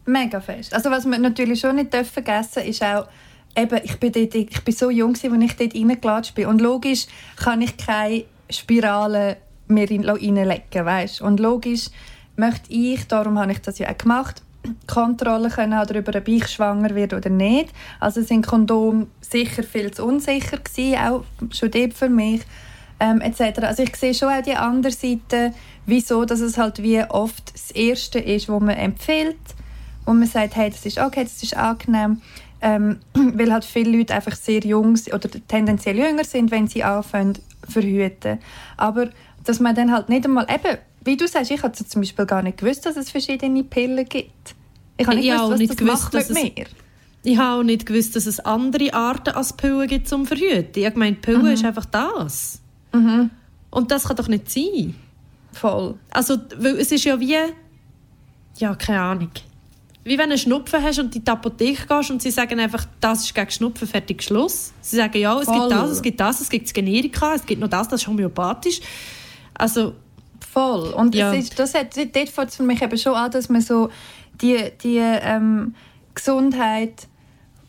Mega 0.06 0.42
fest. 0.42 0.74
Also 0.74 0.92
was 0.92 1.06
wir 1.06 1.18
natürlich 1.18 1.60
schon 1.60 1.76
nicht 1.78 1.96
vergessen 1.96 2.64
ist 2.64 2.84
auch, 2.84 3.08
eben, 3.56 3.80
ich 3.84 4.00
bin, 4.00 4.12
dort, 4.12 4.36
ich 4.36 4.64
bin 4.64 4.76
so 4.76 4.90
jung, 4.90 5.12
als 5.12 5.24
ich 5.24 5.56
dort 5.56 5.76
reingelatscht 5.76 6.36
bin. 6.36 6.48
Und 6.48 6.62
logisch 6.62 7.06
kann 7.38 7.62
ich 7.62 7.78
keine 7.78 8.26
Spirale 8.50 9.38
mehr 9.68 9.90
in- 9.90 10.08
reinlegen, 10.08 10.86
weißt? 10.86 11.22
Und 11.22 11.40
logisch 11.40 11.88
möchte 12.36 12.72
ich, 12.72 13.08
darum 13.08 13.40
habe 13.40 13.52
ich 13.52 13.60
das 13.62 13.80
ja 13.80 13.90
auch 13.90 13.98
gemacht, 13.98 14.42
Kontrolle 14.88 15.50
können 15.50 15.76
haben 15.76 15.88
darüber, 15.88 16.18
ob 16.18 16.28
ich 16.28 16.48
schwanger 16.48 16.96
werde 16.96 17.18
oder 17.18 17.30
nicht. 17.30 17.70
Also 18.00 18.22
sind 18.22 18.46
Kondom 18.46 19.08
sicher 19.22 19.64
viel 19.64 19.92
zu 19.92 20.06
unsicher 20.06 20.58
gewesen, 20.58 20.98
auch 20.98 21.24
schon 21.52 21.72
dort 21.72 21.94
für 21.94 22.10
mich 22.10 22.42
ähm, 23.00 23.22
etc. 23.22 23.60
Also 23.60 23.84
ich 23.84 23.96
sehe 23.96 24.14
schon 24.14 24.30
auch 24.30 24.42
die 24.42 24.56
andere 24.56 24.94
Seite, 24.94 25.54
wieso, 25.86 26.26
dass 26.26 26.40
es 26.40 26.58
halt 26.58 26.82
wie 26.82 27.04
oft 27.04 27.54
das 27.54 27.72
Erste 27.72 28.20
ist, 28.20 28.48
wo 28.50 28.60
man 28.60 28.76
empfiehlt, 28.78 29.38
wo 30.06 30.14
man 30.14 30.28
sagt, 30.28 30.56
hey, 30.56 30.70
das 30.70 30.86
ist 30.86 30.98
okay, 31.00 31.24
das 31.24 31.42
ist 31.44 31.56
angenehm, 31.56 32.22
ähm, 32.62 33.00
weil 33.14 33.52
halt 33.52 33.66
viele 33.66 33.98
Leute 33.98 34.14
einfach 34.14 34.36
sehr 34.36 34.62
jung 34.62 34.98
oder 35.14 35.30
tendenziell 35.48 35.98
jünger 35.98 36.24
sind, 36.24 36.52
wenn 36.52 36.68
sie 36.68 36.84
anfangen 36.84 37.38
verhüten. 37.68 38.40
Aber 38.78 39.10
dass 39.44 39.60
man 39.60 39.76
dann 39.76 39.92
halt 39.92 40.10
nicht 40.10 40.26
einmal, 40.26 40.46
eben, 40.50 40.78
wie 41.04 41.18
du 41.18 41.28
sagst, 41.28 41.52
ich 41.52 41.62
habe 41.64 41.74
zum 41.74 42.02
Beispiel 42.02 42.26
gar 42.26 42.42
nicht 42.42 42.58
gewusst, 42.58 42.86
dass 42.86 42.96
es 42.96 43.12
verschiedene 43.12 43.64
Pillen 43.64 44.06
gibt. 44.08 44.56
Ich 44.98 45.06
habe 45.08 45.18
nicht 45.18 45.26
Ich 45.26 45.32
gewusst, 45.32 45.44
auch 45.46 45.52
was 45.52 45.60
nicht 45.60 45.70
das 45.72 45.78
gewusst, 45.78 46.04
macht 46.04 46.14
dass 46.14 46.30
mit 46.30 46.38
es- 46.38 46.44
mir. 46.44 46.66
Ich 47.26 47.38
habe 47.38 47.60
auch 47.60 47.64
nicht 47.64 47.86
gewusst, 47.86 48.16
dass 48.18 48.26
es 48.26 48.42
andere 48.42 48.94
Arten 48.94 49.30
als 49.30 49.54
Pillen 49.54 49.88
gibt 49.88 50.10
zum 50.10 50.26
Verhüten. 50.26 50.84
Ich 50.84 50.96
meine, 50.96 51.16
Pillen 51.16 51.48
ist 51.48 51.64
einfach 51.64 51.86
das. 51.86 52.60
Und 52.92 53.92
das 53.92 54.04
kann 54.04 54.18
doch 54.18 54.28
nicht 54.28 54.50
sein. 54.52 54.94
Voll. 55.54 55.96
Also, 56.12 56.38
weil 56.58 56.76
es 56.80 56.92
ist 56.92 57.06
ja 57.06 57.18
wie... 57.20 57.36
Ja, 58.58 58.76
keine 58.76 59.00
Ahnung. 59.00 59.30
Wie 60.06 60.18
wenn 60.18 60.26
du 60.30 60.34
einen 60.34 60.38
Schnupfen 60.38 60.84
hast 60.84 61.00
und 61.00 61.16
in 61.16 61.24
die 61.24 61.32
Apotheke 61.32 61.88
gehst 61.88 62.12
und 62.12 62.22
sie 62.22 62.32
sagen 62.32 62.60
einfach, 62.60 62.86
das 63.00 63.24
ist 63.24 63.34
gegen 63.34 63.50
Schnupfen, 63.52 63.88
fertig, 63.88 64.22
Schluss. 64.22 64.74
Sie 64.82 64.98
sagen, 64.98 65.18
ja, 65.18 65.40
es 65.40 65.46
Voll. 65.46 65.60
gibt 65.70 65.72
das, 65.72 65.90
es 65.92 66.02
gibt 66.02 66.20
das, 66.20 66.42
es 66.42 66.50
gibt 66.50 66.66
das 66.66 66.74
Generika, 66.74 67.36
es 67.36 67.46
gibt 67.46 67.62
noch 67.62 67.70
das, 67.70 67.88
das 67.88 68.02
ist 68.02 68.08
homöopathisch. 68.08 68.82
Also, 69.54 69.94
Voll. 70.52 70.90
Und 70.94 71.16
Ja. 71.16 71.32
ist, 71.34 71.58
das 71.58 71.74
hat, 71.74 71.96
dort 71.98 72.30
fängt 72.30 72.50
es 72.50 72.58
für 72.58 72.64
mich 72.64 72.82
eben 72.82 72.98
schon 72.98 73.16
an, 73.16 73.32
dass 73.32 73.50
man 73.50 73.62
so 73.62 73.90
die, 74.42 74.58
die 74.84 74.98
ähm, 75.00 75.74
Gesundheit 76.14 77.08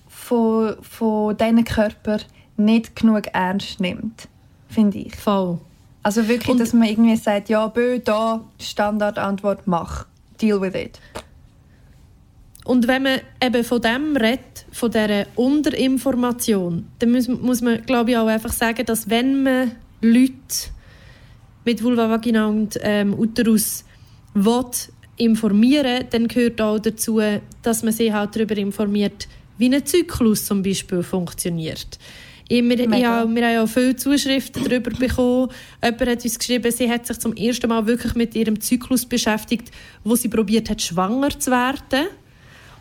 von, 0.08 0.74
von 0.82 1.36
diesen 1.36 1.64
Körper 1.64 2.18
nicht 2.56 2.94
genug 2.96 3.28
ernst 3.32 3.80
nimmt, 3.80 4.28
finde 4.68 4.98
ich. 4.98 5.16
voll. 5.16 5.58
Also 6.02 6.28
wirklich, 6.28 6.50
Und- 6.50 6.60
dass 6.60 6.72
man 6.74 6.86
irgendwie 6.88 7.16
sagt, 7.16 7.48
ja, 7.48 7.66
bö, 7.68 7.98
da, 8.00 8.42
Standardantwort, 8.60 9.66
mach. 9.66 10.04
Deal 10.40 10.60
with 10.60 10.74
it. 10.74 11.00
Und 12.64 12.88
wenn 12.88 13.02
man 13.02 13.20
eben 13.42 13.62
von 13.62 13.80
dem 13.80 14.16
redet, 14.16 14.64
von 14.72 14.90
dieser 14.90 15.26
Unterinformation, 15.36 16.86
dann 16.98 17.12
muss, 17.12 17.28
muss 17.28 17.60
man, 17.60 17.82
glaube 17.84 18.12
ich, 18.12 18.16
auch 18.16 18.26
einfach 18.26 18.52
sagen, 18.52 18.86
dass 18.86 19.10
wenn 19.10 19.42
man 19.42 19.72
Leute 20.00 20.32
mit 21.64 21.82
Vulva, 21.82 22.08
Vagina 22.08 22.46
und 22.46 22.78
ähm, 22.82 23.14
Uterus 23.14 23.84
will 24.34 24.64
informieren 25.16 26.04
dann 26.10 26.26
gehört 26.26 26.60
auch 26.60 26.78
dazu, 26.78 27.20
dass 27.62 27.82
man 27.82 27.92
sie 27.92 28.12
halt 28.12 28.34
darüber 28.34 28.56
informiert, 28.56 29.28
wie 29.58 29.72
ein 29.72 29.86
Zyklus 29.86 30.46
zum 30.46 30.62
Beispiel 30.62 31.02
funktioniert. 31.02 31.98
Ich, 32.48 32.62
wir, 32.62 32.78
ich, 32.78 32.90
wir 32.90 33.08
haben 33.08 33.36
ja 33.36 33.66
viele 33.66 33.96
Zuschriften 33.96 34.64
darüber 34.64 34.90
bekommen. 34.90 35.50
Jemand 35.82 36.00
hat 36.00 36.24
uns 36.24 36.38
geschrieben, 36.38 36.70
sie 36.70 36.90
hat 36.90 37.06
sich 37.06 37.18
zum 37.18 37.34
ersten 37.34 37.68
Mal 37.68 37.86
wirklich 37.86 38.14
mit 38.14 38.34
ihrem 38.34 38.60
Zyklus 38.60 39.06
beschäftigt, 39.06 39.70
wo 40.02 40.14
sie 40.14 40.28
probiert 40.28 40.68
hat, 40.68 40.82
schwanger 40.82 41.38
zu 41.38 41.50
werden. 41.50 42.08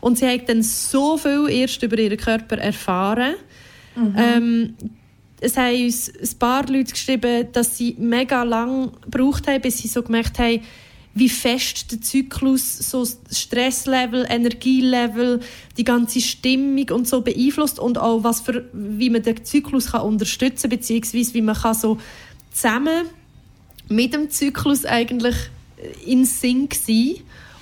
Und 0.04 0.18
sie 0.18 0.28
hat 0.28 0.50
dann 0.50 0.62
so 0.62 1.16
viel 1.16 1.48
erst 1.48 1.82
über 1.82 1.98
ihren 1.98 2.18
Körper 2.18 2.58
erfahren. 2.58 3.36
Mhm. 3.96 4.14
Ähm, 4.18 4.74
es 5.40 5.56
haben 5.56 5.82
uns 5.82 6.10
ein 6.10 6.38
paar 6.38 6.68
Leute 6.68 6.92
geschrieben, 6.92 7.48
dass 7.52 7.78
sie 7.78 7.96
mega 7.98 8.42
lang 8.42 8.92
gebraucht 9.00 9.48
haben, 9.48 9.62
bis 9.62 9.78
sie 9.78 9.88
so 9.88 10.02
gemerkt 10.02 10.38
haben, 10.38 10.60
wie 11.14 11.30
fest 11.30 11.90
der 11.90 12.02
Zyklus 12.02 12.90
so 12.90 13.08
Stresslevel, 13.30 14.26
Energielevel, 14.28 15.40
die 15.78 15.84
ganze 15.84 16.20
Stimmung 16.20 16.90
und 16.90 17.08
so 17.08 17.22
beeinflusst 17.22 17.78
und 17.78 17.96
auch 17.96 18.24
was 18.24 18.42
für, 18.42 18.68
wie 18.74 19.08
man 19.08 19.22
den 19.22 19.42
Zyklus 19.42 19.92
kann 19.92 20.02
unterstützen 20.02 20.68
beziehungsweise 20.68 21.32
wie 21.32 21.40
man 21.40 21.54
kann 21.54 21.74
so 21.74 21.96
zusammen 22.52 23.06
mit 23.88 24.12
dem 24.12 24.28
Zyklus 24.28 24.84
eigentlich 24.84 25.36
in 26.04 26.26
Sync 26.26 26.74
sein 26.74 27.14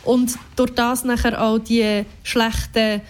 und 0.04 0.36
durch 0.56 0.70
das 0.70 1.04
nachher 1.04 1.40
auch 1.40 1.58
die 1.58 2.04
schlechten 2.22 3.00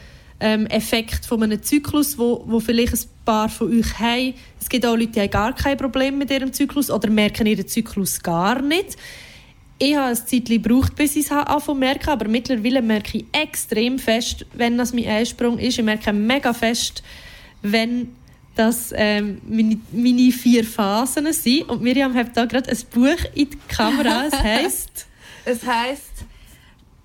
ähm, 0.41 0.67
Effekte 0.67 1.27
von 1.27 1.43
einem 1.43 1.63
Zyklus, 1.63 2.19
wo, 2.19 2.45
wo 2.47 2.61
vielleicht 2.61 2.95
ein 2.95 3.09
paar 3.25 3.49
von 3.49 3.79
euch 3.79 3.99
haben. 3.99 4.35
Es 4.61 4.69
gibt 4.69 4.85
auch 4.85 4.97
Leute, 4.97 5.13
die 5.13 5.21
haben 5.21 5.31
gar 5.31 5.55
kein 5.55 5.77
Problem 5.77 6.19
mit 6.19 6.31
ihrem 6.31 6.53
Zyklus 6.53 6.91
oder 6.91 7.09
merken 7.11 7.47
ihren 7.47 7.67
Zyklus 7.67 8.21
gar 8.23 8.61
nicht 8.61 8.97
ich 9.85 9.97
habe 9.97 10.11
ein 10.11 10.17
Zeit 10.17 10.45
gebraucht, 10.45 10.95
bis 10.95 11.17
ich 11.17 11.25
es 11.27 11.33
anfangen 11.33 11.81
merke, 11.81 12.13
aber 12.13 12.29
mittlerweile 12.29 12.81
merke 12.81 13.19
ich 13.19 13.25
extrem 13.33 13.99
fest, 13.99 14.47
wenn 14.53 14.79
das 14.79 14.93
mein 14.93 15.07
Einsprung 15.07 15.59
ist. 15.59 15.77
Ich 15.77 15.85
merke 15.85 16.13
mega 16.13 16.53
fest, 16.53 17.03
wenn 17.63 18.15
das 18.55 18.93
ähm, 18.95 19.41
meine, 19.45 19.81
meine, 19.91 20.31
vier 20.31 20.65
Phasen 20.65 21.33
sind. 21.33 21.69
Und 21.69 21.83
Miriam 21.83 22.15
hat 22.15 22.37
da 22.37 22.45
gerade 22.45 22.71
ein 22.71 22.79
Buch 22.93 23.25
in 23.35 23.51
die 23.51 23.59
Kamera. 23.67 24.27
Es 24.27 24.39
heisst... 24.43 25.07
es 25.45 25.67
heisst 25.67 26.27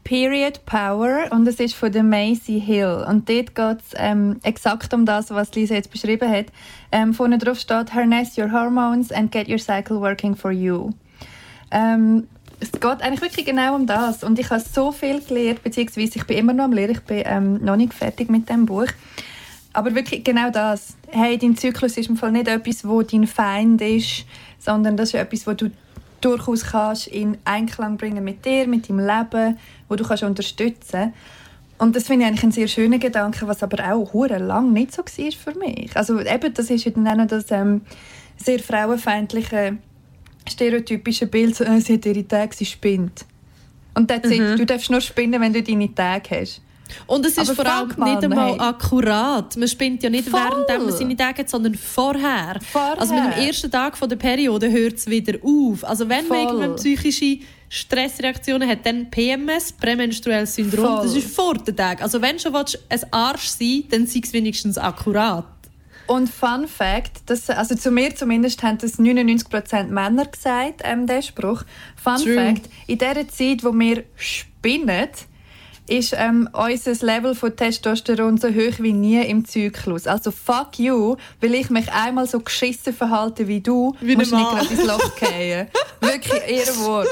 Period 0.07 0.65
Power 0.65 1.25
und 1.31 1.45
es 1.49 1.59
ist 1.59 1.75
von 1.75 1.91
der 1.91 2.01
Macy 2.01 2.63
Hill. 2.65 3.03
Und 3.09 3.27
dort 3.27 3.53
geht 3.53 3.77
es 3.81 3.93
ähm, 3.97 4.37
exakt 4.41 4.93
um 4.93 5.05
das, 5.05 5.31
was 5.31 5.53
Lisa 5.53 5.73
jetzt 5.73 5.91
beschrieben 5.91 6.31
hat. 6.31 6.45
Ähm, 6.93 7.13
vorne 7.13 7.37
drauf 7.37 7.59
steht 7.59 7.93
«Harness 7.93 8.37
your 8.37 8.49
hormones 8.49 9.11
and 9.11 9.33
get 9.33 9.49
your 9.49 9.59
cycle 9.59 9.99
working 9.99 10.33
for 10.33 10.51
you». 10.51 10.91
Ähm, 11.71 12.25
es 12.61 12.71
geht 12.71 13.01
eigentlich 13.01 13.21
wirklich 13.21 13.45
genau 13.45 13.75
um 13.75 13.85
das. 13.85 14.23
Und 14.23 14.39
ich 14.39 14.49
habe 14.49 14.61
so 14.61 14.93
viel 14.93 15.19
gelernt, 15.19 15.61
beziehungsweise 15.61 16.19
ich 16.19 16.23
bin 16.23 16.37
immer 16.37 16.53
noch 16.53 16.63
am 16.63 16.71
Lehren, 16.71 16.91
ich 16.91 17.01
bin 17.01 17.23
ähm, 17.25 17.61
noch 17.61 17.75
nicht 17.75 17.93
fertig 17.93 18.29
mit 18.29 18.47
dem 18.47 18.65
Buch. 18.65 18.87
Aber 19.73 19.93
wirklich 19.93 20.23
genau 20.23 20.51
das. 20.51 20.95
Hey, 21.09 21.37
dein 21.37 21.57
Zyklus 21.57 21.97
ist 21.97 22.07
im 22.07 22.15
Fall 22.15 22.31
nicht 22.31 22.47
etwas, 22.47 22.87
wo 22.87 23.01
dein 23.01 23.27
Feind 23.27 23.81
ist, 23.81 24.23
sondern 24.57 24.95
das 24.95 25.09
ist 25.09 25.15
etwas, 25.15 25.45
wo 25.45 25.51
du 25.51 25.69
durchaus 26.21 26.63
kannst 26.65 27.07
in 27.07 27.37
Einklang 27.45 27.97
bringen 27.97 28.23
mit 28.23 28.45
dir, 28.45 28.67
mit 28.67 28.89
deinem 28.89 28.99
Leben, 28.99 29.57
wo 29.87 29.95
du 29.95 30.03
kannst 30.03 30.23
unterstützen. 30.23 31.13
Und 31.77 31.95
das 31.95 32.07
finde 32.07 32.25
ich 32.25 32.31
eigentlich 32.31 32.43
ein 32.43 32.51
sehr 32.51 32.67
schöner 32.67 32.97
Gedanke, 32.97 33.47
was 33.47 33.61
aber 33.61 33.91
auch 33.91 34.13
hure 34.13 34.39
lang 34.39 34.73
nicht 34.73 34.93
so 34.93 35.03
war 35.03 35.31
für 35.31 35.59
mich. 35.59 35.95
Also 35.95 36.19
eben, 36.19 36.53
das 36.53 36.69
ist 36.69 36.85
dann 36.87 37.07
auch 37.07 37.15
noch 37.15 37.27
das 37.27 37.51
ähm, 37.51 37.81
sehr 38.35 38.59
frauenfeindliche 38.59 39.77
stereotypische 40.49 41.27
Bild, 41.27 41.59
äh, 41.61 41.79
sie 41.79 41.95
hat 41.95 42.05
ihre 42.05 42.27
Tage, 42.27 42.55
sie 42.55 42.65
spinnt. 42.65 43.25
Und 43.93 44.07
that's 44.07 44.29
mhm. 44.29 44.57
Du 44.57 44.65
darfst 44.65 44.89
nur 44.89 45.01
spinnen, 45.01 45.41
wenn 45.41 45.53
du 45.53 45.61
deine 45.61 45.93
Tage 45.93 46.41
hast. 46.41 46.61
Und 47.05 47.25
es 47.25 47.37
ist 47.37 47.49
Aber 47.49 47.55
vor 47.55 47.65
allem 47.65 47.87
nicht 47.87 48.23
einmal 48.23 48.51
hey. 48.51 48.59
akkurat. 48.59 49.57
Man 49.57 49.67
spinnt 49.67 50.03
ja 50.03 50.09
nicht 50.09 50.29
Voll. 50.29 50.39
während 50.39 50.85
man 50.85 50.91
seine 50.95 51.17
Tage 51.17 51.39
hat, 51.39 51.49
sondern 51.49 51.75
vorher. 51.75 52.59
vorher. 52.61 53.01
Also 53.01 53.13
mit 53.13 53.23
dem 53.23 53.45
ersten 53.45 53.69
Tag 53.69 53.97
der 53.99 54.15
Periode 54.15 54.71
hört 54.71 54.93
es 54.93 55.07
wieder 55.07 55.37
auf. 55.43 55.83
Also 55.83 56.07
wenn 56.07 56.25
Voll. 56.25 56.37
man 56.37 56.47
irgendwann 56.47 56.75
psychische 56.77 57.39
Stressreaktionen 57.69 58.67
hat, 58.67 58.85
dann 58.85 59.09
PMS, 59.09 59.73
prämenstruelles 59.73 60.55
Syndrom, 60.55 60.85
Voll. 60.85 61.03
das 61.03 61.15
ist 61.15 61.35
vor 61.35 61.55
den 61.55 61.75
Tagen. 61.75 62.01
Also 62.01 62.21
wenn 62.21 62.39
schon 62.39 62.53
willst, 62.53 62.79
ein 62.89 63.01
Arsch 63.11 63.47
sein 63.47 63.83
dann 63.89 64.07
sei 64.07 64.21
es 64.23 64.33
wenigstens 64.33 64.77
akkurat. 64.77 65.45
Und 66.07 66.29
Fun 66.29 66.67
Fact, 66.67 67.23
das, 67.25 67.49
also 67.49 67.75
zu 67.75 67.91
mir 67.91 68.15
zumindest 68.15 68.63
haben 68.63 68.77
das 68.77 68.97
99% 68.97 69.87
Männer 69.87 70.25
gesagt, 70.25 70.81
ähm, 70.85 71.05
der 71.05 71.21
Spruch. 71.21 71.63
Fun 72.01 72.15
True. 72.15 72.35
Fact, 72.35 72.69
in 72.87 72.97
der 72.97 73.27
Zeit, 73.27 73.63
wo 73.63 73.73
wir 73.73 74.05
spinnen, 74.15 75.09
ist 75.89 76.13
ähm, 76.17 76.49
unser 76.53 77.05
Level 77.05 77.35
von 77.35 77.55
Testosteron 77.55 78.37
so 78.37 78.49
hoch 78.49 78.79
wie 78.79 78.93
nie 78.93 79.21
im 79.21 79.45
Zyklus. 79.45 80.07
Also 80.07 80.31
fuck 80.31 80.79
you, 80.79 81.15
weil 81.41 81.55
ich 81.55 81.69
mich 81.69 81.91
einmal 81.91 82.27
so 82.27 82.39
geschissen 82.39 82.93
verhalte 82.93 83.47
wie 83.47 83.61
du, 83.61 83.95
wie 84.01 84.15
musst 84.15 84.33
nicht 84.33 84.49
gerade 84.49 84.67
ins 84.67 84.85
Loch 84.85 85.11
fallen. 85.17 85.67
Wirklich, 86.01 86.41
ihr 86.49 86.85
Wort. 86.85 87.07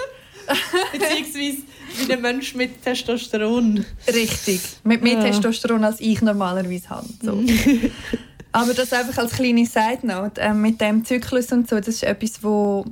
Beziehungsweise 0.91 1.63
wie 1.97 2.13
ein 2.13 2.21
Mensch 2.21 2.55
mit 2.55 2.83
Testosteron. 2.83 3.85
Richtig, 4.07 4.61
mit 4.83 5.01
mehr 5.01 5.13
ja. 5.13 5.23
Testosteron 5.23 5.83
als 5.83 5.99
ich 5.99 6.21
normalerweise 6.21 6.89
habe. 6.89 7.07
So. 7.21 7.43
Aber 8.51 8.73
das 8.73 8.93
einfach 8.93 9.17
als 9.17 9.33
kleine 9.33 9.65
Side 9.65 9.99
Note 10.03 10.39
äh, 10.39 10.53
mit 10.53 10.79
dem 10.79 11.03
Zyklus 11.03 11.51
und 11.51 11.69
so, 11.69 11.77
das 11.77 11.89
ist 11.89 12.03
etwas, 12.03 12.41
wo 12.41 12.85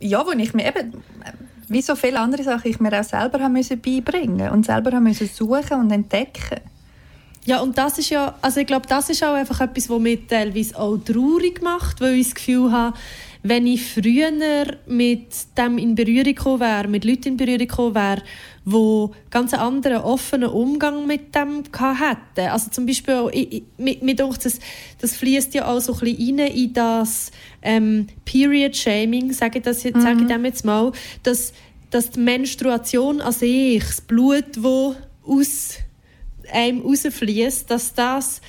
ja, 0.00 0.24
wo 0.26 0.32
ich 0.32 0.54
mir 0.54 0.66
eben 0.66 1.02
wie 1.68 1.82
so 1.82 1.96
viele 1.96 2.20
andere 2.20 2.42
Sachen 2.42 2.70
ich 2.70 2.80
mir 2.80 2.98
auch 2.98 3.04
selber 3.04 3.40
haben 3.40 3.52
müssen 3.52 3.80
beibringen 3.80 4.50
und 4.50 4.66
selber 4.66 4.92
haben 4.92 5.04
müssen 5.04 5.28
suchen 5.28 5.80
und 5.80 5.90
entdecken. 5.90 6.60
Ja, 7.44 7.60
und 7.60 7.78
das 7.78 7.98
ist 7.98 8.10
ja, 8.10 8.34
also 8.42 8.60
ich 8.60 8.66
glaube, 8.66 8.86
das 8.88 9.08
ist 9.08 9.22
auch 9.22 9.34
einfach 9.34 9.60
etwas, 9.60 9.88
was 9.88 10.00
mich 10.00 10.26
teilweise 10.28 10.78
auch 10.78 10.96
traurig 10.96 11.62
macht, 11.62 12.00
weil 12.00 12.14
ich 12.14 12.26
das 12.26 12.34
Gefühl 12.34 12.72
habe, 12.72 12.96
wenn 13.48 13.66
ich 13.66 13.84
früher 13.84 14.30
mit 14.86 15.26
dem 15.56 15.78
in 15.78 15.94
Berührung 15.94 16.24
gekommen 16.24 16.60
wäre, 16.60 16.88
mit 16.88 17.04
Leuten 17.04 17.28
in 17.28 17.36
Berührung 17.36 17.58
gekommen 17.58 17.94
wäre, 17.94 18.22
die 18.64 19.10
ganz 19.30 19.54
einen 19.54 19.62
anderen, 19.62 19.98
offenen 19.98 20.50
Umgang 20.50 21.06
mit 21.06 21.34
dem 21.34 21.62
hätten. 21.62 22.50
Also 22.50 22.70
zum 22.70 22.86
Beispiel, 22.86 23.14
auch, 23.14 23.30
ich, 23.30 23.62
ich, 23.78 24.02
mir 24.02 24.16
denkt, 24.16 24.44
das, 24.44 24.58
das 25.00 25.16
fließt 25.16 25.54
ja 25.54 25.68
auch 25.68 25.80
so 25.80 25.92
ein 25.94 26.00
bisschen 26.00 26.40
rein 26.40 26.52
in 26.52 26.72
das 26.72 27.30
ähm, 27.62 28.08
Period-Shaming, 28.24 29.32
sage 29.32 29.58
ich, 29.58 29.64
das, 29.64 29.84
mhm. 29.84 30.00
sage 30.00 30.22
ich 30.22 30.26
dem 30.26 30.44
jetzt 30.44 30.64
mal, 30.64 30.92
dass, 31.22 31.52
dass 31.90 32.10
die 32.10 32.20
Menstruation 32.20 33.20
an 33.20 33.32
sich, 33.32 33.84
das 33.84 34.00
Blut, 34.00 34.44
das 34.56 34.96
aus 35.24 35.78
einem 36.52 36.80
rausfließt, 36.80 37.70
dass 37.70 37.94
das 37.94 38.40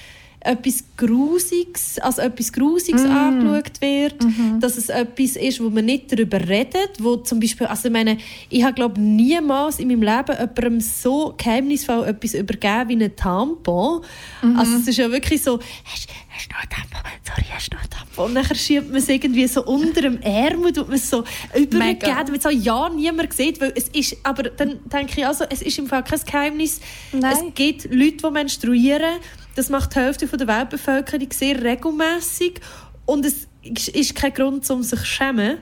etwas 0.48 0.84
Grusiges, 0.96 2.00
als 2.00 2.18
etwas 2.18 2.52
Grusiges 2.54 3.04
mm. 3.04 3.12
angeschaut 3.12 3.82
wird, 3.82 4.24
-hmm. 4.24 4.60
dass 4.60 4.78
es 4.78 4.90
etwas 4.90 5.36
ist, 5.36 5.62
wo 5.62 5.70
man 5.70 5.86
nicht 5.86 6.12
darüber 6.12 6.40
redet, 6.40 6.92
wo 7.00 7.18
zum 7.18 7.40
Beispiel, 7.40 7.68
also 7.68 7.88
ich 7.88 7.94
meine, 7.94 8.18
ich 8.50 8.64
habe 8.64 8.74
glaube 8.74 9.00
niemals 9.00 9.80
in 9.80 9.90
meinem 9.90 10.04
Leben 10.04 10.36
jemandem 10.40 10.80
so 10.80 11.34
geheimnisvoll 11.38 12.08
etwas 12.08 12.34
übergeben 12.34 12.90
wie 12.90 13.04
ein 13.04 13.16
Tampon. 13.16 14.02
-hmm. 14.42 14.58
Also 14.58 14.78
es 14.78 14.88
ist 14.88 14.98
ja 14.98 15.12
wirklich 15.12 15.42
so, 15.42 15.60
hast, 15.60 16.08
hast 16.30 16.50
du 16.50 16.54
noch 16.54 16.64
ein 16.64 16.70
Tampon? 16.70 17.12
Sorry, 17.24 17.46
hast 17.54 17.72
du 17.72 17.76
noch 17.76 17.84
ein 17.84 17.90
Tampon? 17.90 18.26
Und 18.26 18.36
dann 18.36 18.56
schiebt 18.56 18.90
man 18.90 18.98
es 18.98 19.10
irgendwie 19.10 19.48
so 19.48 19.64
unter 19.64 20.02
dem 20.02 20.20
Ärmel, 20.22 20.74
tut 20.74 20.88
man 20.88 20.98
es 20.98 21.10
so 21.10 21.24
übergeben, 21.56 22.00
damit 22.26 22.40
es 22.40 22.46
auch 22.46 22.52
ja 22.52 22.90
niemand 22.90 23.34
sieht, 23.34 23.62
weil 23.62 23.74
es 23.76 23.90
ist, 23.90 24.18
aber 24.24 24.44
dann 24.44 24.80
denke 24.92 25.14
ich 25.18 25.26
also, 25.26 25.46
es 25.50 25.62
ist 25.62 25.78
im 25.78 25.88
Fall 25.88 26.04
kein 26.04 26.20
Geheimnis. 26.26 26.80
Nein. 27.12 27.34
Es 27.34 27.54
gibt 27.54 27.86
Leute, 27.86 28.18
die 28.18 28.32
menstruieren, 28.32 29.20
das 29.58 29.70
macht 29.70 29.96
die 29.96 30.00
Hälfte 30.00 30.28
der 30.28 30.48
Weltbevölkerung 30.48 31.28
sehr 31.34 31.62
regelmäßig 31.62 32.62
und 33.08 33.26
es 33.26 33.48
ist 33.88 34.14
kein 34.14 34.34
Grund, 34.34 34.70
um 34.70 34.84
sich 34.84 35.00
zu 35.00 35.06
schämen. 35.06 35.58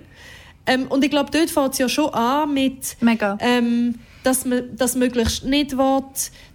Ähm, 0.68 0.88
und 0.90 1.04
ich 1.04 1.10
glaube, 1.10 1.32
dort 1.32 1.50
fängt 1.50 1.74
es 1.74 1.78
ja 1.78 1.88
schon 1.88 2.14
an 2.14 2.54
mit, 2.54 2.98
ähm, 3.40 3.96
dass 4.24 4.46
man 4.46 4.76
das 4.76 4.96
möglichst 4.96 5.46
nicht 5.46 5.78
will, 5.78 6.04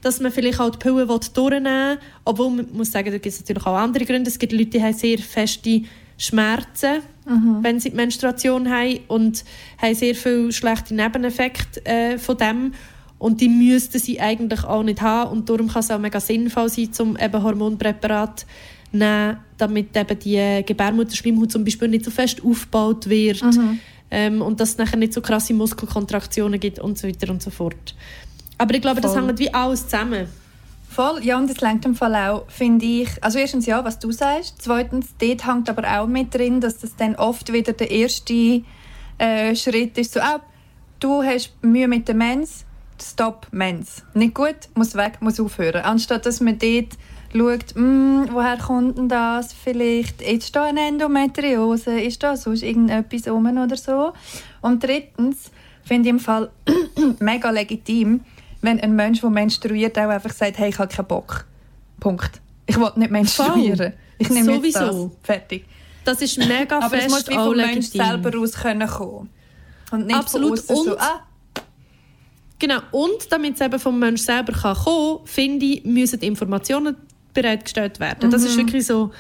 dass 0.03 0.21
man 0.21 0.33
vielleicht 0.33 0.61
auch 0.61 0.71
die 0.71 0.79
Pillen 0.79 1.09
durchnehmen 1.09 1.65
will. 1.65 1.99
Obwohl, 2.25 2.51
man 2.51 2.67
muss 2.73 2.93
sagen, 2.93 3.07
da 3.07 3.13
gibt 3.13 3.27
es 3.27 3.41
natürlich 3.41 3.65
auch 3.65 3.77
andere 3.77 4.05
Gründe. 4.05 4.29
Es 4.29 4.39
gibt 4.39 4.53
Leute, 4.53 4.67
die 4.67 4.83
haben 4.83 4.93
sehr 4.93 5.19
feste 5.19 5.83
Schmerzen, 6.19 7.03
mhm. 7.25 7.59
wenn 7.63 7.81
sie 7.81 7.91
die 7.91 7.97
Menstruation 7.97 8.69
haben 8.69 9.01
und 9.09 9.45
haben 9.81 9.95
sehr 9.95 10.15
viele 10.15 10.53
schlechte 10.53 10.95
Nebeneffekte 10.95 11.87
äh, 11.87 12.19
von 12.19 12.37
dem. 12.37 12.75
Und 13.21 13.43
die 13.43 13.51
müssten 13.51 13.99
sie 13.99 14.19
eigentlich 14.19 14.65
auch 14.65 14.83
nicht 14.83 15.03
haben. 15.03 15.31
Und 15.31 15.49
darum 15.49 15.69
kann 15.69 15.81
es 15.81 15.91
auch 15.91 15.99
mega 15.99 16.19
sinnvoll 16.19 16.71
sein, 16.71 16.89
um 17.01 17.19
eben 17.19 17.43
Hormonpräparat 17.43 18.47
nehmen, 18.93 19.37
damit 19.59 19.95
eben 19.95 20.19
die 20.19 20.65
Gebärmutterschleimhaut 20.67 21.53
zum 21.53 21.63
Beispiel 21.63 21.89
nicht 21.89 22.07
so 22.07 22.11
fest 22.11 22.43
aufgebaut 22.43 23.09
wird. 23.09 23.45
Ähm, 24.11 24.43
und 24.43 24.59
dass 24.59 24.71
es 24.71 24.79
nachher 24.79 24.97
nicht 24.97 25.13
so 25.13 25.21
krasse 25.21 25.55
Muskelkontraktionen 25.55 26.59
gibt 26.59 26.79
und 26.81 26.99
so 26.99 27.07
weiter 27.07 27.31
und 27.31 27.43
so 27.43 27.51
fort. 27.51 27.95
Aber 28.59 28.75
ich 28.75 28.81
glaube, 28.81 29.01
Voll. 29.01 29.15
das 29.15 29.23
hängt 29.23 29.39
wie 29.39 29.53
alles 29.55 29.85
zusammen. 29.85 30.27
Voll, 30.89 31.23
ja, 31.23 31.39
und 31.39 31.49
das 31.49 31.61
lenkt 31.61 31.85
im 31.85 31.95
Fall 31.95 32.17
auch, 32.17 32.51
finde 32.51 32.85
ich, 32.85 33.11
also 33.23 33.39
erstens 33.39 33.67
ja, 33.67 33.85
was 33.85 34.01
du 34.01 34.11
sagst, 34.11 34.57
zweitens, 34.59 35.15
dort 35.21 35.47
hängt 35.47 35.71
aber 35.71 36.01
auch 36.01 36.09
mit 36.09 36.35
drin, 36.35 36.61
dass 36.61 36.79
das 36.79 36.97
dann 36.97 37.15
oft 37.15 37.53
wieder 37.53 37.75
der 37.75 37.93
erste 37.93 38.63
äh, 39.19 39.55
Schritt 39.55 39.97
ist, 39.99 40.15
so, 40.15 40.21
oh, 40.21 40.41
du 40.99 41.23
hast 41.23 41.53
Mühe 41.63 41.87
mit 41.87 42.09
der 42.09 42.17
Mens, 42.17 42.65
Stop, 43.03 43.47
Mens. 43.51 44.03
Nicht 44.15 44.35
gut, 44.35 44.57
muss 44.75 44.95
weg, 44.95 45.19
muss 45.21 45.41
aufhören. 45.41 45.83
Anstatt 45.83 46.27
dass 46.27 46.41
man 46.41 46.59
dort 46.59 46.97
schaut, 47.33 47.75
mm, 47.75 48.29
woher 48.33 48.59
kommt 48.59 48.99
denn 48.99 49.09
das 49.09 49.53
vielleicht, 49.53 50.23
ist 50.23 50.55
da 50.55 50.65
eine 50.65 50.89
Endometriose, 50.89 52.01
ist 52.01 52.23
da 52.23 52.37
sonst 52.37 52.63
irgendetwas 52.63 53.29
rum 53.29 53.47
oder 53.47 53.77
so. 53.77 54.13
Und 54.61 54.83
drittens 54.83 55.51
finde 55.85 56.09
ich 56.09 56.15
im 56.15 56.21
Fall 56.21 56.51
mega 57.21 57.51
legitim, 57.51 58.21
wenn 58.63 58.81
ein 58.81 58.95
Mensch, 58.95 59.21
der 59.21 59.31
menstruiert, 59.31 59.99
auch 59.99 60.09
einfach 60.09 60.33
sagt, 60.33 60.59
hey, 60.59 60.71
ich 60.71 60.79
habe 60.79 60.95
keinen 60.95 61.07
Bock. 61.07 61.47
Punkt. 61.99 62.41
Ich 62.67 62.79
will 62.79 62.93
nicht 62.97 63.11
menstruieren. 63.11 63.95
Ich 64.19 64.29
nehme 64.31 64.57
Sowieso. 64.57 64.65
jetzt 64.65 64.77
das. 64.77 65.11
Fertig. 65.23 65.65
Das 66.05 66.23
ist 66.23 66.39
mega 66.39 66.79
Aber 66.79 66.91
fest 66.91 67.07
es 67.07 67.13
muss 67.13 67.29
wie 67.29 67.35
vom 67.35 67.57
Mensch 67.57 67.87
selber 67.87 68.39
aus 68.39 68.53
können 68.53 68.89
kommen. 68.89 69.31
Und 69.91 70.07
nicht 70.07 70.17
Absolut. 70.17 70.61
von 70.61 70.77
und, 70.77 70.85
so, 70.85 70.99
ah. 70.99 71.21
Genau. 72.61 72.79
Und 72.93 73.31
damit 73.31 73.55
es 73.57 73.61
eben 73.61 73.81
vom 73.81 73.99
Mensch 73.99 74.21
selber 74.21 74.53
kann 74.53 74.77
kommen 74.77 75.19
kann, 75.19 75.27
finde 75.27 75.67
ich, 75.67 75.85
müssen 75.85 76.21
Informationen 76.21 76.95
bereitgestellt 77.35 77.99
werden. 77.99 78.29
Mhm. 78.29 78.31
Das 78.31 78.45
ist 78.45 78.55
mhm. 78.57 78.61
wirklich 78.61 78.87
so... 78.87 79.11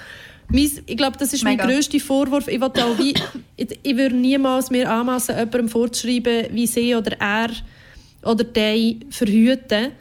ich 0.52 0.96
glaube, 0.96 1.16
das 1.18 1.32
ist 1.32 1.42
Mega. 1.42 1.64
mein 1.64 1.74
grösster 1.74 1.98
Vorwurf. 1.98 2.46
Ich, 2.46 2.62
auch 2.62 2.98
wie, 2.98 3.14
ich, 3.56 3.78
ich 3.82 3.96
würde 3.96 4.14
niemals 4.14 4.70
mir 4.70 4.88
anmassen, 4.90 5.36
jemandem 5.36 5.68
vorzuschreiben, 5.68 6.46
wie 6.52 6.66
sie 6.66 6.94
oder 6.94 7.20
er 7.20 7.50
oder 8.22 8.44
die 8.44 9.00
verhüten. 9.10 9.92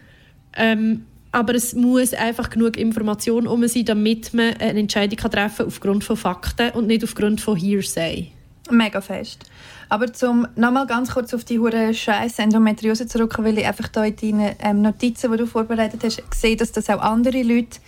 Ähm, 0.55 1.05
aber 1.31 1.53
es 1.53 1.75
muss 1.75 2.13
einfach 2.13 2.49
genug 2.49 2.75
Information 2.77 3.47
um 3.47 3.65
sein, 3.67 3.85
damit 3.85 4.33
man 4.33 4.55
eine 4.55 4.79
Entscheidung 4.79 5.17
treffen 5.17 5.57
kann 5.57 5.67
aufgrund 5.67 6.03
von 6.03 6.17
Fakten 6.17 6.71
und 6.71 6.87
nicht 6.87 7.03
aufgrund 7.03 7.39
von 7.39 7.55
Hearsay. 7.55 8.31
Mega 8.71 8.99
fest. 9.01 9.45
Aber 9.89 10.13
zum 10.13 10.47
nochmal 10.55 10.85
ganz 10.85 11.11
kurz 11.13 11.33
auf 11.33 11.43
die 11.43 11.57
hure 11.57 11.95
Scheiß 11.95 12.37
Endometriose 12.37 13.07
zurückkommen, 13.07 13.47
weil 13.47 13.57
ich 13.57 13.65
einfach 13.65 13.87
da 13.87 14.05
in 14.05 14.15
deinen 14.15 14.55
ähm, 14.59 14.83
Notizen, 14.83 15.31
die 15.31 15.37
du 15.37 15.47
vorbereitet 15.47 16.03
hast, 16.03 16.21
sehe, 16.33 16.55
dass 16.55 16.71
das 16.71 16.91
auch 16.91 17.01
andere 17.01 17.41
Leute 17.41 17.79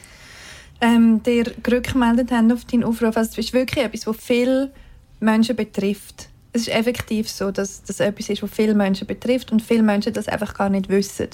ähm, 0.82 1.22
dir 1.22 1.44
gerückmeldet 1.62 2.32
haben 2.32 2.52
auf 2.52 2.66
deinen 2.66 2.84
Aufruf. 2.84 3.16
Also, 3.16 3.34
es 3.34 3.38
ist 3.38 3.54
wirklich 3.54 3.86
etwas, 3.86 4.08
was 4.08 4.18
viele 4.18 4.72
Menschen 5.20 5.56
betrifft. 5.56 6.30
Es 6.54 6.64
ist 6.64 6.74
effektiv 6.74 7.30
so, 7.30 7.52
dass 7.52 7.84
das 7.84 8.00
etwas 8.00 8.30
ist, 8.30 8.42
was 8.42 8.50
viele 8.50 8.74
Menschen 8.74 9.06
betrifft 9.06 9.52
und 9.52 9.62
viele 9.62 9.84
Menschen 9.84 10.12
das 10.12 10.28
einfach 10.28 10.56
gar 10.56 10.70
nicht 10.70 10.90
wissen, 10.90 11.28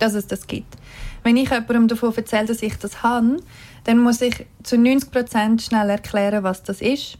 dass 0.00 0.14
es 0.14 0.26
das 0.26 0.48
gibt. 0.48 0.76
Wenn 1.22 1.36
ich 1.36 1.50
jemandem 1.50 1.86
davon 1.86 2.14
erzähle, 2.16 2.46
dass 2.46 2.62
ich 2.62 2.76
das 2.76 3.04
habe, 3.04 3.36
dann 3.84 3.98
muss 3.98 4.20
ich 4.20 4.44
zu 4.64 4.76
90 4.76 5.12
Prozent 5.12 5.62
schnell 5.62 5.88
erklären, 5.88 6.42
was 6.42 6.64
das 6.64 6.82
ist, 6.82 7.16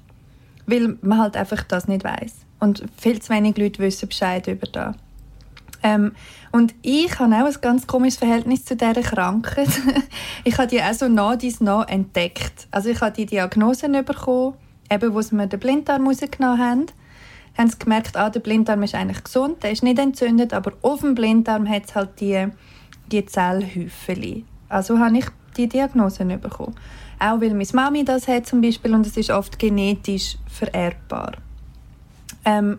weil 0.66 0.98
man 1.02 1.18
halt 1.18 1.36
einfach 1.36 1.62
das 1.62 1.86
nicht 1.86 2.02
weiß 2.02 2.49
und 2.60 2.84
viel 2.96 3.20
zu 3.20 3.32
wenig 3.32 3.56
Leute 3.56 3.82
wissen 3.82 4.08
Bescheid 4.08 4.46
über 4.46 4.66
das. 4.66 4.94
Ähm, 5.82 6.12
und 6.52 6.74
ich 6.82 7.18
habe 7.18 7.34
auch 7.36 7.46
ein 7.46 7.60
ganz 7.60 7.86
komisches 7.86 8.18
Verhältnis 8.18 8.64
zu 8.64 8.76
dieser 8.76 9.02
Krankheit. 9.02 9.68
ich 10.44 10.58
habe 10.58 10.68
die 10.68 10.82
auch 10.82 10.92
so 10.92 11.08
nach 11.08 11.36
dies 11.36 11.60
nach 11.60 11.88
entdeckt. 11.88 12.66
Also 12.70 12.90
ich 12.90 13.00
habe 13.00 13.12
die 13.12 13.26
Diagnose 13.26 13.88
bekommen, 13.88 14.54
eben 14.90 15.14
wo 15.14 15.22
sie 15.22 15.34
mir 15.34 15.46
den 15.46 15.60
Blinddarm 15.60 16.06
rausgenommen 16.06 16.58
haben. 16.58 16.86
Haben 17.56 17.70
sie 17.70 17.78
gemerkt, 17.78 18.16
ah, 18.16 18.30
der 18.30 18.40
Blinddarm 18.40 18.82
ist 18.82 18.94
eigentlich 18.94 19.24
gesund, 19.24 19.62
der 19.62 19.72
ist 19.72 19.82
nicht 19.82 19.98
entzündet, 19.98 20.52
aber 20.52 20.72
auf 20.82 21.00
dem 21.00 21.14
Blinddarm 21.14 21.68
hat 21.68 21.86
es 21.86 21.94
halt 21.94 22.20
die, 22.20 22.46
die 23.10 23.26
Zellhäufchen. 23.26 24.44
Also 24.68 24.98
habe 24.98 25.18
ich 25.18 25.26
die 25.56 25.68
Diagnose 25.68 26.24
bekommen. 26.24 26.76
Auch 27.18 27.40
weil 27.40 27.50
meine 27.50 27.66
Mami 27.72 28.04
das 28.04 28.28
hat 28.28 28.46
zum 28.46 28.60
Beispiel 28.60 28.94
und 28.94 29.06
es 29.06 29.16
ist 29.16 29.30
oft 29.30 29.58
genetisch 29.58 30.36
vererbbar. 30.48 31.32
Ähm, 32.44 32.78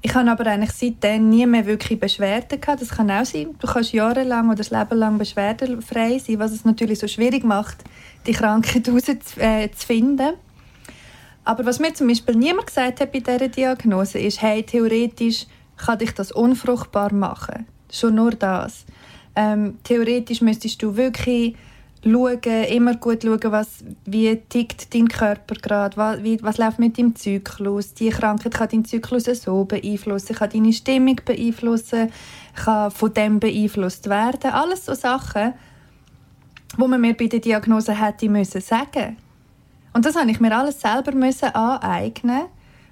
ich 0.00 0.14
habe 0.14 0.30
aber 0.30 0.46
eigentlich 0.46 0.72
seitdem 0.72 1.28
nie 1.28 1.44
mehr 1.44 1.66
wirklich 1.66 1.98
Beschwerden 1.98 2.60
gehabt. 2.60 2.80
Das 2.80 2.90
kann 2.90 3.10
auch 3.10 3.24
sein. 3.24 3.56
Du 3.58 3.66
kannst 3.66 3.92
jahrelang 3.92 4.46
oder 4.46 4.56
das 4.56 4.70
Leben 4.70 4.96
lang 4.96 5.18
beschwerdefrei 5.18 6.18
sein, 6.18 6.38
was 6.38 6.52
es 6.52 6.64
natürlich 6.64 7.00
so 7.00 7.08
schwierig 7.08 7.44
macht, 7.44 7.78
die 8.26 8.32
Krankheit 8.32 8.86
herauszufinden. 9.36 10.34
Aber 11.44 11.66
was 11.66 11.80
mir 11.80 11.94
zum 11.94 12.08
Beispiel 12.08 12.36
niemand 12.36 12.68
gesagt 12.68 13.00
hat 13.00 13.10
bei 13.10 13.20
dieser 13.20 13.48
Diagnose 13.48 14.18
ist, 14.18 14.40
hey, 14.40 14.62
theoretisch 14.62 15.46
kann 15.76 15.98
dich 15.98 16.12
das 16.12 16.30
unfruchtbar 16.30 17.12
machen. 17.12 17.66
Schon 17.90 18.16
nur 18.16 18.32
das. 18.32 18.84
Ähm, 19.34 19.78
theoretisch 19.82 20.42
müsstest 20.42 20.82
du 20.82 20.96
wirklich 20.96 21.56
schauen, 22.04 22.64
immer 22.70 22.94
gut 22.96 23.22
schauen, 23.22 23.52
was, 23.52 23.84
wie 24.04 24.36
tickt 24.36 24.94
dein 24.94 25.08
Körper 25.08 25.54
gerade, 25.54 25.96
was, 25.96 26.18
was 26.42 26.58
läuft 26.58 26.78
mit 26.78 26.98
deinem 26.98 27.14
Zyklus. 27.16 27.94
Die 27.94 28.10
Krankheit 28.10 28.54
kann 28.54 28.68
deinen 28.68 28.84
Zyklus 28.84 29.24
so 29.24 29.64
beeinflussen, 29.64 30.36
kann 30.36 30.50
deine 30.50 30.72
Stimmung 30.72 31.20
beeinflussen, 31.24 32.10
kann 32.54 32.90
von 32.90 33.14
dem 33.14 33.40
beeinflusst 33.40 34.08
werden. 34.08 34.50
Alles 34.50 34.86
so 34.86 34.94
Sachen, 34.94 35.54
wo 36.76 36.86
man 36.86 37.00
mir 37.00 37.14
bei 37.14 37.26
der 37.26 37.40
Diagnose 37.40 37.92
hätte 37.92 38.28
müssen 38.28 38.60
sagen. 38.60 39.16
Und 39.92 40.04
das 40.04 40.16
habe 40.16 40.30
ich 40.30 40.40
mir 40.40 40.56
alles 40.56 40.80
selber 40.80 41.12
müssen 41.12 41.54
aneignen 41.54 42.46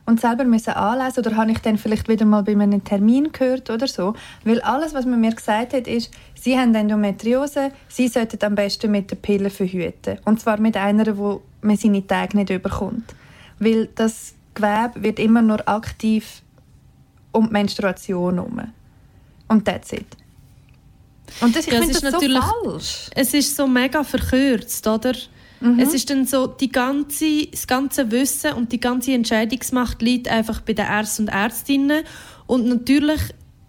und 0.07 0.21
selber 0.21 0.45
müssen 0.45 0.71
anlesen 0.71 1.21
oder 1.21 1.37
habe 1.37 1.51
ich 1.51 1.59
dann 1.59 1.79
vielleicht 1.79 2.09
wieder 2.09 2.25
mal 2.25 2.43
bei 2.43 2.53
einem 2.53 2.83
Termin 2.83 3.33
gehört 3.33 3.69
oder 3.71 3.87
so, 3.87 4.15
weil 4.45 4.61
alles, 4.63 4.95
was 4.95 5.05
man 5.05 5.21
mir 5.21 5.35
gesagt 5.35 5.75
hat, 5.75 5.87
ist, 5.87 6.11
sie 6.35 6.57
haben 6.59 6.75
Endometriose, 6.75 7.73
sie 7.89 8.09
sollten 8.09 8.43
am 8.45 8.55
besten 8.55 8.91
mit 8.91 9.11
der 9.11 9.17
Pille 9.17 9.51
verhüten 9.51 10.19
und 10.25 10.41
zwar 10.41 10.59
mit 10.59 10.77
einer, 10.77 11.19
wo 11.19 11.43
man 11.61 11.77
seine 11.77 12.07
Tage 12.07 12.37
nicht 12.37 12.51
überkommt, 12.51 13.15
weil 13.59 13.89
das 13.95 14.35
Gewebe 14.55 14.93
wird 15.03 15.19
immer 15.19 15.43
nur 15.43 15.69
aktiv 15.69 16.43
um 17.33 17.49
die 17.49 17.53
Menstruation 17.53 18.37
herum. 18.37 18.73
Und 19.49 19.65
that's 19.65 19.93
it. 19.93 20.07
Und 21.41 21.55
das, 21.55 21.67
ich 21.67 21.73
ja, 21.73 21.81
finde 21.81 22.01
das 22.01 22.13
so 22.13 22.21
falsch. 22.21 23.11
Es 23.15 23.35
ist 23.35 23.57
so 23.57 23.67
mega 23.67 24.03
verkürzt, 24.03 24.87
oder? 24.87 25.13
Mhm. 25.61 25.79
Es 25.79 25.95
ist 25.95 26.11
dann 26.11 26.27
so, 26.27 26.47
die 26.47 26.71
ganze, 26.71 27.47
das 27.47 27.67
ganze 27.67 28.11
Wissen 28.11 28.53
und 28.53 28.73
die 28.73 28.81
ganze 28.81 29.13
Entscheidungsmacht 29.13 30.03
liegt 30.03 30.29
einfach 30.29 30.61
bei 30.61 30.73
den 30.73 30.87
Ärzten 30.87 31.23
und 31.23 31.29
Ärztinnen. 31.29 32.03
Und 32.47 32.67
natürlich, 32.67 33.21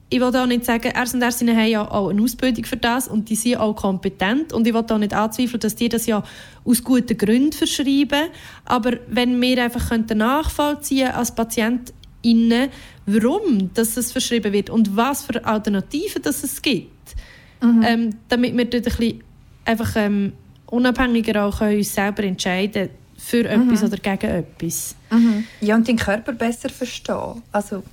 ich 0.09 0.19
will 0.19 0.35
auch 0.35 0.45
nicht 0.45 0.65
sagen, 0.65 0.91
Ärzte 0.93 1.17
und 1.17 1.23
Ärztinnen 1.23 1.55
haben 1.55 1.67
ja 1.67 1.89
auch 1.89 2.09
eine 2.09 2.21
Ausbildung 2.21 2.65
für 2.65 2.77
das 2.77 3.07
und 3.07 3.29
die 3.29 3.35
sind 3.35 3.57
auch 3.57 3.73
kompetent. 3.73 4.53
Und 4.53 4.67
ich 4.67 4.73
will 4.73 4.83
auch 4.89 4.97
nicht 4.97 5.13
anzweifeln, 5.13 5.59
dass 5.59 5.75
die 5.75 5.89
das 5.89 6.05
ja 6.05 6.23
aus 6.65 6.83
guten 6.83 7.17
Gründen 7.17 7.53
verschreiben. 7.53 8.29
Aber 8.65 8.93
wenn 9.07 9.41
wir 9.41 9.63
einfach 9.63 9.91
nachvollziehen 10.13 11.09
als 11.09 11.33
PatientInnen, 11.33 12.69
warum 13.05 13.73
das 13.73 14.11
verschrieben 14.11 14.51
wird 14.51 14.69
und 14.69 14.95
was 14.95 15.23
für 15.23 15.43
Alternativen 15.45 16.21
dass 16.21 16.43
es 16.43 16.61
gibt, 16.61 17.15
mhm. 17.61 17.83
ähm, 17.83 18.09
damit 18.27 18.57
wir 18.57 18.65
dort 18.65 18.87
ein 18.87 18.93
bisschen 18.93 19.23
einfach 19.63 19.95
ähm, 19.95 20.33
unabhängiger 20.67 21.45
auch 21.45 21.59
können 21.59 21.77
uns 21.77 21.93
selber 21.93 22.23
entscheiden 22.23 22.89
für 23.17 23.43
mhm. 23.43 23.71
etwas 23.71 23.83
oder 23.83 23.97
gegen 23.97 24.31
etwas. 24.31 24.95
Mhm. 25.09 25.45
Ja, 25.61 25.75
und 25.75 25.87
den 25.87 25.97
Körper 25.97 26.33
besser 26.33 26.69
verstehen. 26.69 27.41
Also. 27.51 27.83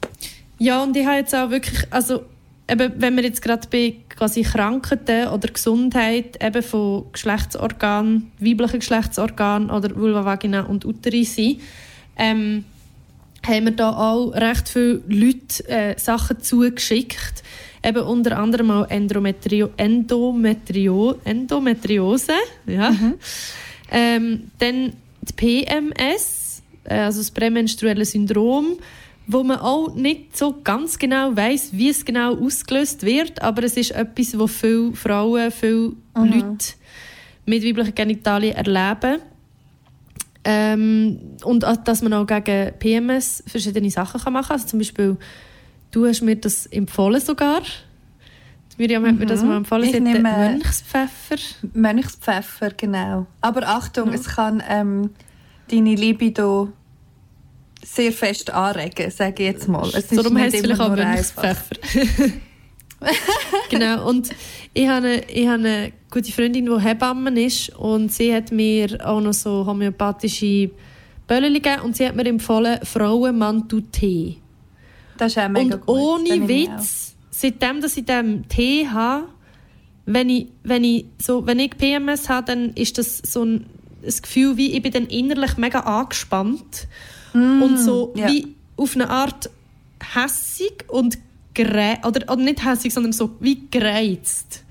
Ja, 0.59 0.83
und 0.83 0.97
ich 0.97 1.07
habe 1.07 1.17
jetzt 1.17 1.35
auch 1.35 1.51
wirklich, 1.51 1.87
also 1.91 2.25
eben, 2.69 2.93
wenn 2.97 3.17
wir 3.17 3.25
jetzt 3.25 3.43
gerade 3.43 3.67
bei 3.71 3.97
quasi 4.09 4.43
Krankheiten 4.43 5.29
oder 5.29 5.49
Gesundheit 5.49 6.43
eben 6.43 6.63
von 6.63 7.07
Geschlechtsorganen, 7.13 8.31
weiblichen 8.39 8.81
Geschlechtsorganen 8.81 9.71
oder 9.71 9.95
Vulva, 9.97 10.25
Vagina 10.25 10.63
und 10.63 10.85
Uterus 10.85 11.35
sind, 11.35 11.61
ähm, 12.17 12.65
haben 13.47 13.65
wir 13.65 13.73
da 13.73 13.91
auch 13.91 14.31
recht 14.31 14.69
viele 14.69 15.03
Leute 15.09 15.69
äh, 15.69 15.99
Sachen 15.99 16.41
zugeschickt, 16.41 17.43
eben 17.85 18.03
unter 18.03 18.39
anderem 18.39 18.71
auch 18.71 18.89
Endometrio 18.89 19.71
Endometrio 19.77 21.17
Endometriose, 21.25 22.33
ja. 22.67 22.91
Mhm. 22.91 23.15
Ähm, 23.91 24.51
dann 24.59 24.95
die 25.21 25.33
PMS, 25.33 26.63
äh, 26.85 26.95
also 26.95 27.21
das 27.21 27.31
prämenstruelle 27.31 28.05
Syndrom, 28.05 28.79
wo 29.27 29.43
man 29.43 29.59
auch 29.61 29.95
nicht 29.95 30.37
so 30.37 30.61
ganz 30.63 30.99
genau 30.99 31.35
weiß, 31.35 31.71
wie 31.73 31.91
es 31.91 32.05
genau 32.05 32.37
ausgelöst 32.37 33.03
wird, 33.05 33.41
aber 33.41 33.63
es 33.65 33.77
ist 33.77 33.93
etwas, 33.93 34.39
wo 34.39 34.47
viele 34.47 34.93
Frauen, 34.93 35.51
viele 35.51 35.93
mhm. 36.17 36.25
Leute 36.25 36.67
mit 37.47 37.65
weiblichen 37.65 37.95
Genitalien 37.95 38.57
erleben. 38.57 39.21
Ähm, 40.47 41.21
und 41.45 41.63
dass 41.63 42.03
man 42.03 42.13
auch 42.13 42.27
gegen 42.27 42.73
PMS 42.79 43.43
verschiedene 43.47 43.91
Sachen 43.91 44.33
machen 44.33 44.47
kann. 44.47 44.57
Also 44.57 44.67
zum 44.67 44.79
Beispiel 44.79 45.17
Du 45.95 46.05
hast 46.07 46.23
mir 46.23 46.35
das 46.35 46.67
empfohlen 46.67 47.21
sogar. 47.21 47.63
Miriam 48.79 49.07
hat 49.07 49.17
mir 49.17 49.27
das 49.27 49.43
mhm. 49.43 49.49
mal 49.49 49.57
empfohlen. 49.59 49.85
Ich 49.85 50.01
nehme 50.01 50.23
Mönchspfeffer. 50.23 51.37
Mönchspfeffer, 51.73 52.71
genau. 52.71 53.29
Aber 53.41 53.63
Achtung, 53.69 54.09
ja. 54.09 54.15
es 54.15 54.25
kann 54.25 54.61
ähm, 54.69 55.11
deine 55.71 55.95
Libido 55.95 56.73
sehr 57.81 58.11
fest 58.11 58.51
anregen, 58.51 59.09
sage 59.13 59.45
ich 59.45 59.51
jetzt 59.51 59.69
mal. 59.69 59.89
Es 59.95 60.09
Darum 60.09 60.37
heißt 60.37 60.57
es 60.57 60.63
vielleicht 60.63 60.81
auch 60.81 60.97
Mönchspfeffer. 60.97 61.77
genau, 63.71 64.09
und 64.09 64.31
ich 64.73 64.89
habe, 64.89 65.07
eine, 65.07 65.31
ich 65.31 65.47
habe 65.47 65.59
eine 65.61 65.93
gute 66.11 66.33
Freundin, 66.33 66.67
die 66.67 66.81
Hebamme 66.81 67.41
ist 67.41 67.69
und 67.69 68.13
sie 68.13 68.35
hat 68.35 68.51
mir 68.51 68.99
auch 69.07 69.21
noch 69.21 69.33
so 69.33 69.65
homöopathische 69.65 70.71
Böllchen 71.29 71.55
gegeben 71.55 71.83
und 71.83 71.97
sie 71.97 72.09
hat 72.09 72.17
mir 72.17 72.27
empfohlen, 72.27 72.81
Frauenmantel-Tee. 72.83 74.41
Das 75.17 75.33
ist 75.33 75.39
auch 75.39 75.49
mega 75.49 75.77
Und 75.77 75.87
gut. 75.87 75.97
ohne 75.97 76.49
Witz, 76.49 77.15
seitdem 77.31 77.81
dass 77.81 77.97
ich 77.97 78.05
diesen 78.05 78.49
Tee 78.49 78.89
habe, 78.89 79.29
wenn 80.07 80.29
ich, 80.29 80.49
wenn 80.63 80.85
ich, 80.85 81.07
so, 81.21 81.47
wenn 81.47 81.59
ich 81.59 81.71
PMS 81.77 82.29
habe, 82.29 82.47
dann 82.47 82.71
ist 82.75 82.99
das 82.99 83.19
so 83.19 83.43
ein, 83.45 83.67
ein 84.03 84.15
Gefühl, 84.23 84.57
wie 84.57 84.73
ich 84.73 84.83
bin 84.83 84.93
dann 84.93 85.07
innerlich 85.07 85.57
mega 85.57 85.81
angespannt 85.81 86.87
Mm, 87.35 87.63
und 87.63 87.79
so 87.79 88.13
ja. 88.17 88.29
wie 88.29 88.55
auf 88.77 88.95
eine 88.95 89.11
Art 89.11 89.51
hässig 90.15 90.85
und 90.89 91.19
gerä 91.53 91.99
oder, 92.07 92.33
oder 92.33 92.43
nicht 92.43 92.65
hässig, 92.65 92.95
sondern 92.95 93.13
so 93.13 93.31
wie 93.41 93.67
gereizt. 93.71 94.63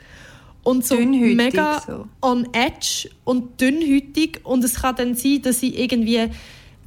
Und 0.64 0.86
so 0.86 0.96
Dünnhütig 0.96 1.36
mega 1.36 1.82
so. 1.86 2.08
on 2.22 2.48
edge 2.54 3.10
und 3.26 3.60
dünnhütig. 3.60 4.40
Und 4.46 4.64
es 4.64 4.76
kann 4.76 4.96
dann 4.96 5.16
sein, 5.16 5.42
dass 5.42 5.62
ich 5.62 5.78
irgendwie, 5.78 6.30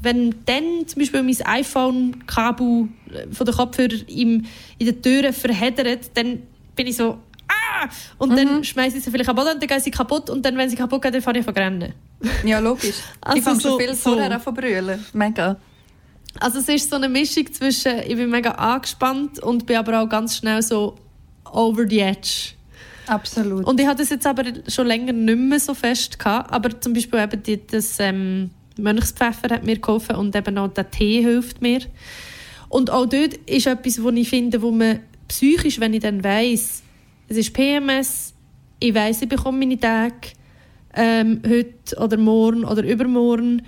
wenn 0.00 0.34
dann 0.46 0.86
zum 0.86 1.00
Beispiel 1.00 1.22
mein 1.22 1.36
iPhone-Kabel 1.44 2.88
äh, 3.12 3.32
von 3.34 3.46
der 3.46 3.54
Kopfhörer 3.54 3.94
im, 4.08 4.44
in 4.78 4.86
den 4.86 5.02
Türen 5.02 5.32
verheddert, 5.32 6.10
dann 6.14 6.42
bin 6.74 6.86
ich 6.86 6.96
so 6.96 7.18
«Ah!» 7.48 7.88
Und 8.18 8.30
Mhm. 8.32 8.36
dann 8.36 8.64
schmeiße 8.64 8.98
ich 8.98 9.04
sie 9.04 9.10
vielleicht 9.10 9.28
am 9.30 9.36
Boden 9.36 9.50
und 9.54 9.60
dann 9.62 9.68
gehen 9.68 9.80
sie 9.80 9.90
kaputt. 9.90 10.30
Und 10.30 10.44
dann, 10.44 10.56
wenn 10.56 10.68
sie 10.68 10.76
kaputt 10.76 11.02
gehen, 11.02 11.12
dann 11.12 11.22
fange 11.22 11.38
ich 11.40 11.48
an 11.48 11.54
rennen. 11.54 11.92
Ja, 12.44 12.58
logisch. 12.58 12.96
Also 13.20 13.38
ich 13.38 13.44
fange 13.44 13.60
so- 13.60 13.68
schon 13.70 13.80
viel 13.80 13.94
so. 13.94 14.10
vorher 14.10 14.30
an 14.30 14.40
zu 14.42 14.52
brüllen. 14.52 15.04
Mega. 15.12 15.56
Also 16.40 16.58
es 16.58 16.68
ist 16.68 16.90
so 16.90 16.96
eine 16.96 17.08
Mischung 17.08 17.50
zwischen, 17.52 17.98
ich 18.00 18.14
bin 18.14 18.28
mega 18.30 18.50
angespannt 18.50 19.38
und 19.42 19.64
bin 19.64 19.76
aber 19.76 20.02
auch 20.02 20.08
ganz 20.08 20.36
schnell 20.36 20.60
so 20.62 20.96
over 21.50 21.86
the 21.88 22.00
edge. 22.00 22.52
Absolut. 23.06 23.64
Und 23.64 23.80
ich 23.80 23.86
hatte 23.86 24.02
das 24.02 24.10
jetzt 24.10 24.26
aber 24.26 24.42
schon 24.68 24.86
länger 24.86 25.12
nicht 25.12 25.38
mehr 25.38 25.60
so 25.60 25.72
fest 25.72 26.18
gehabt, 26.18 26.52
aber 26.52 26.78
zum 26.80 26.92
Beispiel 26.92 27.20
eben 27.20 27.42
die, 27.42 27.64
das 27.66 27.98
ähm, 28.00 28.50
Mönchspfeffer 28.78 29.54
hat 29.54 29.64
mir 29.64 29.78
geholfen 29.78 30.16
und 30.16 30.34
eben 30.34 30.58
auch 30.58 30.68
der 30.68 30.90
Tee 30.90 31.22
hilft 31.22 31.62
mir. 31.62 31.80
Und 32.68 32.90
auch 32.90 33.06
dort 33.06 33.34
ist 33.46 33.66
etwas, 33.66 34.02
wo 34.02 34.10
ich 34.10 34.28
finde, 34.28 34.60
wo 34.62 34.70
man 34.70 35.00
psychisch, 35.28 35.80
wenn 35.80 35.94
ich 35.94 36.02
dann 36.02 36.22
weiss, 36.22 36.82
es 37.28 37.36
ist 37.36 37.52
PMS, 37.52 38.34
ich 38.80 38.94
weiss, 38.94 39.22
ich 39.22 39.28
bekomme 39.28 39.58
meine 39.58 39.78
Tage 39.78 40.14
ähm, 40.94 41.42
heute 41.46 41.96
oder 41.98 42.16
morgen 42.16 42.64
oder 42.64 42.82
übermorgen, 42.82 43.62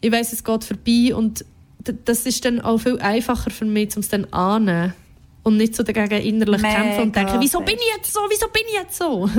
ich 0.00 0.12
weiss, 0.12 0.32
es 0.32 0.44
geht 0.44 0.64
vorbei 0.64 1.14
und 1.14 1.44
das 2.04 2.26
ist 2.26 2.44
dann 2.44 2.60
auch 2.60 2.78
viel 2.78 2.98
einfacher 3.00 3.50
für 3.50 3.64
mich, 3.64 3.96
um 3.96 4.00
es 4.00 4.08
dann 4.08 4.26
anzunehmen. 4.26 4.94
Und 5.44 5.56
nicht 5.56 5.74
so 5.74 5.82
dagegen 5.82 6.20
innerlich 6.20 6.60
Mega 6.60 6.74
kämpfen 6.74 7.02
und 7.04 7.16
denken, 7.16 7.40
wieso 7.40 7.60
bin 7.60 7.76
ich 7.76 7.96
jetzt 7.96 8.12
so, 8.12 8.20
wieso 8.28 8.48
bin 8.48 8.62
ich 8.68 8.74
jetzt 8.74 8.98
so? 8.98 9.30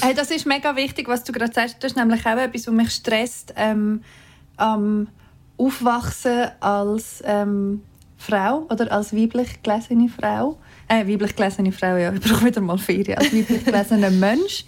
Hey, 0.00 0.12
das 0.12 0.32
ist 0.32 0.44
mega 0.44 0.74
wichtig, 0.74 1.06
was 1.06 1.22
du 1.22 1.30
gerade 1.30 1.52
sagst. 1.52 1.76
Das 1.80 1.92
ist 1.92 1.96
nämlich 1.96 2.26
auch 2.26 2.36
etwas, 2.36 2.66
was 2.66 2.74
mich 2.74 2.90
stresst 2.90 3.54
ähm, 3.56 4.02
am 4.56 5.08
Aufwachsen 5.56 6.48
als 6.60 7.22
ähm, 7.24 7.82
Frau 8.16 8.66
oder 8.70 8.90
als 8.92 9.14
weiblich 9.14 9.62
gelesene 9.62 10.08
Frau. 10.08 10.58
Äh, 10.88 11.06
weiblich 11.06 11.34
gelesene 11.34 11.72
Frau, 11.72 11.96
ja, 11.96 12.12
ich 12.12 12.20
brauche 12.20 12.44
wieder 12.44 12.60
mal 12.60 12.78
Ferien. 12.78 13.18
Als 13.18 13.32
weiblich 13.32 13.64
gelesener 13.64 14.10
Mensch. 14.26 14.64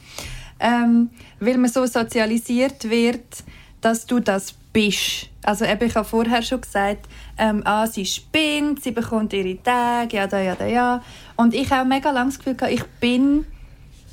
Ähm, 0.61 1.11
weil 1.41 1.59
man 1.59 1.71
so 1.71 1.85
sozialisiert 1.87 2.89
wird, 2.89 3.45
dass 3.81 4.07
du 4.07 4.21
das 4.21 4.55
bist. 4.73 5.29
Also 5.43 5.65
eben, 5.65 5.87
ich 5.87 5.95
habe 5.95 6.07
vorher 6.07 6.43
schon 6.43 6.61
gesagt, 6.61 7.07
ähm, 7.37 7.63
ah, 7.65 7.87
sie 7.87 8.07
spinnt, 8.07 8.83
sie 8.83 8.93
bekommt 8.93 9.33
ihre 9.33 9.63
Tage, 9.63 10.17
ja, 10.17 10.27
da, 10.27 10.41
ja, 10.41 10.55
da, 10.55 10.67
ja. 10.67 11.03
Und 11.37 11.55
ich 11.55 11.71
habe 11.71 11.89
mega 11.89 12.11
lange 12.11 12.31
das 12.31 12.39
Gefühl, 12.39 12.55
gehabt, 12.55 12.73
ich 12.73 12.85
bin 13.01 13.47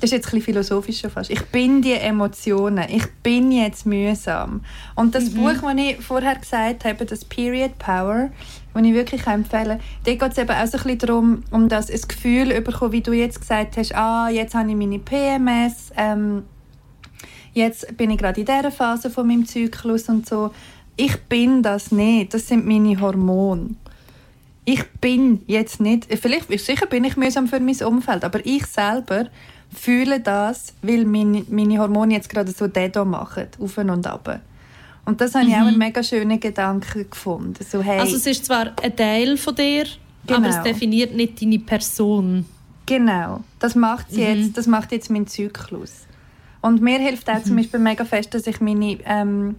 das 0.02 0.10
ist 0.10 0.16
jetzt 0.16 0.26
ein 0.26 0.30
bisschen 0.32 0.54
philosophisch 0.54 1.00
schon 1.00 1.10
fast. 1.10 1.30
Ich 1.30 1.44
bin 1.46 1.80
die 1.80 1.92
Emotionen. 1.92 2.86
Ich 2.88 3.06
bin 3.22 3.52
jetzt 3.52 3.86
mühsam. 3.86 4.62
Und 4.96 5.14
das 5.14 5.30
Buch, 5.30 5.52
das 5.62 5.74
ich 5.76 5.96
vorher 6.04 6.34
gesagt 6.34 6.84
habe, 6.84 7.06
das 7.06 7.24
Period 7.24 7.78
Power, 7.78 8.30
das 8.74 8.82
ich 8.82 8.94
wirklich 8.94 9.24
empfehlen 9.28 9.78
kann, 9.78 9.80
da 10.02 10.14
geht 10.14 10.32
es 10.32 10.38
eben 10.38 10.50
auch 10.50 10.66
so 10.66 10.78
ein 10.78 10.82
bisschen 10.82 10.98
darum, 10.98 11.44
um 11.52 11.68
das 11.68 11.88
ein 11.88 12.00
Gefühl 12.00 12.60
bekommen, 12.62 12.90
wie 12.90 13.00
du 13.00 13.12
jetzt 13.12 13.40
gesagt 13.40 13.76
hast, 13.76 13.94
ah, 13.94 14.28
jetzt 14.28 14.56
habe 14.56 14.68
ich 14.68 14.74
meine 14.74 14.98
PMS, 14.98 15.92
ähm, 15.96 16.46
jetzt 17.52 17.96
bin 17.96 18.10
ich 18.10 18.18
gerade 18.18 18.40
in 18.40 18.46
dieser 18.46 18.72
Phase 18.72 19.08
von 19.08 19.28
meinem 19.28 19.46
Zyklus 19.46 20.08
und 20.08 20.28
so. 20.28 20.50
Ich 20.96 21.16
bin 21.26 21.62
das 21.62 21.92
nicht. 21.92 22.34
Das 22.34 22.48
sind 22.48 22.66
meine 22.66 23.00
Hormone. 23.00 23.76
Ich 24.64 24.84
bin 25.00 25.42
jetzt 25.46 25.80
nicht, 25.80 26.06
vielleicht, 26.20 26.48
sicher 26.60 26.86
bin 26.86 27.04
ich 27.04 27.16
mühsam 27.16 27.48
für 27.48 27.58
mein 27.58 27.76
Umfeld, 27.82 28.24
aber 28.24 28.44
ich 28.46 28.64
selber 28.66 29.26
fühle 29.74 30.20
das, 30.20 30.74
weil 30.82 31.04
meine, 31.04 31.44
meine 31.48 31.78
Hormone 31.78 32.14
jetzt 32.14 32.28
gerade 32.28 32.52
so 32.52 32.68
Dedo 32.68 33.04
machen, 33.04 33.46
auf 33.60 33.76
und 33.78 34.06
ab. 34.06 34.40
Und 35.04 35.20
das 35.20 35.34
habe 35.34 35.46
ich 35.46 35.54
auch 35.54 35.66
einen 35.66 35.78
mega 35.78 36.02
schönen 36.02 36.38
Gedanken 36.38 37.10
gefunden. 37.10 37.64
So, 37.68 37.82
hey, 37.82 37.98
Also 37.98 38.16
es 38.16 38.26
ist 38.26 38.44
zwar 38.44 38.72
ein 38.82 38.94
Teil 38.94 39.36
von 39.36 39.54
dir, 39.54 39.84
Genau. 40.26 40.38
aber 40.38 40.48
es 40.50 40.62
definiert 40.62 41.12
nicht 41.16 41.42
deine 41.42 41.58
Person. 41.58 42.44
Genau, 42.86 43.40
das 43.58 43.74
macht 43.74 44.12
jetzt, 44.12 44.56
das 44.56 44.68
macht 44.68 44.92
jetzt 44.92 45.10
mein 45.10 45.26
Zyklus. 45.26 46.06
Und 46.60 46.80
mir 46.80 47.00
hilft 47.00 47.28
auch 47.28 47.42
zum 47.42 47.56
Beispiel 47.56 47.80
mega 47.80 48.04
fest, 48.04 48.32
dass 48.34 48.46
ich 48.46 48.60
meine, 48.60 48.98
ähm, 49.04 49.56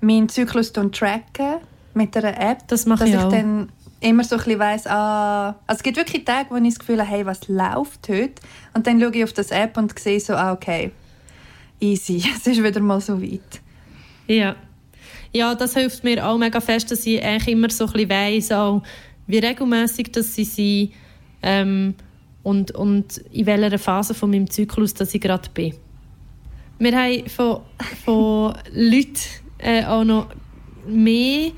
meinen 0.00 0.30
Zyklus 0.30 0.72
tracke 0.72 1.60
mit 1.92 2.16
einer 2.16 2.40
App. 2.40 2.66
Das 2.68 2.86
mache 2.86 3.00
dass 3.00 3.08
ich 3.10 3.14
ich 3.16 3.20
auch. 3.20 3.28
dann 3.28 3.68
immer 4.02 4.24
so 4.24 4.36
ein 4.36 4.42
bisschen 4.42 4.58
weiss, 4.58 4.86
ah, 4.86 5.56
also 5.66 5.78
es 5.78 5.82
gibt 5.82 5.96
wirklich 5.96 6.24
Tage, 6.24 6.50
wo 6.50 6.56
ich 6.56 6.64
das 6.64 6.78
Gefühl 6.78 7.00
habe, 7.00 7.08
hey, 7.08 7.26
was 7.26 7.48
läuft 7.48 8.08
heute? 8.08 8.42
Und 8.74 8.86
dann 8.86 9.00
schaue 9.00 9.14
ich 9.14 9.24
auf 9.24 9.32
das 9.32 9.50
App 9.50 9.76
und 9.76 9.98
sehe 9.98 10.20
so, 10.20 10.34
ah, 10.34 10.52
okay, 10.52 10.92
easy, 11.80 12.22
es 12.36 12.46
ist 12.46 12.62
wieder 12.62 12.80
mal 12.80 13.00
so 13.00 13.20
weit. 13.20 13.60
Ja. 14.26 14.56
Ja, 15.34 15.54
das 15.54 15.74
hilft 15.74 16.04
mir 16.04 16.26
auch 16.26 16.36
mega 16.36 16.60
fest, 16.60 16.90
dass 16.90 17.06
ich 17.06 17.22
eigentlich 17.22 17.48
immer 17.48 17.70
so 17.70 17.86
ein 17.86 17.92
bisschen 17.92 18.10
weiss, 18.10 18.52
auch, 18.52 18.82
wie 19.26 19.38
regelmäßig 19.38 20.12
dass 20.12 20.34
sie 20.34 20.44
sind 20.44 20.92
ähm, 21.42 21.94
und, 22.42 22.72
und 22.72 23.18
in 23.30 23.46
welcher 23.46 23.78
Phase 23.78 24.14
von 24.14 24.30
meinem 24.30 24.50
Zyklus 24.50 24.94
dass 24.94 25.14
ich 25.14 25.20
gerade 25.20 25.48
bin. 25.54 25.74
Wir 26.78 26.96
haben 26.98 27.28
von, 27.28 27.60
von 28.04 28.54
Leuten 28.72 29.16
äh, 29.58 29.84
auch 29.84 30.04
noch 30.04 30.28
mehr 30.86 31.52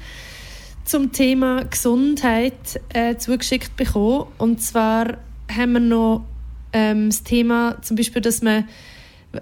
zum 0.85 1.12
Thema 1.12 1.64
Gesundheit 1.64 2.80
äh, 2.93 3.16
zugeschickt 3.16 3.76
bekommen. 3.76 4.26
Und 4.39 4.61
zwar 4.62 5.18
haben 5.51 5.72
wir 5.72 5.80
noch 5.80 6.24
ähm, 6.72 7.09
das 7.09 7.22
Thema, 7.22 7.80
zum 7.82 7.97
Beispiel, 7.97 8.20
dass 8.20 8.43
man, 8.43 8.68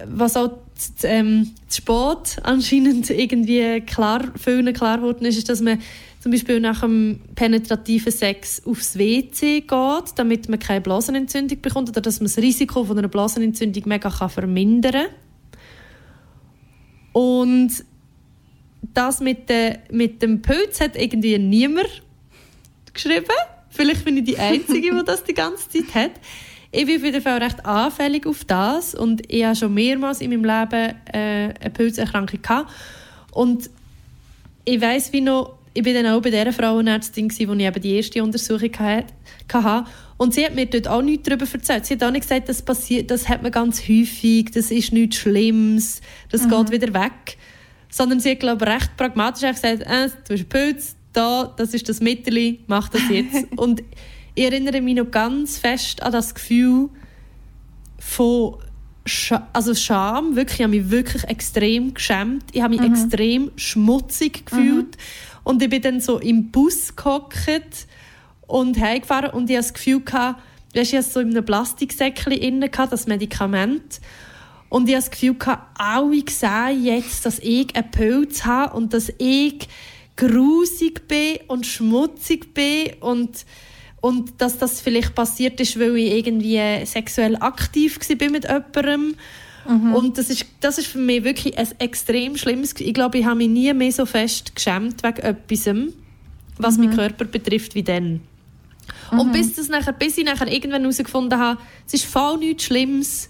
was 0.06 0.36
auch 0.36 0.58
ähm, 1.02 1.50
zu 1.68 1.82
spät 1.82 2.38
anscheinend 2.42 3.10
irgendwie 3.10 3.80
klar, 3.80 4.22
vielen 4.36 4.72
klar 4.72 4.98
geworden 4.98 5.24
ist, 5.24 5.38
ist, 5.38 5.48
dass 5.48 5.60
man 5.60 5.78
zum 6.20 6.30
Beispiel 6.30 6.60
nach 6.60 6.82
dem 6.82 7.20
penetrativen 7.34 8.12
Sex 8.12 8.64
aufs 8.64 8.96
WC 8.96 9.62
geht, 9.62 10.04
damit 10.14 10.48
man 10.48 10.60
keine 10.60 10.80
Blasenentzündung 10.80 11.60
bekommt 11.60 11.88
oder 11.88 12.00
dass 12.00 12.20
man 12.20 12.26
das 12.26 12.38
Risiko 12.38 12.84
von 12.84 12.96
einer 12.96 13.08
Blasenentzündung 13.08 13.82
mega 13.86 14.08
kann 14.08 14.30
vermindern 14.30 14.92
kann. 14.92 15.06
Und 17.12 17.84
das 18.94 19.20
mit, 19.20 19.48
de, 19.48 19.78
mit 19.90 20.22
dem 20.22 20.42
Pilz 20.42 20.80
hat 20.80 20.96
irgendwie 20.96 21.38
niemand 21.38 22.02
geschrieben. 22.92 23.26
Vielleicht 23.70 24.04
bin 24.04 24.18
ich 24.18 24.24
die 24.24 24.38
Einzige, 24.38 24.94
die 24.94 25.04
das 25.04 25.24
die 25.24 25.34
ganze 25.34 25.68
Zeit 25.68 25.94
hat. 25.94 26.10
Ich 26.70 26.86
bin 26.86 26.96
auf 26.96 27.04
jeden 27.04 27.20
Fall 27.20 27.42
recht 27.42 27.64
anfällig 27.66 28.26
auf 28.26 28.44
das 28.44 28.94
und 28.94 29.22
ich 29.30 29.44
habe 29.44 29.56
schon 29.56 29.74
mehrmals 29.74 30.20
in 30.20 30.30
meinem 30.30 30.44
Leben 30.44 30.94
äh, 31.12 31.54
eine 31.60 31.70
Pilzerkrankung 31.72 32.40
gehabt. 32.40 32.70
Und 33.30 33.68
ich 34.64 34.80
weiß 34.80 35.12
wie 35.12 35.20
noch, 35.20 35.58
ich 35.74 35.82
bin 35.82 35.94
dann 35.94 36.06
auch 36.06 36.20
bei 36.20 36.30
dieser 36.30 36.52
Frauenärztin, 36.52 37.28
gewesen, 37.28 37.48
wo 37.48 37.54
ich 37.54 37.64
eben 37.64 37.80
die 37.80 37.96
erste 37.96 38.22
Untersuchung 38.22 38.70
hatte. 38.78 39.86
Und 40.18 40.34
sie 40.34 40.44
hat 40.44 40.54
mir 40.54 40.66
dort 40.66 40.88
auch 40.88 41.02
nichts 41.02 41.28
darüber 41.28 41.46
erzählt. 41.50 41.86
Sie 41.86 41.94
hat 41.94 42.04
auch 42.04 42.10
nicht 42.10 42.22
gesagt, 42.22 42.48
das, 42.48 42.62
passiert, 42.62 43.10
das 43.10 43.28
hat 43.28 43.42
man 43.42 43.50
ganz 43.50 43.82
häufig, 43.82 44.50
das 44.52 44.70
ist 44.70 44.92
nichts 44.92 45.16
Schlimmes, 45.16 46.00
das 46.30 46.48
geht 46.48 46.70
wieder 46.70 46.94
weg. 46.94 47.38
Sondern 47.92 48.18
sie 48.18 48.32
hat, 48.32 48.40
glaube 48.40 48.64
ich, 48.64 48.70
recht 48.70 48.96
pragmatisch 48.96 49.42
gesagt, 49.42 49.82
äh, 49.82 50.08
du 50.26 50.34
hast 50.34 50.48
Pilz, 50.48 50.96
da, 51.12 51.52
das 51.56 51.74
ist 51.74 51.88
das 51.88 52.00
Mittel, 52.00 52.58
mach 52.66 52.88
das 52.88 53.02
jetzt. 53.08 53.46
Und 53.56 53.82
ich 54.34 54.44
erinnere 54.44 54.80
mich 54.80 54.96
noch 54.96 55.10
ganz 55.10 55.58
fest 55.58 56.02
an 56.02 56.12
das 56.12 56.34
Gefühl 56.34 56.88
von 57.98 58.56
Scha 59.04 59.46
also 59.52 59.74
Scham. 59.74 60.36
Wirklich, 60.36 60.60
ich 60.60 60.64
habe 60.64 60.76
mich 60.76 60.90
wirklich 60.90 61.24
extrem 61.24 61.92
geschämt. 61.92 62.44
Ich 62.52 62.62
habe 62.62 62.74
mich 62.76 62.82
extrem 62.82 63.50
schmutzig 63.56 64.46
gefühlt. 64.46 64.96
Und 65.44 65.62
ich 65.62 65.68
bin 65.68 65.82
dann 65.82 66.00
so 66.00 66.18
im 66.18 66.50
Bus 66.50 66.96
gehockt 66.96 67.86
und 68.46 68.78
heimgefahren 68.78 69.30
und 69.30 69.50
ich 69.50 69.56
hatte 69.56 69.66
das 69.66 69.74
Gefühl, 69.74 70.00
gehabt, 70.00 70.40
weisst, 70.74 70.92
ich 70.92 70.98
hatte 70.98 71.08
so 71.08 71.20
in 71.20 71.30
einem 71.30 71.44
Plastiksäckchen 71.44 72.60
das 72.90 73.06
Medikament. 73.06 74.00
Und 74.72 74.88
ich 74.88 74.96
hatte 74.96 75.10
das 75.10 75.10
Gefühl, 75.10 75.36
alle 75.76 76.22
sehen 76.30 76.82
jetzt, 76.82 77.26
dass 77.26 77.38
ich 77.40 77.76
einen 77.76 77.90
Pilz 77.90 78.46
habe 78.46 78.74
und 78.74 78.94
dass 78.94 79.12
ich 79.18 79.68
grusig 80.16 81.06
bin 81.08 81.40
und 81.46 81.66
schmutzig 81.66 82.54
bin 82.54 82.94
und, 83.00 83.44
und 84.00 84.40
dass 84.40 84.56
das 84.56 84.80
vielleicht 84.80 85.14
passiert 85.14 85.60
ist, 85.60 85.78
weil 85.78 85.94
ich 85.98 86.12
irgendwie 86.12 86.86
sexuell 86.86 87.36
aktiv 87.36 87.98
war 88.00 88.30
mit 88.30 88.44
jemandem. 88.44 89.16
Und 89.94 90.16
das 90.16 90.30
ist, 90.30 90.46
das 90.60 90.78
ist 90.78 90.86
für 90.86 90.96
mich 90.96 91.22
wirklich 91.22 91.58
ein 91.58 91.68
extrem 91.78 92.38
schlimmes. 92.38 92.74
Ich 92.78 92.94
glaube, 92.94 93.18
ich 93.18 93.26
habe 93.26 93.36
mich 93.36 93.50
nie 93.50 93.74
mehr 93.74 93.92
so 93.92 94.06
fest 94.06 94.56
geschämt 94.56 95.02
wegen 95.02 95.20
etwas, 95.20 95.68
was 96.56 96.78
meinen 96.78 96.96
Körper 96.96 97.26
betrifft, 97.26 97.74
wie 97.74 97.82
dann. 97.82 98.22
Und 99.10 99.32
bis, 99.32 99.52
das 99.52 99.68
nachher, 99.68 99.92
bis 99.92 100.16
ich 100.16 100.24
nachher 100.24 100.50
irgendwann 100.50 100.80
herausgefunden 100.80 101.38
habe, 101.38 101.60
es 101.86 101.92
ist 101.92 102.06
voll 102.06 102.38
nichts 102.38 102.64
Schlimmes, 102.64 103.28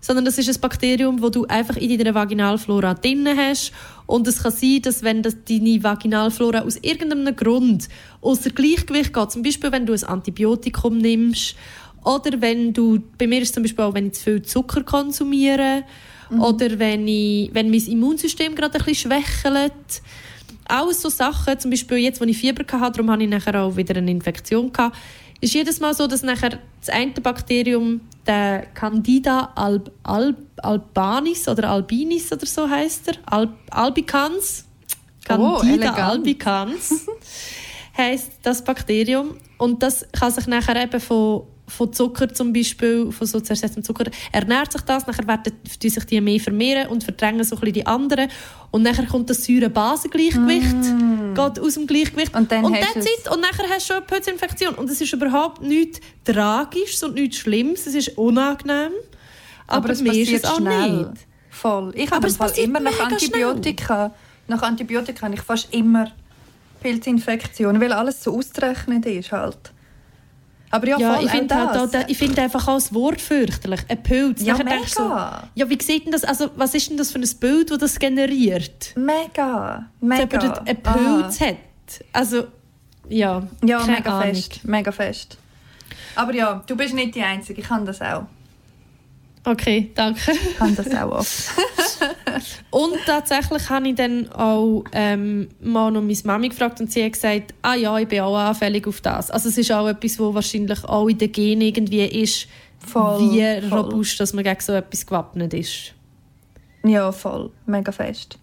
sondern 0.00 0.24
das 0.24 0.38
ist 0.38 0.48
ein 0.48 0.60
Bakterium, 0.60 1.20
das 1.20 1.30
du 1.32 1.44
einfach 1.46 1.76
in 1.76 1.98
deiner 1.98 2.14
Vaginalflora 2.14 2.94
drin 2.94 3.28
hast. 3.36 3.72
Und 4.06 4.26
es 4.26 4.42
kann 4.42 4.52
sein, 4.52 4.82
dass 4.82 5.02
wenn 5.02 5.22
das 5.22 5.36
deine 5.48 5.82
Vaginalflora 5.82 6.60
aus 6.60 6.76
irgendeinem 6.76 7.34
Grund 7.34 7.88
außer 8.20 8.50
Gleichgewicht 8.50 9.12
geht, 9.12 9.30
zum 9.30 9.42
Beispiel 9.42 9.72
wenn 9.72 9.86
du 9.86 9.92
ein 9.92 10.04
Antibiotikum 10.04 10.98
nimmst 10.98 11.56
oder 12.04 12.40
wenn 12.40 12.72
du, 12.72 13.00
bei 13.18 13.26
mir 13.26 13.42
ist 13.42 13.48
es 13.48 13.54
zum 13.54 13.62
Beispiel 13.62 13.84
auch, 13.84 13.94
wenn 13.94 14.06
ich 14.06 14.14
zu 14.14 14.22
viel 14.22 14.42
Zucker 14.42 14.82
konsumiere 14.82 15.84
mhm. 16.30 16.40
oder 16.40 16.78
wenn, 16.78 17.06
ich, 17.06 17.50
wenn 17.52 17.70
mein 17.70 17.86
Immunsystem 17.86 18.54
gerade 18.54 18.78
ein 18.78 18.84
bisschen 18.84 19.10
schwächelt. 19.10 20.02
Alles 20.64 21.00
so 21.00 21.08
Sachen, 21.08 21.58
zum 21.58 21.70
Beispiel 21.70 21.98
jetzt, 21.98 22.20
als 22.20 22.30
ich 22.30 22.38
Fieber 22.38 22.62
hatte, 22.78 22.98
darum 22.98 23.10
hatte 23.10 23.24
ich 23.24 23.30
nachher 23.30 23.62
auch 23.62 23.76
wieder 23.76 23.96
eine 23.96 24.10
Infektion 24.10 24.70
gehabt, 24.70 24.96
ist 25.40 25.54
jedes 25.54 25.80
Mal 25.80 25.94
so, 25.94 26.06
dass 26.06 26.22
nachher 26.22 26.58
das 26.80 26.88
eine 26.88 27.12
Bakterium, 27.12 28.00
der 28.26 28.66
Candida 28.74 29.52
alb, 29.54 29.90
alb, 30.02 30.36
albanis 30.58 31.48
oder 31.48 31.70
albinis 31.70 32.32
oder 32.32 32.46
so 32.46 32.68
heißt 32.68 33.08
er, 33.08 33.14
alb, 33.26 33.50
albicans, 33.70 34.64
Candida 35.24 35.94
oh, 35.96 36.00
albicans, 36.02 37.06
heißt 37.96 38.32
das 38.42 38.64
Bakterium. 38.64 39.36
Und 39.58 39.82
das 39.82 40.06
kann 40.12 40.32
sich 40.32 40.46
nachher 40.46 40.80
eben 40.82 41.00
von 41.00 41.42
von 41.68 41.92
Zucker 41.92 42.32
zum 42.32 42.52
Beispiel, 42.52 43.12
von 43.12 43.26
so 43.26 43.40
zersetztem 43.40 43.84
Zucker, 43.84 44.10
ernährt 44.32 44.72
sich 44.72 44.80
das, 44.82 45.06
nachher 45.06 45.26
werden 45.26 45.52
die 45.80 45.88
sich 45.88 46.04
die 46.04 46.20
mehr 46.20 46.40
vermehren 46.40 46.88
und 46.88 47.04
verdrängen 47.04 47.44
so 47.44 47.56
ein 47.56 47.60
bisschen 47.60 47.74
die 47.74 47.86
anderen 47.86 48.28
und 48.70 48.82
nachher 48.82 49.06
kommt 49.06 49.30
das 49.30 49.44
Säure-Basen-Gleichgewicht, 49.44 50.76
mm. 50.76 51.34
geht 51.34 51.60
aus 51.60 51.74
dem 51.74 51.86
Gleichgewicht 51.86 52.34
und 52.34 52.50
dann 52.50 52.64
und, 52.64 52.74
hast 52.74 52.96
it, 52.96 53.30
und 53.30 53.40
nachher 53.40 53.68
hast 53.68 53.88
du 53.88 53.94
schon 53.94 53.96
eine 54.02 54.06
Pilzinfektion 54.06 54.74
und 54.74 54.90
es 54.90 55.00
ist 55.00 55.12
überhaupt 55.12 55.62
nichts 55.62 56.00
Tragisches 56.24 57.02
und 57.02 57.14
nichts 57.14 57.38
Schlimmes, 57.38 57.86
es 57.86 57.94
ist 57.94 58.18
unangenehm, 58.18 58.92
aber, 59.66 59.76
aber 59.76 59.90
es 59.90 60.02
mir 60.02 60.12
ist 60.12 60.32
es 60.32 60.44
auch 60.44 60.56
schnell. 60.56 60.96
nicht. 60.98 61.10
Voll. 61.50 61.92
Ich 61.96 62.10
habe 62.10 62.28
immer 62.56 62.80
nach 62.80 63.00
Antibiotika, 63.00 64.06
schnell. 64.06 64.10
nach 64.46 64.62
Antibiotika 64.62 65.22
habe 65.22 65.34
ich 65.34 65.42
fast 65.42 65.72
immer 65.74 66.10
Pilzinfektionen, 66.80 67.80
weil 67.80 67.92
alles 67.92 68.22
so 68.22 68.36
ausgerechnet 68.36 69.06
ist 69.06 69.32
halt. 69.32 69.72
Aber 70.70 70.86
ja, 70.88 70.98
ja 70.98 71.20
ich 71.20 71.30
finde 71.30 71.54
halt 71.54 72.16
find 72.16 72.38
einfach 72.38 72.68
auch 72.68 72.74
das 72.74 72.92
Wort 72.92 73.20
fürchterlich. 73.20 73.80
Ein 73.88 74.02
Pilz. 74.02 74.42
Ja, 74.42 74.56
mega. 74.58 74.86
So, 74.86 75.02
ja, 75.54 75.68
wie 75.68 75.82
sieht 75.82 76.04
denn 76.04 76.12
das, 76.12 76.24
also 76.24 76.50
was 76.56 76.74
ist 76.74 76.90
denn 76.90 76.96
das 76.96 77.10
für 77.10 77.18
ein 77.18 77.28
Bild, 77.40 77.70
das 77.70 77.78
das 77.78 77.98
generiert? 77.98 78.92
Mega, 78.96 79.86
mega. 80.00 80.26
Dass 80.26 80.42
jemand 80.42 80.68
einen 80.68 80.82
Pilz 80.82 81.40
Aha. 81.40 81.48
hat. 81.48 81.56
Also, 82.12 82.48
ja, 83.08 83.46
Ja, 83.64 83.86
mega 83.86 84.18
Ahnung. 84.20 84.34
fest, 84.34 84.60
mega 84.64 84.92
fest. 84.92 85.38
Aber 86.14 86.34
ja, 86.34 86.62
du 86.66 86.76
bist 86.76 86.94
nicht 86.94 87.14
die 87.14 87.22
Einzige, 87.22 87.60
ich 87.60 87.68
kann 87.68 87.86
das 87.86 88.02
auch. 88.02 88.24
Okay, 89.44 89.90
danke. 89.94 90.32
Ich 90.32 90.58
kann 90.58 90.76
das 90.76 90.94
auch 90.94 91.12
oft. 91.12 91.50
und 92.70 92.94
tatsächlich 93.06 93.68
habe 93.70 93.88
ich 93.88 93.94
dann 93.94 94.30
auch 94.32 94.84
ähm, 94.92 95.48
mal 95.60 95.90
noch 95.90 96.02
meine 96.02 96.16
Mami 96.24 96.48
gefragt 96.48 96.80
und 96.80 96.90
sie 96.90 97.04
hat 97.04 97.12
gesagt, 97.12 97.54
ah 97.62 97.74
ja, 97.74 97.98
ich 97.98 98.08
bin 98.08 98.20
auch 98.20 98.36
anfällig 98.36 98.86
auf 98.86 99.00
das. 99.00 99.30
Also 99.30 99.48
es 99.48 99.58
ist 99.58 99.72
auch 99.72 99.88
etwas, 99.88 100.18
wo 100.18 100.34
wahrscheinlich 100.34 100.84
auch 100.84 101.08
in 101.08 101.18
den 101.18 101.32
Genen 101.32 101.62
irgendwie 101.62 102.04
ist, 102.04 102.48
voll, 102.78 103.20
wie 103.20 103.68
voll. 103.68 103.78
robust, 103.78 104.20
dass 104.20 104.32
man 104.32 104.44
gegen 104.44 104.60
so 104.60 104.72
etwas 104.72 105.06
gewappnet 105.06 105.54
ist. 105.54 105.94
Ja, 106.84 107.12
voll. 107.12 107.50
Mega 107.66 107.92
fest. 107.92 108.38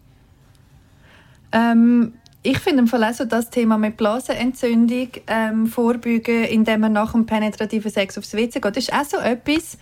Ähm, 1.52 2.14
ich 2.44 2.60
finde 2.60 2.80
im 2.80 2.88
Fall 2.88 3.04
auch 3.04 3.14
so 3.14 3.26
das 3.26 3.50
Thema 3.50 3.78
mit 3.78 3.98
Blasenentzündung 3.98 5.10
ähm, 5.28 5.68
vorbeugen, 5.68 6.44
indem 6.44 6.82
man 6.82 6.94
nach 6.94 7.14
dem 7.14 7.26
penetrativen 7.26 7.90
Sex 7.90 8.18
aufs 8.18 8.34
WC 8.34 8.60
geht, 8.60 8.78
ist 8.78 8.94
auch 8.94 9.04
so 9.04 9.18
etwas, 9.18 9.78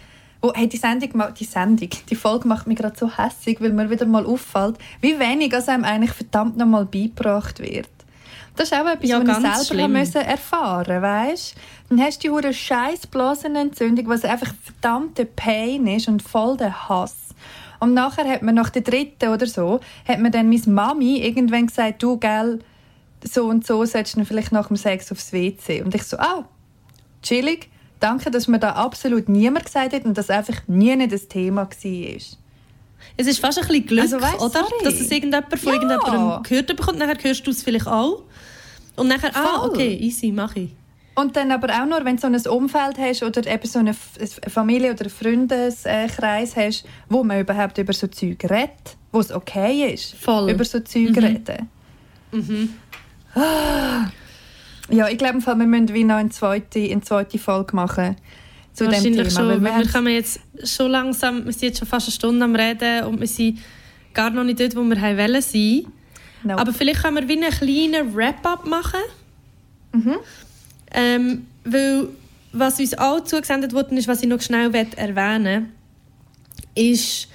Oh, 0.46 0.52
hey, 0.54 0.68
die 0.68 0.76
Sendung, 0.76 1.24
die 1.40 1.46
Sendung, 1.46 1.88
die 2.10 2.16
Folge 2.16 2.50
macht 2.50 2.68
mich 2.68 2.78
gerade 2.78 2.98
so 3.00 3.10
hässlich, 3.10 3.62
weil 3.62 3.72
mir 3.72 3.90
wieder 3.90 4.06
mal 4.06 4.26
auffällt, 4.26 4.76
wie 5.00 5.18
wenig 5.18 5.56
aus 5.56 5.70
einem 5.70 5.86
eigentlich 5.86 6.12
verdammt 6.12 6.58
noch 6.58 6.66
mal 6.66 6.84
beigebracht 6.84 7.60
wird. 7.60 7.88
Das 8.58 8.70
ist 8.70 8.78
auch 8.78 8.86
etwas, 8.86 9.10
ja, 9.10 9.26
was 9.26 9.62
ich 9.62 9.68
selber 9.68 9.88
müssen 9.88 10.22
erfahren 10.22 11.02
weißt? 11.02 11.56
Dann 11.88 12.02
hast 12.02 12.26
du 12.26 12.42
die 12.42 12.54
scheiß 12.54 13.08
Blasenentzündung, 13.08 14.06
was 14.10 14.26
einfach 14.26 14.54
verdammte 14.62 15.24
Pain 15.24 15.88
ist 15.88 16.10
und 16.10 16.22
voll 16.22 16.58
der 16.58 16.90
Hass. 16.90 17.16
Und 17.80 17.94
nachher 17.94 18.28
hat 18.28 18.42
man 18.42 18.56
nach 18.56 18.70
der 18.70 18.82
dritten 18.82 19.30
oder 19.30 19.48
so, 19.48 19.80
hat 20.06 20.20
mir 20.20 20.30
dann 20.30 20.50
meine 20.50 20.68
Mami 20.68 21.20
irgendwann 21.20 21.68
gesagt, 21.68 22.04
du, 22.04 22.18
gell, 22.18 22.60
so 23.24 23.46
und 23.46 23.66
so 23.66 23.86
solltest 23.86 24.18
du 24.18 24.26
vielleicht 24.26 24.52
nach 24.52 24.68
dem 24.68 24.76
Sex 24.76 25.10
aufs 25.10 25.32
WC. 25.32 25.84
Und 25.84 25.96
ich 25.96 26.04
so, 26.04 26.18
ah, 26.18 26.44
chillig 27.22 27.70
danke, 28.04 28.30
dass 28.32 28.48
mir 28.48 28.60
da 28.60 28.72
absolut 28.72 29.30
niemand 29.30 29.66
gesagt 29.66 29.94
hat 29.94 30.06
und 30.06 30.18
das 30.18 30.30
einfach 30.30 30.68
nie 30.68 31.08
das 31.08 31.28
Thema 31.28 31.62
war. 31.62 32.22
Es 33.16 33.28
ist 33.28 33.40
fast 33.40 33.60
ein 33.60 33.68
bisschen 33.68 33.86
Glück, 33.86 34.02
also, 34.02 34.22
weißt, 34.22 34.42
oder? 34.42 34.50
Sorry. 34.50 34.84
Dass 34.84 34.96
es 34.96 35.12
irgendjemand 35.12 35.60
von 35.60 35.74
ja. 35.74 35.82
irgendjemandem 35.82 36.44
gehört 36.44 36.68
bekommt. 36.68 37.00
Nachher 37.00 37.18
hörst 37.22 37.46
du 37.46 37.52
es 37.52 37.64
vielleicht 37.64 37.88
auch. 37.88 38.24
Und 38.96 39.08
nachher, 39.08 39.32
ah, 39.34 39.44
Voll. 39.44 39.60
ah, 39.60 39.66
okay, 39.66 39.96
easy, 39.96 40.32
mache 40.32 40.62
ich. 40.62 40.70
Und 41.16 41.36
dann 41.36 41.52
aber 41.52 41.70
auch 41.70 41.86
nur, 41.86 42.04
wenn 42.06 42.16
du 42.16 42.22
so 42.22 42.28
ein 42.28 42.58
Umfeld 42.58 42.98
hast 42.98 43.22
oder 43.22 43.46
eben 43.46 43.68
so 43.68 43.80
eine 43.80 43.94
Familie- 43.94 44.92
oder 44.92 45.02
einen 45.02 45.10
Freundeskreis 45.12 46.56
hast, 46.56 46.86
wo 47.08 47.24
man 47.24 47.40
überhaupt 47.40 47.78
über 47.78 47.94
so 47.94 48.08
Zeug 48.08 48.44
redet, 48.46 48.98
wo 49.12 49.20
es 49.20 49.32
okay 49.32 49.94
ist, 49.94 50.16
Voll. 50.16 50.50
über 50.50 50.66
so 50.66 50.80
Zeug 50.80 51.16
mhm. 51.16 51.24
reden. 51.24 51.70
Mhm. 52.32 52.70
Ah. 53.36 54.08
Ja, 54.90 55.08
ich 55.08 55.18
glaube, 55.18 55.40
wir 55.40 55.56
müssen 55.56 55.94
wie 55.94 56.04
noch 56.04 56.16
eine 56.16 56.30
zweite, 56.30 56.80
eine 56.80 57.02
zweite 57.02 57.38
Folge 57.40 57.76
machen 57.76 58.16
zu 58.74 58.88
dem 58.88 59.02
Thema. 59.02 59.30
Schon, 59.30 59.48
weil 59.48 59.62
wir, 59.62 59.78
wir 59.78 59.92
kommen 59.92 60.14
jetzt 60.14 60.40
schon 60.64 60.92
langsam, 60.92 61.46
wir 61.46 61.54
sind 61.54 61.64
jetzt 61.64 61.80
schon 61.80 61.88
fast 61.88 62.08
eine 62.08 62.14
Stunde 62.14 62.44
am 62.44 62.56
Reden 62.56 63.06
und 63.06 63.20
wir 63.20 63.28
sind 63.28 63.60
gar 64.14 64.30
noch 64.30 64.44
nicht 64.44 64.60
dort, 64.60 64.76
wo 64.76 64.84
wir 64.84 65.02
wollen 65.02 65.42
sein. 65.42 65.86
Nope. 66.44 66.62
Aber 66.62 66.74
vielleicht 66.74 67.02
können 67.02 67.16
wir 67.16 67.28
wie 67.28 67.44
einen 67.44 67.52
kleinen 67.52 68.16
Wrap-up 68.16 68.66
machen. 68.66 69.00
Mhm. 69.94 70.16
Ähm, 70.94 71.48
weil 71.64 72.10
was 72.52 72.80
uns 72.80 72.98
auch 72.98 73.22
zugesendet 73.22 73.74
wurde, 73.74 73.96
ist, 73.96 74.08
was 74.08 74.22
ich 74.22 74.28
noch 74.28 74.42
schnell 74.42 74.74
erwähnen 74.74 75.72
ist, 76.76 77.28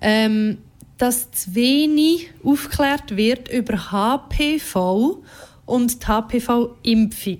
ähm, 0.00 0.58
dass 0.98 1.30
zu 1.30 1.54
wenig 1.54 2.30
aufgeklärt 2.42 3.16
wird 3.16 3.48
über 3.52 3.90
HPV 3.90 5.22
und 5.66 6.02
die 6.02 6.06
HPV-Impfung. 6.06 7.38